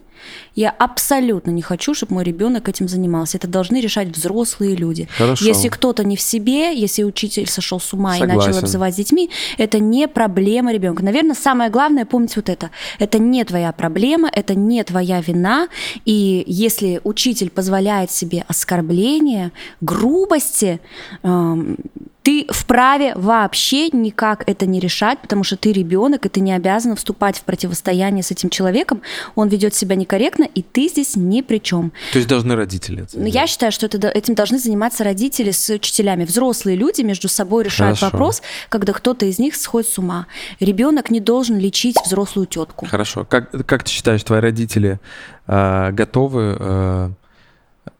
я 0.55 0.71
абсолютно 0.71 1.51
не 1.51 1.63
хочу, 1.63 1.95
чтобы 1.95 2.15
мой 2.15 2.25
ребенок 2.25 2.69
этим 2.69 2.89
занимался. 2.89 3.39
Это 3.39 3.49
должны 3.49 3.81
решать 3.81 4.09
взрослые 4.09 4.77
люди. 4.77 5.09
Хорошо. 5.17 5.45
Если 5.45 5.69
кто-то 5.69 6.05
не 6.05 6.17
в 6.17 6.21
себе, 6.21 6.75
если 6.79 7.03
учитель 7.05 7.49
сошел 7.49 7.81
с 7.81 7.93
ума 7.93 8.17
и 8.17 8.21
начал 8.21 8.41
Согласен. 8.43 8.65
обзывать 8.65 8.95
с 8.95 8.97
детьми, 8.97 9.31
это 9.59 9.79
не 9.79 10.09
проблема 10.09 10.73
ребенка. 10.73 11.03
Наверное, 11.05 11.35
самое 11.35 11.71
главное 11.71 12.05
помнить 12.05 12.37
вот 12.37 12.49
это. 12.49 12.71
Это 12.99 13.19
не 13.19 13.45
твоя 13.45 13.73
проблема, 13.73 14.29
это 14.33 14.55
не 14.55 14.83
твоя 14.85 15.21
вина. 15.21 15.69
И 16.05 16.45
если 16.47 17.01
учитель 17.05 17.51
позволяет 17.51 18.11
себе 18.11 18.45
оскорбления, 18.49 19.53
грубости, 19.81 20.81
эм, 21.23 21.77
ты 22.23 22.47
вправе 22.51 23.12
вообще 23.14 23.89
никак 23.91 24.49
это 24.49 24.66
не 24.66 24.81
решать, 24.81 25.18
потому 25.20 25.45
что 25.45 25.57
ты 25.57 25.73
ребенок, 25.73 26.27
и 26.27 26.29
ты 26.29 26.41
не 26.41 26.53
обязан 26.53 26.95
вступать 26.97 27.39
в 27.39 27.43
противостояние 27.43 28.23
с 28.23 28.31
этим 28.31 28.49
человеком. 28.49 29.03
Он 29.35 29.49
ведет 29.49 29.75
себя 29.75 29.97
некорректно, 29.97 30.45
и 30.45 30.62
ты 30.62 30.89
здесь 30.89 31.16
ни 31.16 31.41
при 31.41 31.59
чем. 31.59 31.93
То 32.12 32.18
есть 32.18 32.29
должны 32.29 32.55
родители 32.55 33.03
это 33.03 33.18
Ну? 33.18 33.27
Я 33.27 33.47
считаю, 33.47 33.73
что 33.73 33.87
это, 33.87 34.09
этим 34.09 34.35
должны 34.35 34.59
заниматься 34.59 35.05
родители 35.05 35.51
с 35.51 35.68
учителями. 35.70 36.25
Взрослые 36.25 36.77
люди 36.77 37.03
между 37.03 37.29
собой 37.29 37.64
решают 37.64 37.99
Хорошо. 37.99 38.16
вопрос, 38.16 38.43
когда 38.68 38.93
кто-то 38.93 39.27
из 39.27 39.39
них 39.39 39.57
сходит 39.57 39.89
с 39.89 39.99
ума. 39.99 40.27
Ребенок 40.61 41.11
не 41.11 41.20
должен 41.20 41.59
лечить 41.59 41.97
взрослую 42.05 42.47
тетку. 42.47 42.87
Хорошо. 42.87 43.25
Как, 43.25 43.51
как 43.66 43.85
ты 43.85 43.91
считаешь, 43.91 44.23
твои 44.23 44.41
родители 44.41 45.01
а, 45.47 45.91
готовы 45.91 46.57
а, 46.59 47.11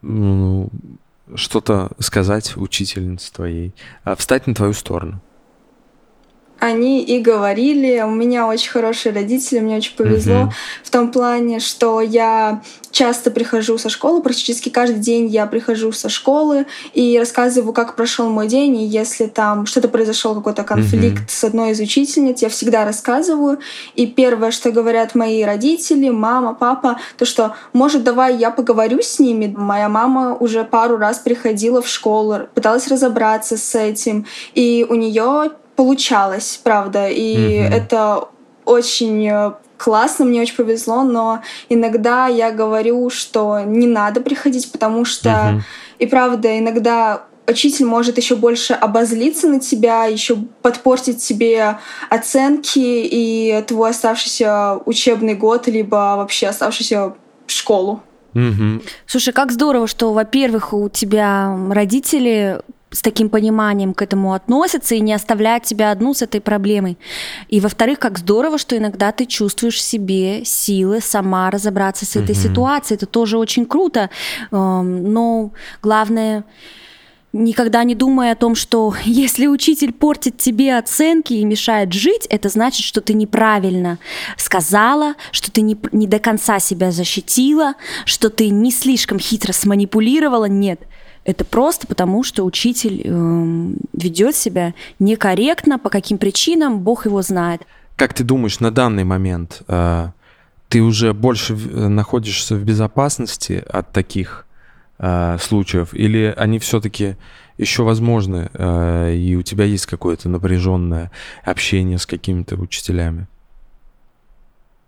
ну, 0.03 0.69
что-то 1.37 1.91
сказать 1.99 2.57
учительнице 2.57 3.33
твоей, 3.33 3.75
а, 4.05 4.17
встать 4.17 4.47
на 4.47 4.55
твою 4.55 4.73
сторону? 4.73 5.21
Они 6.63 7.03
и 7.03 7.19
говорили, 7.19 8.03
у 8.07 8.11
меня 8.13 8.47
очень 8.47 8.71
хорошие 8.71 9.13
родители, 9.13 9.59
мне 9.59 9.79
очень 9.79 9.97
повезло 9.97 10.43
Мгм. 10.43 10.53
в 10.85 10.91
том 10.91 11.11
плане, 11.11 11.59
что 11.59 12.01
я 12.01 12.63
часто 12.93 13.33
прихожу 13.33 13.79
со 13.79 13.89
школы, 13.89 14.23
практически 14.23 14.69
каждый 14.69 15.01
день 15.01 15.27
я 15.27 15.47
прихожу 15.47 15.91
со 15.91 16.09
школы 16.09 16.67
и 16.95 17.19
рассказываю, 17.19 17.73
как 17.73 17.97
прошел 17.97 18.31
мой 18.31 18.47
день, 18.47 18.81
и 18.81 18.87
если 18.87 19.27
там 19.27 19.67
что-то 19.67 19.89
произошел, 19.89 20.37
какой-то 20.37 20.63
конфликт 20.63 21.29
с 21.29 21.43
одной 21.43 21.73
из 21.73 21.81
учительниц, 21.81 22.43
я 22.43 22.49
всегда 22.49 22.85
рассказываю. 22.85 23.59
И 23.97 24.07
первое, 24.07 24.53
что 24.53 24.71
говорят 24.71 25.17
мои 25.17 25.43
родители, 25.43 26.11
мама, 26.11 26.55
папа, 26.55 27.01
то 27.19 27.25
что, 27.25 27.57
может, 27.73 28.05
давай 28.05 28.37
я 28.37 28.53
поговорю 28.53 29.03
с 29.03 29.19
ними. 29.19 29.53
Моя 29.57 29.89
мама 29.89 30.37
уже 30.39 30.63
пару 30.63 30.97
раз 30.97 31.19
приходила 31.19 31.83
в 31.83 31.89
школу, 31.89 32.43
пыталась 32.55 32.87
разобраться 32.87 33.57
с 33.57 33.75
этим, 33.75 34.27
и 34.55 34.87
у 34.89 34.95
нее 34.95 35.51
получалось, 35.77 36.61
правда, 36.63 37.09
и 37.09 37.61
Мгм. 37.61 37.73
это 37.73 38.29
очень 38.65 39.29
э, 39.29 39.53
классно, 39.77 40.25
мне 40.25 40.41
очень 40.43 40.57
повезло, 40.57 41.03
но 41.03 41.43
иногда 41.69 42.27
я 42.29 42.51
говорю, 42.53 43.11
что 43.11 43.61
не 43.61 43.87
надо 43.87 44.21
приходить, 44.21 44.71
потому 44.71 45.05
что 45.05 45.31
Мгм. 45.31 45.63
и 45.99 46.07
правда 46.07 46.59
иногда 46.59 47.25
учитель 47.49 47.87
может 47.87 48.17
еще 48.19 48.37
больше 48.37 48.73
обозлиться 48.75 49.49
на 49.49 49.59
тебя, 49.59 50.05
еще 50.05 50.37
подпортить 50.63 51.23
тебе 51.23 51.79
оценки 52.09 52.79
и 52.79 53.65
твой 53.67 53.91
оставшийся 53.91 54.79
учебный 54.85 55.35
год, 55.35 55.67
либо 55.67 56.15
вообще 56.17 56.47
оставшийся 56.49 57.15
школу. 57.47 58.01
Мгм. 58.35 58.83
Слушай, 59.07 59.33
как 59.35 59.53
здорово, 59.53 59.87
что, 59.87 60.13
во-первых, 60.13 60.73
у 60.73 60.89
тебя 60.89 61.55
родители 61.71 62.61
с 62.93 63.03
таким 63.03 63.29
пониманием 63.31 63.95
к 63.95 64.03
этому 64.03 64.35
относятся 64.35 64.95
и 64.95 65.01
не 65.01 65.15
оставляют 65.15 65.65
тебя 65.65 65.91
одну 65.91 66.15
с 66.15 66.23
этой 66.23 66.41
проблемой. 66.41 66.99
И 67.49 67.59
во-вторых, 67.59 67.99
как 67.99 68.19
здорово, 68.19 68.59
что 68.59 68.77
иногда 68.77 69.11
ты 69.13 69.25
чувствуешь 69.27 69.77
в 69.77 69.81
себе 69.81 70.45
силы 70.45 71.01
сама 71.01 71.51
разобраться 71.51 72.05
с 72.05 72.17
этой 72.17 72.35
Мгм. 72.37 72.43
ситуацией. 72.43 72.97
Это 72.99 73.07
тоже 73.07 73.39
очень 73.39 73.67
круто. 73.67 74.11
Эм, 74.51 75.13
Но 75.13 75.53
главное 75.83 76.45
никогда 77.33 77.83
не 77.85 77.95
думай 77.95 78.31
о 78.31 78.35
том, 78.37 78.55
что 78.55 78.95
если 79.05 79.47
учитель 79.47 79.93
портит 79.93 80.37
тебе 80.37 80.77
оценки 80.77 81.33
и 81.33 81.45
мешает 81.45 81.93
жить, 81.93 82.27
это 82.29 82.49
значит, 82.51 82.85
что 82.85 83.01
ты 83.01 83.15
неправильно 83.15 83.99
сказала, 84.37 85.15
что 85.31 85.51
ты 85.51 85.63
не, 85.63 85.77
не 85.93 86.07
до 86.07 86.19
конца 86.19 86.59
себя 86.59 86.91
защитила, 86.93 87.75
что 88.05 88.29
ты 88.29 88.51
не 88.51 88.71
слишком 88.71 89.19
хитро 89.19 89.53
сманипулировала. 89.53 90.45
Нет. 90.45 90.81
Это 91.25 91.45
просто 91.45 91.87
потому, 91.87 92.25
что 92.25 92.45
учитель 92.45 93.03
эм, 93.05 93.77
ведет 93.93 94.35
себя 94.35 94.75
некорректно, 94.99 95.79
по 95.79 95.89
каким 95.89 96.19
причинам, 96.19 96.81
Бог 96.81 97.07
его 97.07 97.23
знает. 97.23 97.63
Как 97.97 98.13
ты 98.13 98.25
думаешь, 98.25 98.59
на 98.59 98.73
данный 98.73 99.05
момент 99.05 99.63
э, 99.69 100.09
ты 100.69 100.81
уже 100.81 101.13
больше 101.13 101.55
э, 101.55 101.89
находишься 101.89 102.57
в 102.57 102.65
безопасности 102.65 103.63
от 103.69 103.93
таких 103.93 104.47
э, 104.99 105.37
случаев, 105.39 105.95
или 105.95 106.35
они 106.37 106.59
все-таки 106.59 107.17
еще 107.59 107.83
возможны, 107.85 108.51
э, 108.53 109.15
и 109.15 109.37
у 109.37 109.43
тебя 109.43 109.65
есть 109.65 109.87
какое-то 109.87 110.29
напряженное 110.29 111.11
общение 111.45 111.99
с 111.99 112.07
какими-то 112.07 112.57
учителями? 112.57 113.27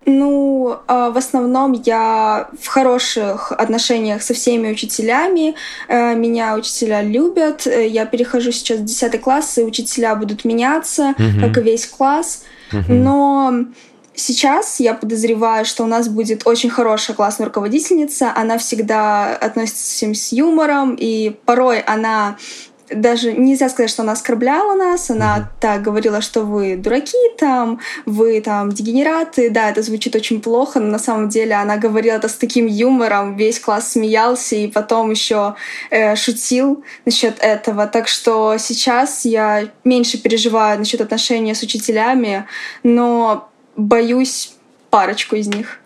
Ну, 0.07 0.44
а, 0.87 1.11
в 1.11 1.17
основном 1.17 1.73
я 1.85 2.49
в 2.61 2.67
хороших 2.67 3.53
отношениях 3.53 4.23
со 4.23 4.35
всеми 4.35 4.71
учителями. 4.73 5.55
Э, 5.89 6.15
Меня 6.15 6.55
учителя 6.55 7.03
любят. 7.03 7.67
Э, 7.67 7.87
Я 7.89 8.07
перехожу 8.07 8.53
сейчас 8.53 8.79
в 8.79 8.85
10 8.85 9.19
класс, 9.21 9.59
и 9.59 9.63
учителя 9.63 10.15
будут 10.15 10.45
меняться, 10.45 11.15
Мгм. 11.19 11.41
как 11.41 11.59
и 11.59 11.61
весь 11.63 11.87
класс. 11.87 12.45
Мгм. 12.73 13.03
Но 13.05 13.55
сейчас 14.15 14.81
я 14.81 14.95
подозреваю, 14.95 15.65
что 15.65 15.85
у 15.85 15.87
нас 15.87 16.09
будет 16.09 16.47
очень 16.47 16.71
хорошая 16.71 17.17
классная 17.17 17.47
руководительница. 17.47 18.33
Она 18.35 18.59
всегда 18.59 19.37
относится 19.37 19.85
всем 19.95 20.15
с 20.15 20.33
юмором, 20.33 20.95
и 20.99 21.31
порой 21.45 21.81
она 21.81 22.37
даже 22.91 23.33
нельзя 23.33 23.69
сказать, 23.69 23.91
что 23.91 24.03
она 24.03 24.13
оскорбляла 24.13 24.75
нас, 24.75 25.11
она 25.11 25.51
так 25.61 25.83
говорила, 25.83 26.21
что 26.21 26.43
вы 26.43 26.77
дураки 26.77 27.17
там, 27.39 27.81
вы 28.05 28.41
там 28.41 28.71
дегенераты, 28.73 29.51
да, 29.51 29.71
это 29.71 29.83
звучит 29.83 30.15
очень 30.15 30.41
плохо, 30.41 30.81
но 30.81 30.91
на 30.91 30.99
самом 30.99 31.29
деле 31.29 31.55
она 31.55 31.77
говорила 31.77 32.17
это 32.17 32.29
с 32.29 32.35
таким 32.35 32.67
юмором, 32.67 33.37
весь 33.37 33.59
класс 33.59 33.93
смеялся 33.93 34.57
и 34.57 34.69
потом 34.69 35.11
еще 35.11 35.55
э, 35.91 36.15
шутил 36.17 36.85
насчет 37.05 37.39
этого, 37.41 37.87
так 37.87 38.09
что 38.09 38.57
сейчас 38.59 39.25
я 39.25 39.69
меньше 39.85 40.19
переживаю 40.19 40.79
насчет 40.79 41.01
отношений 41.01 41.55
с 41.55 41.63
учителями, 41.63 42.47
но 42.83 43.49
боюсь 43.77 44.55
парочку 44.91 45.37
из 45.37 45.49
них. 45.49 45.81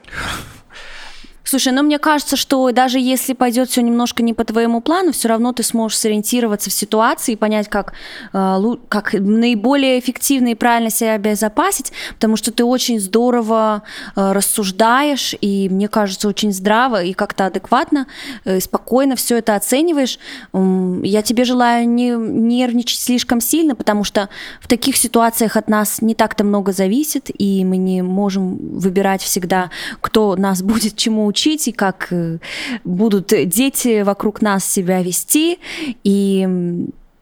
Слушай, 1.48 1.72
ну 1.72 1.82
мне 1.82 1.98
кажется, 1.98 2.36
что 2.36 2.70
даже 2.72 2.98
если 2.98 3.32
пойдет 3.32 3.70
все 3.70 3.80
немножко 3.80 4.22
не 4.22 4.34
по 4.34 4.44
твоему 4.44 4.82
плану, 4.82 5.12
все 5.12 5.28
равно 5.28 5.54
ты 5.54 5.62
сможешь 5.62 5.96
сориентироваться 5.96 6.68
в 6.68 6.74
ситуации 6.74 7.32
и 7.32 7.36
понять, 7.36 7.68
как, 7.70 7.94
э, 8.34 8.60
как 8.90 9.14
наиболее 9.14 9.98
эффективно 9.98 10.48
и 10.48 10.54
правильно 10.54 10.90
себя 10.90 11.14
обезопасить, 11.14 11.90
потому 12.12 12.36
что 12.36 12.52
ты 12.52 12.64
очень 12.64 13.00
здорово 13.00 13.82
э, 14.14 14.32
рассуждаешь, 14.32 15.34
и 15.40 15.70
мне 15.70 15.88
кажется, 15.88 16.28
очень 16.28 16.52
здраво 16.52 17.02
и 17.02 17.14
как-то 17.14 17.46
адекватно, 17.46 18.08
э, 18.44 18.60
спокойно 18.60 19.16
все 19.16 19.38
это 19.38 19.54
оцениваешь. 19.54 20.18
Я 20.52 21.22
тебе 21.22 21.44
желаю 21.44 21.88
не 21.88 22.10
нервничать 22.10 23.00
слишком 23.00 23.40
сильно, 23.40 23.74
потому 23.74 24.04
что 24.04 24.28
в 24.60 24.68
таких 24.68 24.98
ситуациях 24.98 25.56
от 25.56 25.70
нас 25.70 26.02
не 26.02 26.14
так-то 26.14 26.44
много 26.44 26.72
зависит, 26.72 27.30
и 27.38 27.64
мы 27.64 27.78
не 27.78 28.02
можем 28.02 28.58
выбирать 28.78 29.22
всегда, 29.22 29.70
кто 30.02 30.36
нас 30.36 30.60
будет 30.68 30.94
чему 30.94 31.24
учить, 31.24 31.37
и 31.46 31.72
как 31.72 32.08
э, 32.10 32.38
будут 32.84 33.28
дети 33.28 34.02
вокруг 34.02 34.42
нас 34.42 34.64
себя 34.64 35.02
вести. 35.02 35.58
И 36.04 36.46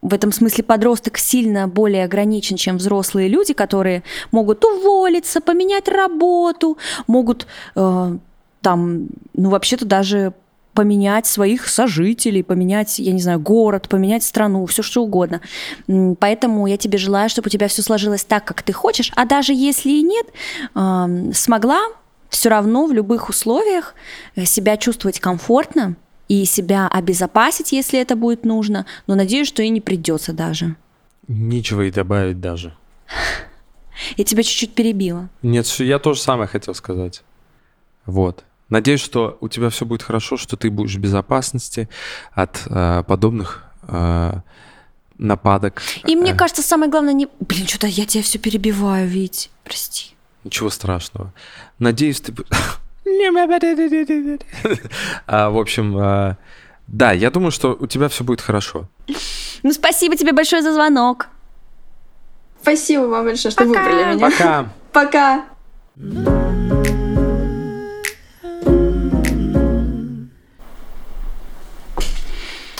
в 0.01 0.13
этом 0.13 0.31
смысле 0.31 0.63
подросток 0.63 1.17
сильно 1.17 1.67
более 1.67 2.05
ограничен, 2.05 2.55
чем 2.55 2.77
взрослые 2.77 3.27
люди, 3.27 3.53
которые 3.53 4.03
могут 4.31 4.63
уволиться, 4.63 5.41
поменять 5.41 5.87
работу, 5.87 6.77
могут 7.07 7.47
э, 7.75 8.17
там, 8.61 9.07
ну 9.33 9.49
вообще-то 9.49 9.85
даже 9.85 10.33
поменять 10.77 11.25
своих 11.25 11.67
сожителей, 11.67 12.43
поменять, 12.43 12.99
я 12.99 13.11
не 13.11 13.19
знаю, 13.19 13.39
город, 13.39 13.89
поменять 13.89 14.21
страну, 14.21 14.63
все 14.67 14.83
что 14.83 15.01
угодно. 15.01 15.41
Поэтому 16.19 16.67
я 16.67 16.77
тебе 16.77 16.99
желаю, 16.99 17.29
чтобы 17.29 17.47
у 17.47 17.49
тебя 17.49 17.67
все 17.67 17.81
сложилось 17.81 18.23
так, 18.23 18.45
как 18.45 18.61
ты 18.61 18.73
хочешь. 18.73 19.11
А 19.15 19.25
даже 19.25 19.53
если 19.53 19.89
и 19.89 20.03
нет, 20.03 20.27
эм, 20.75 21.33
смогла 21.33 21.79
все 22.29 22.49
равно 22.49 22.85
в 22.87 22.93
любых 22.93 23.29
условиях 23.29 23.95
э, 24.35 24.45
себя 24.45 24.77
чувствовать 24.77 25.19
комфортно 25.19 25.95
и 26.27 26.45
себя 26.45 26.87
обезопасить, 26.87 27.71
если 27.71 27.99
это 27.99 28.15
будет 28.15 28.45
нужно. 28.45 28.85
Но 29.07 29.15
надеюсь, 29.15 29.47
что 29.47 29.63
и 29.63 29.69
не 29.69 29.81
придется 29.81 30.33
даже. 30.33 30.75
Нечего 31.27 31.83
и 31.83 31.91
добавить 31.91 32.39
даже. 32.39 32.73
Я 34.15 34.23
тебя 34.23 34.43
чуть-чуть 34.43 34.73
перебила. 34.73 35.29
Нет, 35.41 35.65
я 35.79 35.99
тоже 35.99 36.21
самое 36.21 36.47
хотел 36.47 36.75
сказать. 36.75 37.23
Вот. 38.05 38.43
Надеюсь, 38.69 38.99
что 38.99 39.37
у 39.39 39.47
тебя 39.47 39.69
все 39.69 39.85
будет 39.85 40.03
хорошо, 40.03 40.37
что 40.37 40.57
ты 40.57 40.69
будешь 40.69 40.95
в 40.95 40.99
безопасности 40.99 41.87
от 42.33 42.61
э, 42.65 43.03
подобных 43.07 43.63
э, 43.83 44.33
нападок. 45.17 45.81
И 46.05 46.15
мне 46.15 46.33
Э, 46.33 46.35
кажется, 46.35 46.61
самое 46.61 46.91
главное 46.91 47.13
не... 47.13 47.27
Блин, 47.39 47.65
что-то 47.65 47.87
я 47.87 48.05
тебя 48.05 48.23
все 48.23 48.39
перебиваю, 48.39 49.07
ведь. 49.07 49.49
Прости. 49.63 50.16
Ничего 50.47 50.69
страшного. 50.69 51.33
Надеюсь, 51.77 52.21
ты... 52.21 52.33
А, 55.27 55.49
В 55.49 55.57
общем, 55.57 55.97
э, 55.97 56.35
да, 56.87 57.11
я 57.11 57.31
думаю, 57.31 57.51
что 57.51 57.75
у 57.77 57.85
тебя 57.85 58.07
все 58.07 58.23
будет 58.23 58.39
хорошо. 58.39 58.87
Ну, 59.63 59.73
спасибо 59.73 60.15
тебе 60.15 60.31
большое 60.31 60.61
за 60.61 60.73
звонок. 60.73 61.27
Спасибо 62.61 63.01
вам 63.01 63.25
большое, 63.25 63.51
что 63.51 63.65
выбрали 63.65 64.15
меня. 64.15 64.29
Пока. 64.29 64.69
Пока. 64.93 65.45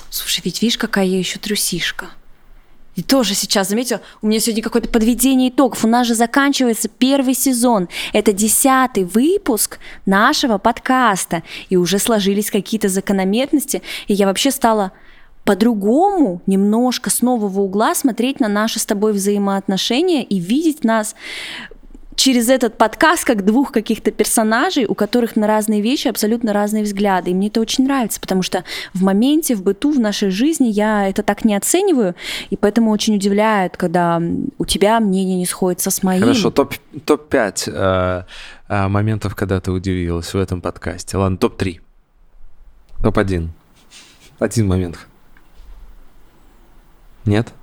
Слушай, 0.10 0.42
ведь 0.46 0.62
видишь, 0.62 0.78
какая 0.78 1.06
я 1.06 1.18
еще 1.20 1.38
трусишка. 1.38 2.08
И 2.98 3.04
тоже 3.04 3.36
сейчас 3.36 3.70
заметила, 3.70 4.02
у 4.24 4.28
меня 4.28 4.40
сегодня 4.40 4.64
какое-то 4.64 4.90
подведение 4.90 5.50
итогов. 5.50 5.86
У 5.86 5.88
нас 5.88 6.08
же 6.08 6.16
заканчивается 6.16 6.90
первый 6.90 7.36
сезон. 7.36 7.90
Это 8.12 8.34
десятый 8.34 9.04
выпуск 9.04 9.78
нашего 10.08 10.58
подкаста. 10.58 11.44
И 11.70 11.78
уже 11.78 12.00
сложились 12.00 12.50
какие-то 12.50 12.90
закономерности. 12.90 13.84
И 14.08 14.16
я 14.16 14.26
вообще 14.26 14.50
стала 14.50 14.94
по-другому, 15.46 16.42
немножко 16.48 17.12
с 17.12 17.22
нового 17.22 17.62
угла 17.62 17.94
смотреть 17.94 18.40
на 18.40 18.48
наши 18.48 18.80
с 18.80 18.86
тобой 18.86 19.14
взаимоотношения 19.14 20.24
и 20.24 20.40
видеть 20.40 20.84
нас 20.84 21.16
через 22.18 22.50
этот 22.50 22.78
подкаст 22.78 23.24
как 23.24 23.46
двух 23.46 23.72
каких-то 23.72 24.12
персонажей, 24.12 24.86
у 24.86 24.96
которых 24.96 25.36
на 25.36 25.48
разные 25.48 25.82
вещи 25.82 26.08
абсолютно 26.08 26.52
разные 26.52 26.84
взгляды. 26.84 27.32
И 27.32 27.34
мне 27.34 27.48
это 27.48 27.62
очень 27.62 27.86
нравится, 27.86 28.20
потому 28.20 28.42
что 28.42 28.66
в 28.94 29.04
моменте, 29.04 29.56
в 29.56 29.64
быту, 29.64 29.92
в 29.92 30.00
нашей 30.00 30.32
жизни 30.32 30.68
я 30.68 31.08
это 31.08 31.24
так 31.24 31.46
не 31.46 31.56
оцениваю, 31.56 32.16
и 32.50 32.58
поэтому 32.58 32.92
очень 32.92 33.16
удивляет, 33.16 33.78
когда 33.78 34.22
у 34.58 34.66
тебя 34.66 35.00
мнение 35.00 35.38
не 35.38 35.46
сходится 35.46 35.92
с 35.92 36.04
моим. 36.04 36.22
Хорошо, 36.22 36.50
топ- 36.50 36.76
топ-5 37.06 37.64
э, 37.68 38.24
э, 38.68 38.88
моментов, 38.88 39.36
когда 39.36 39.62
ты 39.62 39.72
удивилась 39.72 40.34
в 40.34 40.38
этом 40.38 40.60
подкасте. 40.60 41.18
Ладно, 41.18 41.38
топ-3. 41.38 41.80
Топ-1. 43.04 43.48
Один 44.40 44.68
момент. 44.68 44.98
Нет? 47.26 47.54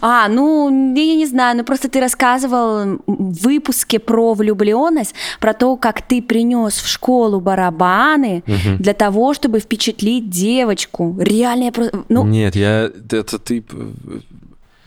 А, 0.00 0.28
ну, 0.28 0.68
я 0.94 1.14
не 1.14 1.26
знаю, 1.26 1.56
ну 1.56 1.64
просто 1.64 1.88
ты 1.88 2.00
рассказывал 2.00 3.00
в 3.06 3.42
выпуске 3.44 3.98
про 3.98 4.34
влюбленность, 4.34 5.14
про 5.40 5.52
то, 5.54 5.76
как 5.76 6.02
ты 6.02 6.22
принес 6.22 6.74
в 6.74 6.88
школу 6.88 7.40
барабаны 7.40 8.42
Мгм. 8.46 8.78
для 8.78 8.94
того, 8.94 9.34
чтобы 9.34 9.60
впечатлить 9.60 10.30
девочку. 10.30 11.16
Реально, 11.18 11.64
я 11.64 11.72
просто... 11.72 12.04
Ну, 12.08 12.24
Нет, 12.24 12.56
я... 12.56 12.90
Это 13.10 13.38
ты... 13.38 13.64
э, 13.70 14.20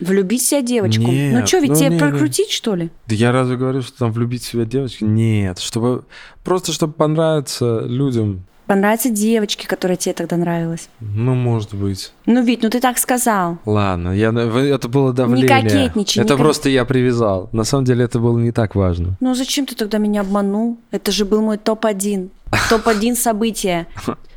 влюбить 0.00 0.42
в 0.42 0.46
себя 0.46 0.62
девочку. 0.62 1.02
ну 1.02 1.12
Нет, 1.12 1.48
что, 1.48 1.58
ведь 1.58 1.70
ну 1.70 1.76
тебе 1.76 1.88
не, 1.88 1.94
не. 1.94 2.00
прокрутить, 2.00 2.50
что 2.50 2.74
ли? 2.74 2.90
Да 3.06 3.14
я 3.14 3.32
разве 3.32 3.56
говорю, 3.56 3.82
что 3.82 3.98
там 3.98 4.12
влюбить 4.12 4.42
в 4.42 4.46
себя 4.50 4.64
девочку? 4.64 5.04
Нет, 5.04 5.58
чтобы... 5.58 6.04
Просто 6.44 6.72
чтобы 6.72 6.92
понравиться 6.92 7.80
людям. 7.86 8.44
Понравится 8.66 9.10
девочке, 9.10 9.66
которая 9.66 9.96
тебе 9.96 10.14
тогда 10.14 10.36
нравилась. 10.36 10.88
Ну, 11.00 11.34
может 11.34 11.74
быть. 11.74 12.12
Ну, 12.26 12.42
Вить, 12.42 12.60
ну 12.62 12.70
ты 12.70 12.80
так 12.80 12.96
сказал. 12.98 13.58
Ладно, 13.66 14.10
я, 14.10 14.28
это 14.30 14.88
было 14.88 15.12
давление. 15.12 15.48
кокетничай, 15.48 16.22
не 16.22 16.24
Это 16.26 16.36
ко- 16.36 16.42
просто 16.42 16.68
я 16.68 16.84
привязал. 16.84 17.48
На 17.52 17.64
самом 17.64 17.84
деле 17.84 18.04
это 18.04 18.18
было 18.18 18.38
не 18.38 18.52
так 18.52 18.74
важно. 18.74 19.16
Ну 19.20 19.34
зачем 19.34 19.66
ты 19.66 19.74
тогда 19.74 19.98
меня 19.98 20.20
обманул? 20.20 20.78
Это 20.90 21.10
же 21.12 21.24
был 21.24 21.42
мой 21.42 21.58
топ-1. 21.58 22.30
Топ-1 22.70 23.14
события. 23.16 23.86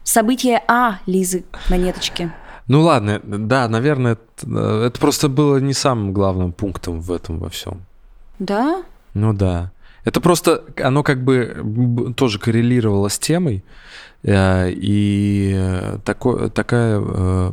Событие 0.03 0.61
А 0.67 0.99
Лизы 1.05 1.45
Монеточки. 1.69 2.31
Ну 2.67 2.81
ладно, 2.81 3.21
да, 3.23 3.67
наверное, 3.69 4.13
это, 4.41 4.85
это 4.87 4.99
просто 4.99 5.29
было 5.29 5.57
не 5.57 5.73
самым 5.73 6.13
главным 6.13 6.51
пунктом 6.51 6.99
в 6.99 7.11
этом 7.11 7.37
во 7.37 7.49
всем. 7.49 7.81
Да? 8.39 8.83
Ну 9.13 9.33
да. 9.33 9.71
Это 10.03 10.19
просто, 10.21 10.63
оно 10.83 11.03
как 11.03 11.23
бы 11.23 12.13
тоже 12.15 12.37
коррелировало 12.39 13.07
с 13.07 13.17
темой, 13.17 13.63
и 14.27 15.53
э, 15.55 15.97
тако- 16.03 16.49
такая, 16.49 16.99
э, 16.99 17.51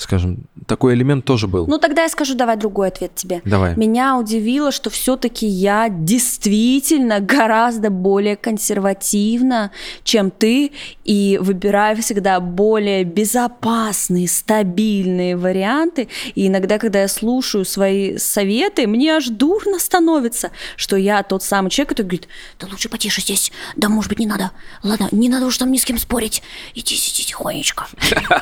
скажем, 0.00 0.46
такой 0.66 0.94
элемент 0.94 1.24
тоже 1.24 1.46
был. 1.46 1.66
Ну 1.66 1.78
тогда 1.78 2.02
я 2.02 2.08
скажу, 2.08 2.34
давай 2.34 2.56
другой 2.56 2.88
ответ 2.88 3.14
тебе. 3.14 3.42
Давай. 3.44 3.76
Меня 3.76 4.16
удивило, 4.16 4.72
что 4.72 4.88
все-таки 4.88 5.46
я 5.46 5.88
действительно 5.90 7.20
гораздо 7.20 7.90
более 7.90 8.36
консервативна, 8.36 9.70
чем 10.02 10.30
ты, 10.30 10.72
и 11.04 11.38
выбираю 11.40 11.96
всегда 11.98 12.40
более 12.40 13.04
безопасные, 13.04 14.28
стабильные 14.28 15.36
варианты. 15.36 16.08
И 16.34 16.46
иногда, 16.46 16.78
когда 16.78 17.02
я 17.02 17.08
слушаю 17.08 17.64
свои 17.64 18.16
советы, 18.16 18.86
мне 18.86 19.16
аж 19.16 19.28
дурно 19.28 19.78
становится, 19.78 20.50
что 20.76 20.96
я 20.96 21.22
тот 21.22 21.42
самый 21.42 21.70
человек, 21.70 21.90
который 21.90 22.06
говорит, 22.06 22.28
да 22.58 22.66
лучше 22.70 22.88
потише 22.88 23.20
здесь, 23.20 23.52
да 23.76 23.88
может 23.88 24.08
быть 24.08 24.18
не 24.18 24.26
надо, 24.26 24.52
ладно, 24.82 25.08
не 25.12 25.28
надо 25.28 25.46
уж 25.46 25.58
там 25.58 25.70
ни 25.70 25.76
с 25.76 25.84
кем 25.84 25.98
спорить, 25.98 26.42
иди 26.74 26.94
сиди 26.94 27.24
тихонечко. 27.26 27.86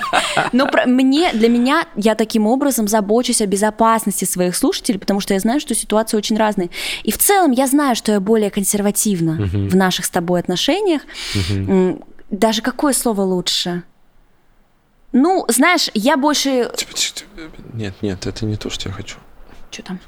Но 0.53 0.69
мне, 0.87 1.33
для 1.33 1.48
меня, 1.49 1.87
я 1.97 2.15
таким 2.15 2.47
образом 2.47 2.89
забочусь 2.89 3.41
о 3.43 3.47
безопасности 3.47 4.25
своих 4.25 4.57
слушателей, 4.57 4.99
потому 4.99 5.21
что 5.21 5.35
я 5.35 5.41
знаю, 5.41 5.61
что 5.61 5.75
ситуации 5.75 6.17
очень 6.17 6.37
разные. 6.37 6.71
И 7.03 7.11
в 7.13 7.19
целом 7.19 7.51
я 7.53 7.67
знаю, 7.67 7.97
что 7.97 8.13
я 8.13 8.21
более 8.21 8.51
консервативна 8.51 9.33
Мгм. 9.33 9.69
в 9.69 9.77
наших 9.77 10.05
с 10.07 10.11
тобой 10.11 10.41
отношениях. 10.41 11.03
М, 11.51 12.03
Даже 12.31 12.61
какое 12.61 12.93
слово 12.93 13.23
лучше? 13.23 13.83
Ну, 15.13 15.47
знаешь, 15.49 15.89
я 15.95 16.19
больше... 16.19 16.71
Нет, 17.73 17.95
нет, 18.03 18.27
это 18.27 18.45
не 18.45 18.57
то, 18.57 18.69
что 18.69 18.91
я 18.91 18.95
хочу. 18.95 19.17
Что 19.71 19.83
там? 19.83 19.99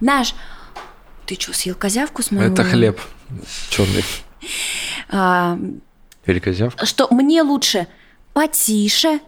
Знаешь, 0.00 0.34
ты 1.26 1.34
что, 1.38 1.52
съел 1.52 1.74
козявку 1.74 2.22
с 2.22 2.30
моего... 2.30 2.52
Это 2.52 2.64
хлеб 2.64 3.00
черный. 3.68 4.04
А, 5.10 5.58
Или 6.26 6.38
козявка. 6.38 6.86
что 6.86 7.08
мне 7.10 7.42
лучше 7.42 7.86
потише, 8.32 9.20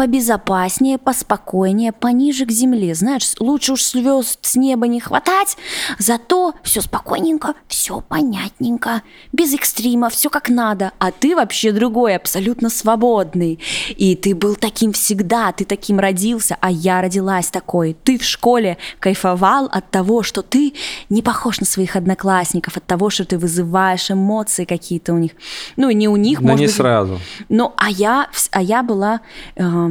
побезопаснее, 0.00 0.96
поспокойнее, 0.96 1.92
пониже 1.92 2.46
к 2.46 2.50
земле. 2.50 2.94
Знаешь, 2.94 3.34
лучше 3.38 3.74
уж 3.74 3.84
звезд 3.84 4.38
с 4.40 4.56
неба 4.56 4.86
не 4.86 4.98
хватать, 4.98 5.58
зато 5.98 6.54
все 6.62 6.80
спокойненько, 6.80 7.52
все 7.68 8.00
понятненько, 8.00 9.02
без 9.32 9.52
экстрима, 9.52 10.08
все 10.08 10.30
как 10.30 10.48
надо. 10.48 10.92
А 10.98 11.10
ты 11.10 11.36
вообще 11.36 11.70
другой, 11.70 12.16
абсолютно 12.16 12.70
свободный. 12.70 13.58
И 13.90 14.16
ты 14.16 14.34
был 14.34 14.54
таким 14.56 14.94
всегда, 14.94 15.52
ты 15.52 15.66
таким 15.66 16.00
родился, 16.00 16.56
а 16.62 16.70
я 16.70 17.02
родилась 17.02 17.50
такой. 17.50 17.94
Ты 18.02 18.16
в 18.16 18.24
школе 18.24 18.78
кайфовал 19.00 19.66
от 19.70 19.90
того, 19.90 20.22
что 20.22 20.40
ты 20.40 20.72
не 21.10 21.20
похож 21.20 21.60
на 21.60 21.66
своих 21.66 21.94
одноклассников, 21.94 22.78
от 22.78 22.86
того, 22.86 23.10
что 23.10 23.26
ты 23.26 23.36
вызываешь 23.36 24.10
эмоции 24.10 24.64
какие-то 24.64 25.12
у 25.12 25.18
них. 25.18 25.32
Ну, 25.76 25.90
не 25.90 26.08
у 26.08 26.16
них, 26.16 26.40
Но 26.40 26.52
может 26.52 26.60
не 26.60 26.66
быть, 26.68 26.74
сразу. 26.74 27.20
ну, 27.50 27.74
а 27.76 27.90
я, 27.90 28.30
а 28.50 28.62
я 28.62 28.82
была 28.82 29.20
эм, 29.56 29.89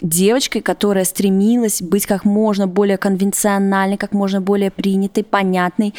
девочкой, 0.00 0.62
которая 0.62 1.04
стремилась 1.04 1.82
быть 1.82 2.06
как 2.06 2.24
можно 2.24 2.66
более 2.66 2.98
конвенциональной, 2.98 3.96
как 3.96 4.12
можно 4.12 4.40
более 4.40 4.70
принятой, 4.70 5.24
понятной. 5.24 5.94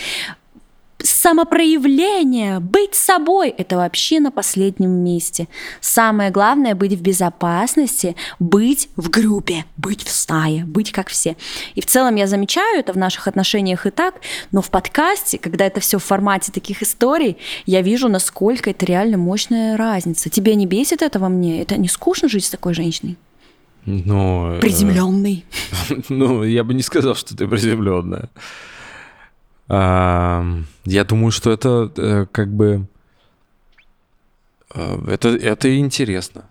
Самопроявление, 1.01 2.59
быть 2.59 2.93
собой– 2.93 3.49
это 3.57 3.77
вообще 3.77 4.19
на 4.19 4.31
последнем 4.31 4.89
месте. 4.89 5.47
Самое 5.79 6.29
главное– 6.29 6.75
быть 6.75 6.91
в 6.91 7.01
безопасности, 7.01 8.17
быть 8.37 8.89
в 8.97 9.09
группе, 9.09 9.63
быть 9.77 10.03
в 10.03 10.09
стае, 10.09 10.65
быть 10.65 10.91
как 10.91 11.07
все. 11.07 11.37
И 11.75 11.81
в 11.81 11.85
целом 11.85 12.15
я 12.15 12.27
замечаю 12.27 12.79
это 12.79 12.91
в 12.91 12.97
наших 12.97 13.29
отношениях 13.29 13.85
и 13.85 13.91
так, 13.91 14.15
но 14.51 14.61
в 14.61 14.69
подкасте, 14.69 15.37
когда 15.37 15.65
это 15.65 15.79
все 15.79 15.99
в 15.99 16.03
формате 16.03 16.51
таких 16.51 16.83
историй, 16.83 17.37
я 17.65 17.81
вижу, 17.81 18.09
насколько 18.09 18.69
это 18.69 18.85
реально 18.85 19.17
мощная 19.17 19.77
разница. 19.77 20.29
Тебе 20.29 20.55
не 20.55 20.65
бесит 20.65 21.01
это 21.01 21.17
во 21.17 21.29
мне? 21.29 21.61
Это 21.61 21.77
не 21.77 21.87
скучно 21.87 22.27
жить 22.27 22.43
с 22.43 22.49
такой 22.49 22.73
женщиной? 22.73 23.17
Ну, 23.85 24.53
э, 24.53 24.59
Приземленный. 24.59 25.45
Ну, 26.09 26.43
я 26.43 26.63
бы 26.63 26.73
не 26.73 26.83
сказал, 26.83 27.15
что 27.15 27.35
ты 27.35 27.47
приземленная. 27.47 28.29
Я 29.69 31.03
думаю, 31.07 31.31
что 31.31 31.51
это 31.51 31.91
э, 31.95 32.25
как 32.31 32.49
бы... 32.49 32.87
э, 34.73 34.99
Это, 35.07 35.29
это 35.29 35.77
интересно. 35.77 36.45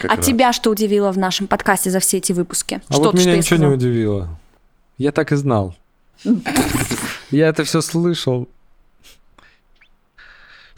Как 0.00 0.10
а 0.10 0.16
раз. 0.16 0.26
тебя 0.26 0.52
что 0.52 0.70
удивило 0.70 1.12
в 1.12 1.18
нашем 1.18 1.46
подкасте 1.46 1.90
за 1.90 2.00
все 2.00 2.16
эти 2.16 2.32
выпуски? 2.32 2.80
А 2.88 2.92
что 2.92 3.02
вот 3.04 3.14
меня 3.14 3.36
ничего 3.36 3.58
не 3.60 3.66
удивило. 3.74 4.38
Я 4.96 5.12
так 5.12 5.32
и 5.32 5.36
знал. 5.36 5.76
Я 7.30 7.48
это 7.48 7.64
все 7.64 7.80
слышал. 7.80 8.48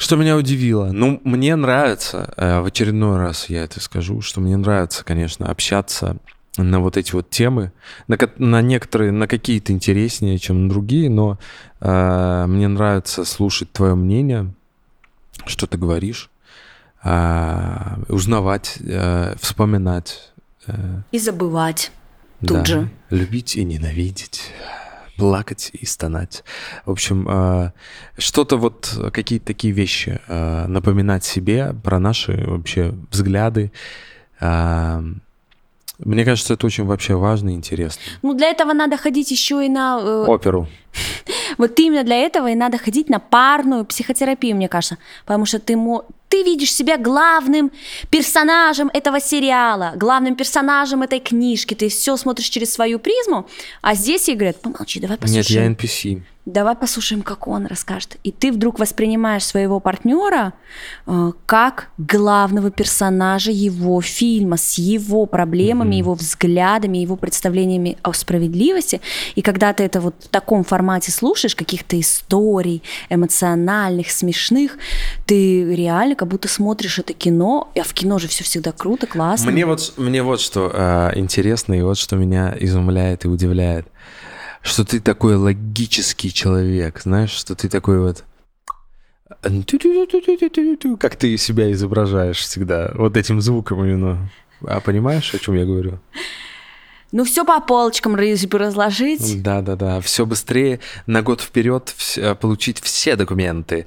Что 0.00 0.16
меня 0.16 0.34
удивило? 0.38 0.92
Ну, 0.92 1.20
мне 1.24 1.54
нравится, 1.56 2.32
э, 2.38 2.60
в 2.60 2.64
очередной 2.64 3.18
раз 3.18 3.50
я 3.50 3.64
это 3.64 3.80
скажу, 3.80 4.22
что 4.22 4.40
мне 4.40 4.56
нравится, 4.56 5.04
конечно, 5.04 5.50
общаться 5.50 6.16
на 6.56 6.80
вот 6.80 6.96
эти 6.96 7.12
вот 7.12 7.28
темы, 7.28 7.70
на, 8.08 8.16
на 8.38 8.62
некоторые, 8.62 9.12
на 9.12 9.28
какие-то 9.28 9.72
интереснее, 9.74 10.38
чем 10.38 10.62
на 10.64 10.68
другие, 10.70 11.10
но 11.10 11.38
э, 11.80 12.44
мне 12.48 12.66
нравится 12.68 13.26
слушать 13.26 13.72
твое 13.72 13.94
мнение, 13.94 14.54
что 15.44 15.66
ты 15.66 15.76
говоришь, 15.76 16.30
а, 17.02 17.98
узнавать, 18.08 18.78
э, 18.80 19.34
вспоминать. 19.38 20.32
э, 20.66 21.02
И 21.12 21.18
забывать. 21.18 21.92
Тут 22.40 22.56
да, 22.60 22.64
же. 22.64 22.90
Любить 23.10 23.54
и 23.56 23.64
ненавидеть, 23.64 24.50
плакать 25.20 25.70
и 25.82 25.86
стонать. 25.86 26.44
В 26.86 26.90
общем, 26.90 27.28
э, 27.28 27.70
что-то 28.18 28.56
вот, 28.56 28.98
какие-то 29.12 29.46
такие 29.46 29.72
вещи 29.74 30.18
э, 30.28 30.66
напоминать 30.66 31.24
себе 31.24 31.74
про 31.84 31.98
наши 31.98 32.32
вообще 32.46 32.92
взгляды. 33.10 33.70
Э, 34.40 35.02
Мне 35.98 36.24
кажется, 36.24 36.54
это 36.54 36.66
очень 36.66 36.86
вообще 36.86 37.14
важно 37.14 37.50
и 37.50 37.54
интересно. 37.54 38.02
Ну, 38.22 38.34
для 38.34 38.46
этого 38.50 38.72
надо 38.72 38.96
ходить 38.96 39.30
еще 39.30 39.64
и 39.64 39.68
на... 39.68 39.98
э, 40.00 40.24
Оперу. 40.26 40.66
Вот 41.58 41.78
именно 41.80 42.04
для 42.04 42.16
этого 42.16 42.48
и 42.50 42.54
надо 42.54 42.78
ходить 42.78 43.10
на 43.10 43.18
парную 43.18 43.84
психотерапию, 43.84 44.56
мне 44.56 44.68
кажется. 44.68 44.96
Потому 45.26 45.44
что 45.46 45.58
ты, 45.58 45.76
ты 46.30 46.44
видишь 46.44 46.72
себя 46.72 46.96
главным 46.96 47.72
персонажем 48.08 48.88
этого 48.94 49.20
сериала, 49.20 49.92
главным 49.96 50.36
персонажем 50.36 51.02
этой 51.02 51.18
книжки. 51.18 51.74
Ты 51.74 51.88
все 51.88 52.16
смотришь 52.16 52.48
через 52.48 52.72
свою 52.72 52.98
призму, 52.98 53.48
а 53.82 53.94
здесь 53.94 54.28
ей 54.28 54.36
говорят, 54.36 54.60
помолчи, 54.62 55.00
давай 55.00 55.14
Нет, 55.16 55.20
послушаем. 55.20 55.64
я 55.64 55.70
NPC. 55.70 56.22
Давай 56.46 56.74
послушаем, 56.74 57.20
как 57.20 57.46
он 57.46 57.66
расскажет. 57.66 58.16
И 58.24 58.32
ты 58.32 58.50
вдруг 58.50 58.78
воспринимаешь 58.78 59.44
своего 59.44 59.78
партнера 59.78 60.54
э, 61.06 61.32
как 61.44 61.90
главного 61.98 62.70
персонажа 62.70 63.50
его 63.50 64.00
фильма, 64.00 64.56
с 64.56 64.78
его 64.78 65.26
проблемами, 65.26 65.96
его 65.96 66.14
взглядами, 66.14 66.96
его 66.98 67.16
представлениями 67.16 67.98
о 68.02 68.14
справедливости. 68.14 69.02
И 69.34 69.42
когда 69.42 69.74
ты 69.74 69.84
это 69.84 70.00
вот 70.00 70.14
в 70.18 70.28
таком 70.28 70.64
формате 70.64 71.12
слушаешь, 71.12 71.54
каких-то 71.54 72.00
историй 72.00 72.82
эмоциональных, 73.10 74.10
смешных, 74.10 74.78
ты 75.26 75.74
реально 75.74 76.14
как 76.14 76.28
будто 76.28 76.48
смотришь 76.48 76.98
это 76.98 77.12
кино, 77.12 77.70
а 77.76 77.82
в 77.82 77.92
кино 77.92 78.18
же 78.18 78.28
все 78.28 78.44
всегда 78.44 78.72
круто, 78.72 79.06
классно. 79.06 79.50
Мне 79.50 79.66
вот, 79.66 79.92
мне 79.98 80.22
вот 80.22 80.40
что 80.40 80.70
э, 80.72 81.10
интересно, 81.16 81.74
и 81.74 81.82
вот 81.82 81.98
что 81.98 82.16
меня 82.16 82.56
изумляет 82.58 83.26
и 83.26 83.28
удивляет, 83.28 83.86
что 84.62 84.84
ты 84.84 85.00
такой 85.00 85.36
логический 85.36 86.32
человек, 86.32 87.00
знаешь, 87.02 87.30
что 87.30 87.54
ты 87.54 87.68
такой 87.68 87.98
вот... 88.00 88.24
ту-ту-ту-ту-ту-ту-ту, 89.42 90.96
Как 90.96 91.16
ты 91.16 91.36
себя 91.36 91.70
изображаешь 91.72 92.38
всегда, 92.38 92.92
вот 92.94 93.16
этим 93.16 93.40
звуком 93.40 93.84
именно. 93.84 94.30
А 94.66 94.80
понимаешь, 94.80 95.32
о 95.34 95.38
чем 95.38 95.54
я 95.54 95.64
говорю? 95.64 96.00
Ну 97.12 97.24
все 97.24 97.44
по 97.44 97.60
полочкам 97.60 98.14
раз- 98.14 98.44
разложить. 98.44 99.42
Да, 99.42 99.62
да, 99.62 99.76
да. 99.76 100.00
Все 100.00 100.26
быстрее 100.26 100.80
на 101.06 101.22
год 101.22 101.40
вперед 101.40 101.94
получить 102.40 102.80
все 102.80 103.16
документы. 103.16 103.86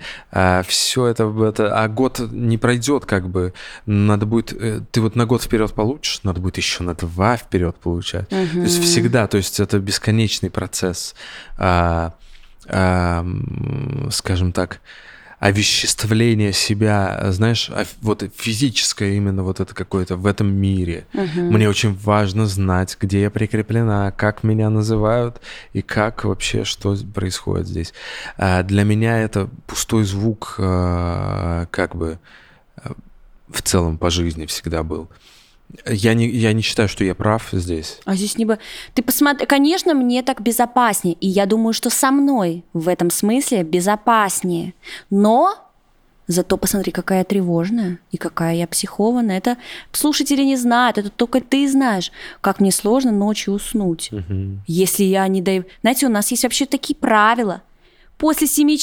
Все 0.68 1.07
это, 1.07 1.34
это, 1.48 1.81
а 1.81 1.88
год 1.88 2.19
не 2.31 2.57
пройдет, 2.57 3.06
как 3.06 3.30
бы. 3.30 3.53
Надо 3.85 4.26
будет, 4.26 4.53
э, 4.53 4.81
ты 4.91 5.02
вот 5.02 5.15
на 5.15 5.26
год 5.26 5.41
вперед 5.41 5.73
получишь, 5.73 6.19
надо 6.23 6.41
будет 6.41 6.57
еще 6.57 6.84
на 6.84 6.93
два 6.95 7.38
вперед 7.38 7.76
получать. 7.77 8.27
То 8.30 8.38
есть 8.38 8.81
всегда, 8.84 9.27
то 9.27 9.38
есть 9.38 9.60
это 9.60 9.80
бесконечный 9.80 10.49
процесс, 10.49 11.15
а, 11.57 12.14
а, 12.68 13.26
скажем 14.11 14.52
так, 14.52 14.81
овеществление 15.44 16.53
себя, 16.53 17.20
знаешь, 17.32 17.70
вот 18.02 18.24
физическое 18.34 19.18
именно 19.18 19.44
вот 19.44 19.60
это 19.60 19.76
какое-то 19.76 20.15
в 20.15 20.26
этом 20.26 20.48
мире. 20.48 21.06
Мгм. 21.11 21.52
Мне 21.53 21.68
очень 21.68 21.94
важно 21.94 22.45
знать, 22.45 22.95
где 22.98 23.24
я 23.24 23.30
прикреплена, 23.30 24.11
как 24.11 24.44
меня 24.44 24.70
называют 24.70 25.41
и 25.74 25.82
как 25.82 26.24
вообще 26.24 26.64
что 26.64 26.95
происходит 27.14 27.68
здесь. 27.68 27.94
А 28.38 28.64
Для 28.64 28.86
меня 28.86 29.20
это 29.20 29.49
пустой 29.68 30.06
звук, 30.06 30.56
а, 30.60 31.65
как 31.72 31.94
бы 31.98 32.20
а, 32.78 32.94
в 33.49 33.61
целом 33.64 33.98
по 33.98 34.10
жизни 34.10 34.45
всегда 34.45 34.82
был. 34.84 35.10
Я 35.88 36.14
не, 36.14 36.27
я 36.27 36.53
не 36.53 36.61
считаю, 36.61 36.88
что 36.88 37.03
я 37.03 37.15
прав 37.15 37.49
здесь. 37.52 37.99
А 38.06 38.15
здесь 38.15 38.38
не 38.38 38.45
бы... 38.45 38.60
Ты 38.94 39.02
посмотри, 39.02 39.45
конечно, 39.48 39.94
мне 39.94 40.22
так 40.22 40.41
безопаснее, 40.41 41.15
и 41.19 41.27
я 41.27 41.45
думаю, 41.45 41.73
что 41.73 41.90
со 41.90 42.11
мной 42.11 42.64
в 42.73 42.88
этом 42.88 43.10
смысле 43.10 43.64
безопаснее. 43.64 44.73
Но 45.10 45.57
Зато 46.27 46.57
посмотри, 46.57 46.91
какая 46.91 47.19
я 47.19 47.23
тревожная 47.26 47.99
и 48.11 48.18
какая 48.18 48.56
я 48.56 48.65
психованная. 48.65 49.38
Это 49.38 49.57
слушатели 49.91 50.41
не 50.44 50.56
знают, 50.56 50.98
это 50.98 51.10
только 51.10 51.41
ты 51.41 51.69
знаешь, 51.69 52.11
как 52.40 52.61
мне 52.61 52.72
сложно 52.72 53.11
ночью 53.11 53.53
уснуть. 53.53 54.10
Мгм. 54.11 54.64
Если 54.65 55.03
я 55.03 55.27
не 55.27 55.41
даю... 55.41 55.65
Знаете, 55.81 56.06
у 56.06 56.10
нас 56.10 56.31
есть 56.31 56.44
вообще 56.44 56.65
такие 56.65 56.95
правила. 56.95 57.61
После 58.18 58.48
7 58.48 58.77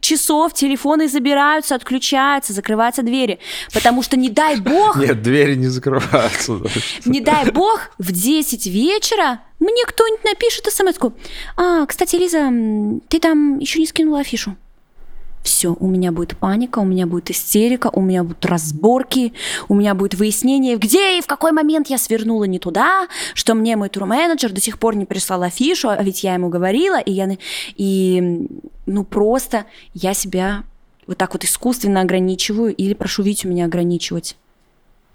часов 0.00 0.54
телефоны 0.54 1.08
забираются, 1.08 1.74
отключаются, 1.74 2.52
закрываются 2.52 3.02
двери. 3.02 3.38
Потому 3.74 4.02
что, 4.02 4.16
не 4.16 4.30
дай 4.30 4.56
бог, 4.56 4.96
Нет, 5.00 5.22
двери 5.22 5.56
не 5.56 5.68
закрываются. 5.68 6.60
не 7.04 7.20
дай 7.20 7.50
бог, 7.50 7.90
в 7.98 8.12
10 8.12 8.66
вечера 8.66 9.40
мне 9.60 9.84
кто-нибудь 9.86 10.24
напишет 10.24 10.66
смс 10.66 10.96
-ку. 10.96 11.12
А, 11.56 11.84
кстати, 11.86 12.16
Лиза, 12.16 12.50
ты 13.08 13.18
там 13.18 13.58
еще 13.58 13.80
не 13.80 13.86
скинула 13.86 14.20
афишу. 14.20 14.56
Все, 15.42 15.76
у 15.78 15.86
меня 15.86 16.12
будет 16.12 16.36
паника, 16.36 16.78
у 16.80 16.84
меня 16.84 17.06
будет 17.06 17.30
истерика, 17.30 17.90
у 17.92 18.00
меня 18.00 18.22
будут 18.22 18.44
разборки, 18.44 19.32
у 19.68 19.74
меня 19.74 19.94
будет 19.94 20.14
выяснение, 20.14 20.76
где 20.76 21.18
и 21.18 21.22
в 21.22 21.26
какой 21.26 21.52
момент 21.52 21.88
я 21.88 21.98
свернула 21.98 22.44
не 22.44 22.58
туда, 22.58 23.08
что 23.34 23.54
мне 23.54 23.76
мой 23.76 23.88
турменеджер 23.88 24.52
до 24.52 24.60
сих 24.60 24.78
пор 24.78 24.96
не 24.96 25.06
прислал 25.06 25.42
афишу, 25.42 25.88
а 25.88 26.02
ведь 26.02 26.24
я 26.24 26.34
ему 26.34 26.48
говорила, 26.48 26.98
и 27.00 27.12
я, 27.12 27.28
и 27.76 28.46
ну 28.86 29.04
просто 29.04 29.64
я 29.94 30.14
себя 30.14 30.64
вот 31.06 31.16
так 31.16 31.32
вот 31.32 31.44
искусственно 31.44 32.02
ограничиваю 32.02 32.74
или 32.74 32.94
прошу 32.94 33.22
Витю 33.22 33.48
меня 33.48 33.64
ограничивать. 33.64 34.36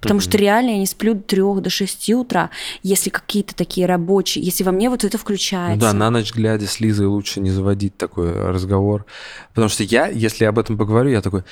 Потому 0.04 0.20
что 0.20 0.38
реально 0.38 0.70
я 0.72 0.78
не 0.78 0.86
сплю 0.86 1.14
до 1.16 1.22
3 1.22 1.42
до 1.62 1.70
6 1.70 2.10
утра, 2.12 2.50
если 2.84 3.10
какие-то 3.10 3.56
такие 3.56 3.88
рабочие, 3.88 4.44
если 4.44 4.64
во 4.64 4.72
мне 4.72 4.90
вот 4.90 5.04
это 5.04 5.18
Ну 5.18 5.22
включается. 5.22 5.80
да, 5.80 5.94
на 5.94 6.10
ночь 6.10 6.34
глядя 6.34 6.68
с 6.68 6.80
Лизой 6.80 7.08
лучше 7.08 7.40
не 7.40 7.50
заводить 7.50 7.98
такой 7.98 8.32
разговор. 8.34 9.06
Потому 9.50 9.70
что 9.70 9.84
я, 9.84 10.08
если 10.08 10.46
об 10.46 10.60
этом 10.60 10.78
поговорю, 10.78 11.10
я 11.10 11.22
такой, 11.22 11.44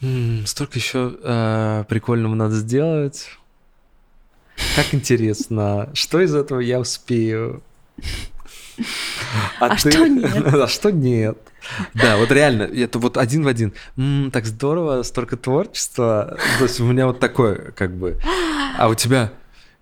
«М, 0.00 0.44
столько 0.46 0.78
еще 0.78 1.16
э, 1.22 1.84
прикольного 1.88 2.34
надо 2.34 2.54
сделать. 2.56 3.26
Как 4.76 4.92
интересно, 4.94 5.88
что 5.94 6.20
из 6.20 6.34
этого 6.34 6.60
я 6.60 6.80
успею? 6.80 7.62
А 9.60 9.76
что 9.76 10.06
нет? 10.08 10.54
А 10.54 10.68
что 10.68 10.90
нет? 10.90 11.38
Да, 11.94 12.16
вот 12.16 12.30
реально, 12.30 12.62
это 12.62 12.98
вот 12.98 13.16
один 13.16 13.44
в 13.44 13.48
один. 13.48 13.74
«М, 13.96 14.30
так 14.32 14.46
здорово, 14.46 15.02
столько 15.02 15.36
творчества. 15.36 16.38
То 16.58 16.64
есть 16.64 16.80
у 16.80 16.84
меня 16.84 17.06
вот 17.06 17.20
такое, 17.20 17.72
как 17.72 17.94
бы. 17.96 18.18
А 18.78 18.88
у 18.88 18.94
тебя 18.94 19.32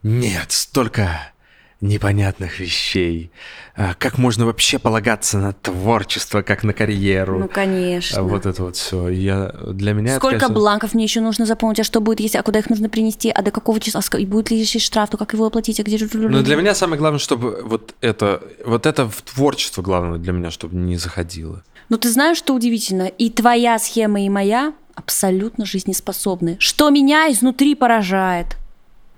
нет, 0.02 0.52
столько 0.52 1.32
непонятных 1.80 2.58
вещей. 2.58 3.30
А 3.74 3.94
Как 3.94 4.18
можно 4.18 4.46
вообще 4.46 4.78
полагаться 4.78 5.38
на 5.38 5.52
творчество, 5.52 6.42
как 6.42 6.64
на 6.64 6.72
карьеру? 6.72 7.40
Ну, 7.40 7.48
конечно. 7.48 8.18
А 8.18 8.22
Вот 8.22 8.46
это 8.46 8.62
вот 8.62 8.76
все. 8.76 9.08
Я 9.08 9.52
для 9.66 9.92
меня 9.92 10.12
это, 10.12 10.18
Сколько 10.18 10.38
конечно, 10.38 10.54
бланков 10.54 10.94
мне 10.94 11.04
еще 11.04 11.20
нужно 11.20 11.44
заполнить, 11.44 11.80
а 11.80 11.84
что 11.84 12.00
будет, 12.00 12.20
если, 12.20 12.38
а 12.38 12.42
куда 12.42 12.60
их 12.60 12.70
нужно 12.70 12.88
принести, 12.88 13.30
а 13.30 13.42
до 13.42 13.50
какого 13.50 13.78
числа, 13.80 14.00
ска- 14.00 14.18
и 14.18 14.26
будет 14.26 14.50
ли 14.50 14.58
еще 14.58 14.78
штраф, 14.78 15.10
то 15.10 15.16
как 15.18 15.34
его 15.34 15.46
оплатить, 15.46 15.78
а 15.80 15.82
где... 15.82 15.98
Но 16.14 16.42
для 16.42 16.56
меня 16.56 16.74
самое 16.74 16.98
главное, 16.98 17.18
чтобы 17.18 17.62
вот 17.62 17.94
это, 18.00 18.42
вот 18.64 18.86
это 18.86 19.08
в 19.08 19.22
творчество 19.22 19.82
главное 19.82 20.18
для 20.18 20.32
меня, 20.32 20.50
чтобы 20.50 20.76
не 20.76 20.96
заходило. 20.96 21.62
Ну, 21.88 21.98
ты 21.98 22.10
знаешь, 22.10 22.38
что 22.38 22.54
удивительно? 22.54 23.04
И 23.04 23.30
твоя 23.30 23.78
схема, 23.78 24.22
и 24.22 24.28
моя 24.28 24.72
абсолютно 24.94 25.66
жизнеспособны. 25.66 26.56
Что 26.58 26.90
меня 26.90 27.30
изнутри 27.30 27.74
поражает. 27.74 28.56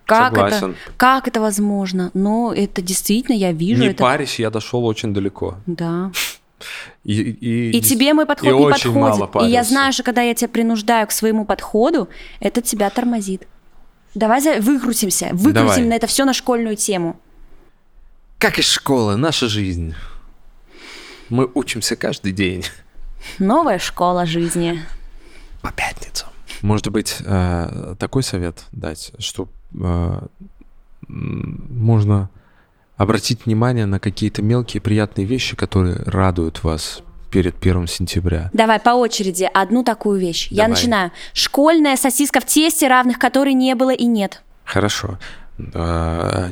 Как 0.08 0.34
Согласен. 0.34 0.70
это? 0.70 0.92
Как 0.96 1.28
это 1.28 1.38
возможно? 1.38 2.10
Но 2.14 2.54
это 2.54 2.80
действительно, 2.80 3.36
я 3.36 3.52
вижу 3.52 3.82
не 3.82 3.88
это. 3.88 4.02
парясь, 4.02 4.38
я 4.38 4.48
дошел 4.48 4.86
очень 4.86 5.12
далеко. 5.12 5.56
Да. 5.66 6.10
И, 7.04 7.12
и, 7.20 7.76
И 7.76 7.82
тебе 7.82 8.14
мой 8.14 8.24
подход 8.24 8.48
и 8.48 8.54
не 8.54 8.58
очень 8.58 8.90
мало 8.92 9.26
подходит. 9.26 9.50
И 9.50 9.52
я 9.52 9.64
знаю, 9.64 9.92
что 9.92 10.02
когда 10.04 10.22
я 10.22 10.32
тебя 10.34 10.48
принуждаю 10.48 11.06
к 11.06 11.12
своему 11.12 11.44
подходу, 11.44 12.08
это 12.40 12.62
тебя 12.62 12.88
тормозит. 12.88 13.46
Давай 14.14 14.40
выкрутимся, 14.60 15.28
выкрутим 15.32 15.52
Давай. 15.52 15.84
на 15.84 15.92
это 15.92 16.06
все 16.06 16.24
на 16.24 16.32
школьную 16.32 16.76
тему. 16.76 17.20
Как 18.38 18.58
из 18.58 18.66
школы, 18.66 19.16
наша 19.16 19.46
жизнь. 19.46 19.94
Мы 21.28 21.50
учимся 21.52 21.96
каждый 21.96 22.32
день. 22.32 22.64
Новая 23.38 23.78
школа 23.78 24.24
жизни. 24.24 24.82
По 25.60 25.70
пятницам. 25.70 26.27
Может 26.62 26.88
быть, 26.88 27.16
э, 27.24 27.94
такой 27.98 28.22
совет 28.22 28.64
дать, 28.72 29.12
что 29.18 29.48
э, 29.74 30.20
можно 31.08 32.30
обратить 32.96 33.46
внимание 33.46 33.86
на 33.86 34.00
какие-то 34.00 34.42
мелкие 34.42 34.80
приятные 34.80 35.26
вещи, 35.26 35.56
которые 35.56 35.96
радуют 36.04 36.64
вас 36.64 37.02
перед 37.30 37.54
первым 37.56 37.86
сентября. 37.86 38.50
Давай 38.52 38.80
по 38.80 38.90
очереди 38.90 39.48
одну 39.52 39.84
такую 39.84 40.18
вещь. 40.18 40.48
Я 40.50 40.64
Давай. 40.64 40.70
начинаю. 40.70 41.12
Школьная 41.32 41.96
сосиска 41.96 42.40
в 42.40 42.46
тесте, 42.46 42.88
равных 42.88 43.18
которой 43.18 43.54
не 43.54 43.74
было 43.74 43.90
и 43.90 44.04
нет. 44.04 44.42
Хорошо. 44.64 45.18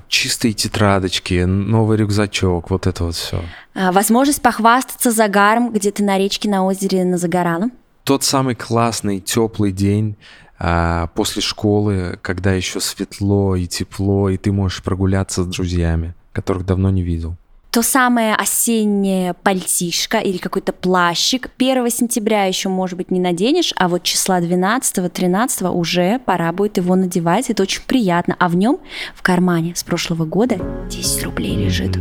Чистые 0.08 0.52
тетрадочки, 0.52 1.44
новый 1.44 1.96
рюкзачок, 1.96 2.70
вот 2.70 2.86
это 2.86 3.04
вот 3.04 3.14
все. 3.14 3.40
А, 3.74 3.92
возможность 3.92 4.42
похвастаться 4.42 5.12
загаром, 5.12 5.72
где 5.72 5.92
ты 5.92 6.02
на 6.02 6.18
речке, 6.18 6.50
на 6.50 6.64
озере, 6.64 7.04
на 7.04 7.16
загоралом. 7.16 7.72
Тот 8.06 8.22
самый 8.22 8.54
классный 8.54 9.18
теплый 9.18 9.72
день 9.72 10.14
а, 10.60 11.08
после 11.16 11.42
школы, 11.42 12.20
когда 12.22 12.52
еще 12.52 12.78
светло 12.78 13.56
и 13.56 13.66
тепло, 13.66 14.28
и 14.28 14.36
ты 14.36 14.52
можешь 14.52 14.80
прогуляться 14.84 15.42
с 15.42 15.46
друзьями, 15.46 16.14
которых 16.32 16.64
давно 16.64 16.90
не 16.90 17.02
видел. 17.02 17.34
То 17.72 17.82
самое 17.82 18.36
осеннее 18.36 19.34
пальтишко 19.34 20.18
или 20.18 20.38
какой-то 20.38 20.72
плащик 20.72 21.50
1 21.58 21.90
сентября 21.90 22.44
еще, 22.44 22.68
может 22.68 22.96
быть, 22.96 23.10
не 23.10 23.18
наденешь, 23.18 23.74
а 23.76 23.88
вот 23.88 24.04
числа 24.04 24.40
12-13 24.40 25.68
уже 25.68 26.20
пора 26.20 26.52
будет 26.52 26.76
его 26.76 26.94
надевать. 26.94 27.50
Это 27.50 27.64
очень 27.64 27.82
приятно. 27.88 28.36
А 28.38 28.48
в 28.48 28.54
нем 28.54 28.78
в 29.16 29.22
кармане 29.22 29.74
с 29.74 29.82
прошлого 29.82 30.26
года 30.26 30.60
10 30.88 31.24
рублей 31.24 31.56
лежит. 31.56 31.98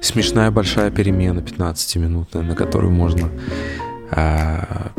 Смешная 0.00 0.52
большая 0.52 0.92
перемена 0.92 1.40
15-минутная, 1.40 2.42
на 2.42 2.54
которую 2.54 2.92
можно 2.92 3.28
а, 4.10 4.92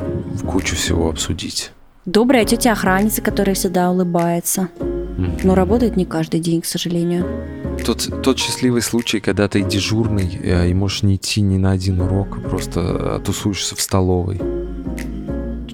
кучу 0.47 0.75
всего 0.75 1.09
обсудить. 1.09 1.71
Добрая 2.05 2.45
тетя 2.45 2.71
охранница, 2.71 3.21
которая 3.21 3.55
всегда 3.55 3.91
улыбается. 3.91 4.69
Но 5.43 5.55
работает 5.55 5.97
не 5.97 6.05
каждый 6.05 6.39
день, 6.39 6.61
к 6.61 6.65
сожалению. 6.65 7.25
Тот, 7.83 8.21
тот 8.23 8.37
счастливый 8.37 8.81
случай, 8.81 9.19
когда 9.19 9.47
ты 9.47 9.61
дежурный 9.61 10.39
э, 10.41 10.69
и 10.69 10.73
можешь 10.73 11.03
не 11.03 11.15
идти 11.15 11.41
ни 11.41 11.57
на 11.57 11.71
один 11.71 12.01
урок, 12.01 12.41
просто 12.43 12.79
э, 12.79 13.19
тусуешься 13.25 13.75
в 13.75 13.81
столовой. 13.81 14.39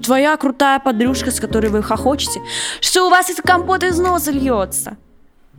Твоя 0.02 0.36
крутая 0.36 0.80
подружка, 0.80 1.30
с 1.30 1.40
которой 1.40 1.68
вы 1.68 1.82
хохочете, 1.82 2.40
что 2.80 3.06
у 3.06 3.10
вас 3.10 3.30
этот 3.30 3.44
компот 3.44 3.82
из 3.84 3.98
носа 3.98 4.30
льется. 4.30 4.96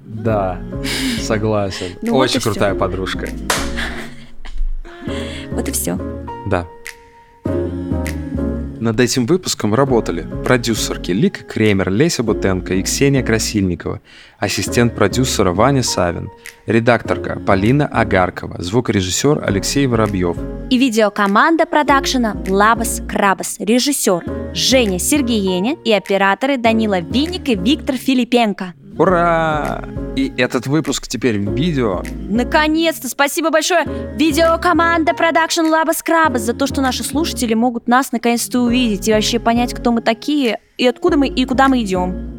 Да, 0.05 0.59
согласен. 1.21 1.87
Ну 2.01 2.15
Очень 2.15 2.41
крутая 2.41 2.75
подружка. 2.75 3.29
Вот 5.51 5.69
и 5.69 5.71
все. 5.71 5.97
Да. 6.47 6.67
Над 8.79 8.99
этим 8.99 9.25
выпуском 9.25 9.73
работали 9.73 10.27
продюсерки 10.43 11.11
Лика 11.11 11.43
Кремер, 11.43 11.91
Леся 11.91 12.23
Бутенко 12.23 12.73
и 12.73 12.83
Ксения 12.83 13.23
Красильникова, 13.23 14.01
ассистент 14.37 14.95
продюсера 14.95 15.51
Ваня 15.51 15.81
Савин, 15.81 16.29
редакторка 16.65 17.39
Полина 17.39 17.87
Агаркова, 17.87 18.61
звукорежиссер 18.61 19.43
Алексей 19.45 19.87
Воробьев. 19.87 20.37
И 20.69 20.77
видеокоманда 20.77 21.65
продакшена 21.65 22.35
Лабас 22.47 23.01
Крабас, 23.07 23.57
режиссер 23.59 24.53
Женя 24.53 24.99
Сергееня 24.99 25.77
и 25.85 25.91
операторы 25.93 26.57
Данила 26.57 26.99
Винник 26.99 27.47
и 27.49 27.55
Виктор 27.55 27.95
Филипенко. 27.95 28.73
Ура! 28.97 29.83
И 30.15 30.31
этот 30.37 30.67
выпуск 30.67 31.07
теперь 31.07 31.37
в 31.39 31.53
видео. 31.53 32.01
Наконец-то! 32.29 33.09
Спасибо 33.09 33.49
большое 33.49 33.83
видеокоманда 34.15 35.11
Production 35.11 35.69
Laba 35.69 35.91
Scrubs 35.91 36.39
за 36.39 36.53
то, 36.53 36.65
что 36.65 36.81
наши 36.81 37.03
слушатели 37.03 37.53
могут 37.53 37.87
нас 37.87 38.11
наконец-то 38.13 38.61
увидеть 38.61 39.07
и 39.07 39.13
вообще 39.13 39.39
понять, 39.39 39.73
кто 39.73 39.91
мы 39.91 40.01
такие, 40.01 40.59
и 40.77 40.87
откуда 40.87 41.17
мы, 41.17 41.27
и 41.27 41.45
куда 41.45 41.67
мы 41.67 41.81
идем. 41.81 42.35